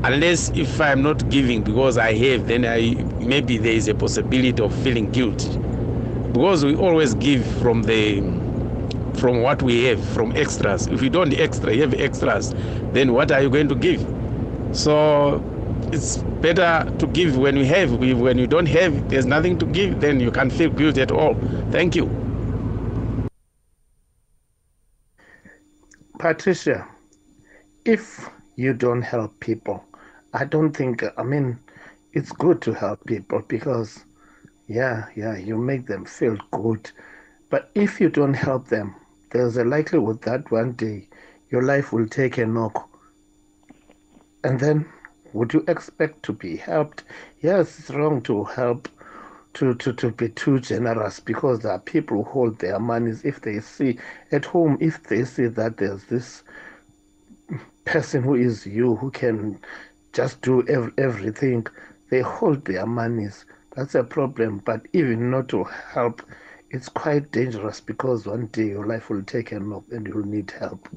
Unless 0.04 0.50
if 0.50 0.78
I'm 0.78 1.02
not 1.02 1.28
giving 1.30 1.62
because 1.62 1.96
I 1.96 2.12
have, 2.12 2.46
then 2.46 2.66
I 2.66 2.94
maybe 3.18 3.56
there 3.56 3.72
is 3.72 3.88
a 3.88 3.94
possibility 3.94 4.62
of 4.62 4.74
feeling 4.82 5.10
guilt. 5.10 5.38
Because 6.34 6.66
we 6.66 6.76
always 6.76 7.14
give 7.14 7.46
from 7.60 7.82
the 7.84 8.20
from 9.18 9.40
what 9.42 9.62
we 9.62 9.84
have, 9.84 10.06
from 10.10 10.36
extras. 10.36 10.86
If 10.86 11.00
you 11.02 11.08
don't 11.08 11.32
extra, 11.32 11.72
you 11.72 11.80
have 11.80 11.94
extras, 11.94 12.54
then 12.92 13.14
what 13.14 13.32
are 13.32 13.40
you 13.40 13.48
going 13.48 13.68
to 13.70 13.74
give? 13.74 14.06
So 14.72 15.42
it's 15.92 16.18
better 16.42 16.88
to 16.98 17.06
give 17.06 17.38
when 17.38 17.56
you 17.56 17.64
have. 17.64 17.92
When 17.94 18.36
you 18.36 18.46
don't 18.46 18.66
have, 18.66 19.08
there's 19.08 19.26
nothing 19.26 19.58
to 19.60 19.66
give, 19.66 20.00
then 20.00 20.20
you 20.20 20.30
can't 20.30 20.52
feel 20.52 20.70
guilty 20.70 21.00
at 21.00 21.10
all. 21.10 21.34
Thank 21.70 21.96
you. 21.96 22.27
Patricia, 26.18 26.86
if 27.84 28.28
you 28.56 28.72
don't 28.74 29.02
help 29.02 29.38
people, 29.40 29.84
I 30.34 30.44
don't 30.44 30.76
think, 30.76 31.04
I 31.16 31.22
mean, 31.22 31.58
it's 32.12 32.32
good 32.32 32.60
to 32.62 32.72
help 32.72 33.04
people 33.06 33.42
because, 33.48 34.04
yeah, 34.66 35.06
yeah, 35.16 35.36
you 35.36 35.56
make 35.56 35.86
them 35.86 36.04
feel 36.04 36.36
good. 36.50 36.90
But 37.50 37.70
if 37.74 38.00
you 38.00 38.08
don't 38.08 38.34
help 38.34 38.68
them, 38.68 38.94
there's 39.30 39.56
a 39.56 39.64
likelihood 39.64 40.22
that 40.22 40.50
one 40.50 40.72
day 40.72 41.08
your 41.50 41.62
life 41.62 41.92
will 41.92 42.08
take 42.08 42.38
a 42.38 42.46
knock. 42.46 42.88
And 44.44 44.58
then 44.60 44.86
would 45.32 45.52
you 45.54 45.64
expect 45.68 46.22
to 46.24 46.32
be 46.32 46.56
helped? 46.56 47.04
Yes, 47.40 47.78
it's 47.78 47.90
wrong 47.90 48.22
to 48.22 48.44
help 48.44 48.88
to, 49.58 49.74
to, 49.74 49.92
to 49.92 50.10
be 50.12 50.28
too 50.28 50.60
generous 50.60 51.18
because 51.18 51.60
there 51.60 51.72
are 51.72 51.80
people 51.80 52.22
who 52.22 52.30
hold 52.30 52.58
their 52.60 52.78
monies 52.78 53.24
if 53.24 53.40
they 53.40 53.58
see 53.58 53.98
at 54.30 54.44
home, 54.44 54.78
if 54.80 55.02
they 55.04 55.24
see 55.24 55.46
that 55.46 55.78
there's 55.78 56.04
this 56.04 56.44
person 57.84 58.22
who 58.22 58.36
is 58.36 58.66
you 58.66 58.94
who 58.94 59.10
can 59.10 59.58
just 60.12 60.40
do 60.42 60.64
ev- 60.68 60.92
everything, 60.96 61.66
they 62.10 62.20
hold 62.20 62.64
their 62.66 62.86
monies. 62.86 63.44
That's 63.74 63.96
a 63.96 64.04
problem. 64.04 64.62
But 64.64 64.86
even 64.92 65.30
not 65.30 65.48
to 65.48 65.64
help, 65.64 66.22
it's 66.70 66.88
quite 66.88 67.32
dangerous 67.32 67.80
because 67.80 68.26
one 68.26 68.46
day 68.46 68.68
your 68.68 68.86
life 68.86 69.10
will 69.10 69.24
take 69.24 69.50
a 69.50 69.58
knock 69.58 69.84
and 69.90 70.06
you'll 70.06 70.24
need 70.24 70.52
help. 70.52 70.88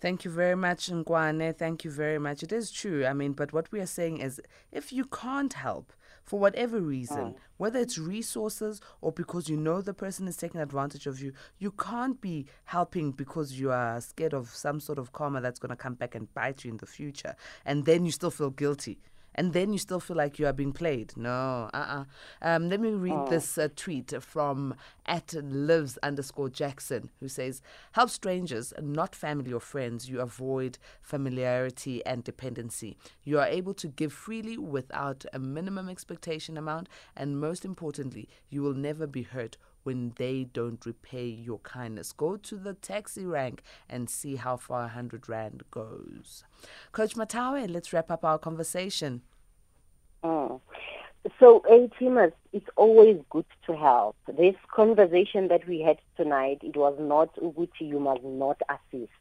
Thank 0.00 0.24
you 0.24 0.30
very 0.30 0.54
much, 0.54 0.90
Nkwane. 0.90 1.56
Thank 1.56 1.84
you 1.84 1.90
very 1.90 2.18
much. 2.18 2.42
It 2.42 2.52
is 2.52 2.70
true. 2.70 3.04
I 3.04 3.12
mean, 3.12 3.32
but 3.32 3.52
what 3.52 3.70
we 3.72 3.80
are 3.80 3.86
saying 3.86 4.18
is 4.18 4.40
if 4.72 4.92
you 4.92 5.04
can't 5.04 5.52
help 5.52 5.92
for 6.24 6.40
whatever 6.40 6.80
reason, 6.80 7.32
Mm. 7.32 7.36
whether 7.58 7.78
it's 7.78 7.98
resources 7.98 8.80
or 9.00 9.12
because 9.12 9.48
you 9.48 9.56
know 9.56 9.80
the 9.82 9.94
person 9.94 10.26
is 10.26 10.36
taking 10.36 10.60
advantage 10.60 11.06
of 11.06 11.20
you, 11.20 11.32
you 11.58 11.70
can't 11.70 12.20
be 12.20 12.46
helping 12.64 13.12
because 13.12 13.58
you 13.60 13.70
are 13.70 14.00
scared 14.00 14.32
of 14.32 14.48
some 14.48 14.80
sort 14.80 14.98
of 14.98 15.12
karma 15.12 15.40
that's 15.40 15.58
going 15.58 15.70
to 15.70 15.76
come 15.76 15.94
back 15.94 16.14
and 16.14 16.32
bite 16.34 16.64
you 16.64 16.70
in 16.70 16.78
the 16.78 16.86
future. 16.86 17.36
And 17.64 17.84
then 17.84 18.06
you 18.06 18.12
still 18.12 18.30
feel 18.30 18.50
guilty. 18.50 18.98
And 19.34 19.52
then 19.52 19.72
you 19.72 19.78
still 19.78 20.00
feel 20.00 20.16
like 20.16 20.38
you 20.38 20.46
are 20.46 20.52
being 20.52 20.72
played. 20.72 21.16
No, 21.16 21.68
uh-uh. 21.74 22.04
Um, 22.40 22.68
let 22.68 22.80
me 22.80 22.90
read 22.90 23.12
Oh. 23.14 23.26
this 23.28 23.58
uh, 23.58 23.68
tweet 23.74 24.12
from 24.22 24.74
at 25.06 25.34
lives 25.34 25.98
underscore 26.02 26.48
Jackson, 26.48 27.10
who 27.20 27.28
says, 27.28 27.60
"Help 27.92 28.10
strangers, 28.10 28.72
not 28.80 29.14
family 29.14 29.52
or 29.52 29.60
friends. 29.60 30.08
You 30.08 30.20
avoid 30.20 30.78
familiarity 31.02 32.04
and 32.06 32.22
dependency. 32.22 32.96
You 33.24 33.38
are 33.40 33.46
able 33.46 33.74
to 33.74 33.88
give 33.88 34.12
freely 34.12 34.56
without 34.58 35.24
a 35.32 35.38
minimum 35.38 35.88
expectation 35.88 36.56
amount, 36.56 36.88
and 37.16 37.40
most 37.40 37.64
importantly, 37.64 38.28
you 38.50 38.62
will 38.62 38.74
never 38.74 39.06
be 39.06 39.22
hurt." 39.22 39.56
When 39.84 40.14
they 40.16 40.44
don't 40.44 40.84
repay 40.84 41.26
your 41.26 41.58
kindness, 41.58 42.12
go 42.12 42.36
to 42.36 42.56
the 42.56 42.74
taxi 42.74 43.24
rank 43.24 43.62
and 43.88 44.10
see 44.10 44.36
how 44.36 44.56
far 44.56 44.80
a 44.80 44.84
100 44.84 45.28
Rand 45.28 45.62
goes. 45.70 46.44
Coach 46.92 47.14
Mathawe, 47.14 47.70
let's 47.70 47.92
wrap 47.92 48.10
up 48.10 48.24
our 48.24 48.38
conversation. 48.38 49.22
Mm. 50.24 50.60
So, 51.38 51.62
A 51.70 51.88
teamers, 51.98 52.32
it's 52.52 52.68
always 52.76 53.18
good 53.30 53.46
to 53.66 53.76
help. 53.76 54.16
This 54.26 54.56
conversation 54.74 55.48
that 55.48 55.66
we 55.66 55.80
had 55.80 55.98
tonight, 56.16 56.58
it 56.62 56.76
was 56.76 56.96
not 56.98 57.34
Uguti, 57.36 57.80
you 57.80 58.00
must 58.00 58.22
not 58.24 58.60
assist. 58.68 59.12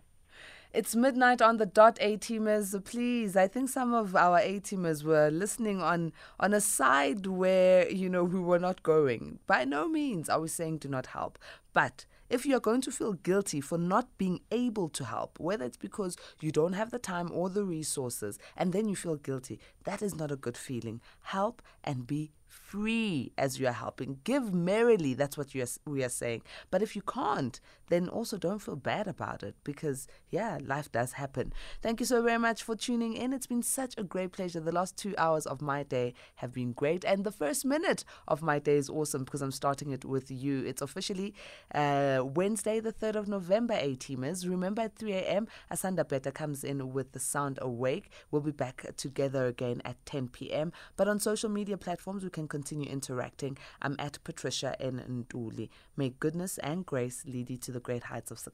It's 0.73 0.95
midnight 0.95 1.39
on 1.39 1.57
the 1.57 1.67
dot, 1.67 1.99
A 2.01 2.17
teamers. 2.17 2.83
Please, 2.83 3.37
I 3.37 3.47
think 3.47 3.69
some 3.69 3.93
of 3.93 4.15
our 4.15 4.39
A 4.39 4.59
teamers 4.59 5.03
were 5.03 5.29
listening 5.29 5.79
on 5.79 6.13
on 6.39 6.51
a 6.51 6.59
side 6.59 7.27
where 7.27 7.87
you 7.91 8.09
know 8.09 8.23
we 8.23 8.39
were 8.39 8.57
not 8.57 8.81
going. 8.81 9.37
By 9.45 9.65
no 9.65 9.87
means 9.87 10.29
are 10.29 10.41
we 10.41 10.47
saying 10.47 10.79
do 10.79 10.89
not 10.89 11.05
help, 11.05 11.37
but 11.73 12.05
if 12.27 12.43
you 12.43 12.57
are 12.57 12.59
going 12.59 12.81
to 12.81 12.91
feel 12.91 13.13
guilty 13.13 13.61
for 13.61 13.77
not 13.77 14.17
being 14.17 14.39
able 14.51 14.89
to 14.89 15.05
help, 15.05 15.39
whether 15.39 15.63
it's 15.63 15.77
because 15.77 16.17
you 16.41 16.51
don't 16.51 16.73
have 16.73 16.89
the 16.89 16.97
time 16.97 17.29
or 17.31 17.51
the 17.51 17.63
resources, 17.63 18.39
and 18.57 18.73
then 18.73 18.89
you 18.89 18.95
feel 18.95 19.17
guilty, 19.17 19.59
that 19.83 20.01
is 20.01 20.15
not 20.15 20.31
a 20.31 20.35
good 20.35 20.57
feeling. 20.57 21.01
Help 21.21 21.61
and 21.83 22.07
be 22.07 22.31
free 22.73 23.31
as 23.37 23.59
you 23.59 23.67
are 23.67 23.79
helping. 23.85 24.17
Give 24.23 24.51
merrily, 24.51 25.13
that's 25.13 25.37
what 25.37 25.55
are, 25.55 25.67
we 25.85 26.03
are 26.03 26.09
saying. 26.09 26.41
But 26.71 26.81
if 26.81 26.95
you 26.95 27.03
can't, 27.03 27.59
then 27.89 28.09
also 28.09 28.35
don't 28.35 28.63
feel 28.63 28.75
bad 28.75 29.07
about 29.07 29.43
it 29.43 29.53
because, 29.63 30.07
yeah, 30.31 30.57
life 30.65 30.91
does 30.91 31.13
happen. 31.13 31.53
Thank 31.83 31.99
you 31.99 32.07
so 32.07 32.23
very 32.23 32.39
much 32.39 32.63
for 32.63 32.75
tuning 32.75 33.13
in. 33.13 33.31
It's 33.31 33.45
been 33.45 33.61
such 33.61 33.93
a 33.95 34.03
great 34.03 34.31
pleasure. 34.31 34.59
The 34.59 34.71
last 34.71 34.97
two 34.97 35.13
hours 35.19 35.45
of 35.45 35.61
my 35.61 35.83
day 35.83 36.15
have 36.37 36.51
been 36.51 36.71
great. 36.71 37.05
And 37.05 37.23
the 37.23 37.31
first 37.31 37.63
minute 37.63 38.03
of 38.27 38.41
my 38.41 38.57
day 38.57 38.77
is 38.77 38.89
awesome 38.89 39.23
because 39.23 39.43
I'm 39.43 39.51
starting 39.51 39.91
it 39.91 40.03
with 40.03 40.31
you. 40.31 40.63
It's 40.65 40.81
officially 40.81 41.35
uh, 41.75 42.23
Wednesday, 42.23 42.79
the 42.79 42.93
3rd 42.93 43.17
of 43.17 43.27
November, 43.27 43.75
A 43.75 43.95
teamers. 43.95 44.49
Remember 44.49 44.81
at 44.81 44.95
3 44.95 45.13
a.m., 45.13 45.47
Asanda 45.71 46.07
Beta 46.07 46.31
comes 46.31 46.63
in 46.63 46.91
with 46.91 47.11
the 47.11 47.19
sound 47.19 47.59
awake. 47.61 48.09
We'll 48.31 48.41
be 48.41 48.51
back 48.51 48.95
together 48.97 49.45
again 49.45 49.83
at 49.85 50.03
10 50.07 50.29
p.m. 50.29 50.71
But 50.95 51.07
on 51.07 51.19
social 51.19 51.51
media 51.51 51.77
platforms, 51.77 52.23
we 52.23 52.31
can 52.31 52.47
continue 52.63 52.89
interacting. 52.89 53.57
I'm 53.81 53.97
at 53.99 54.23
Patricia 54.23 54.81
N. 54.81 55.25
Nduli. 55.29 55.67
May 55.97 56.13
goodness 56.17 56.57
and 56.59 56.85
grace 56.85 57.25
lead 57.25 57.49
you 57.49 57.57
to 57.57 57.73
the 57.73 57.81
great 57.81 58.03
heights 58.03 58.31
of 58.31 58.39
success. 58.39 58.53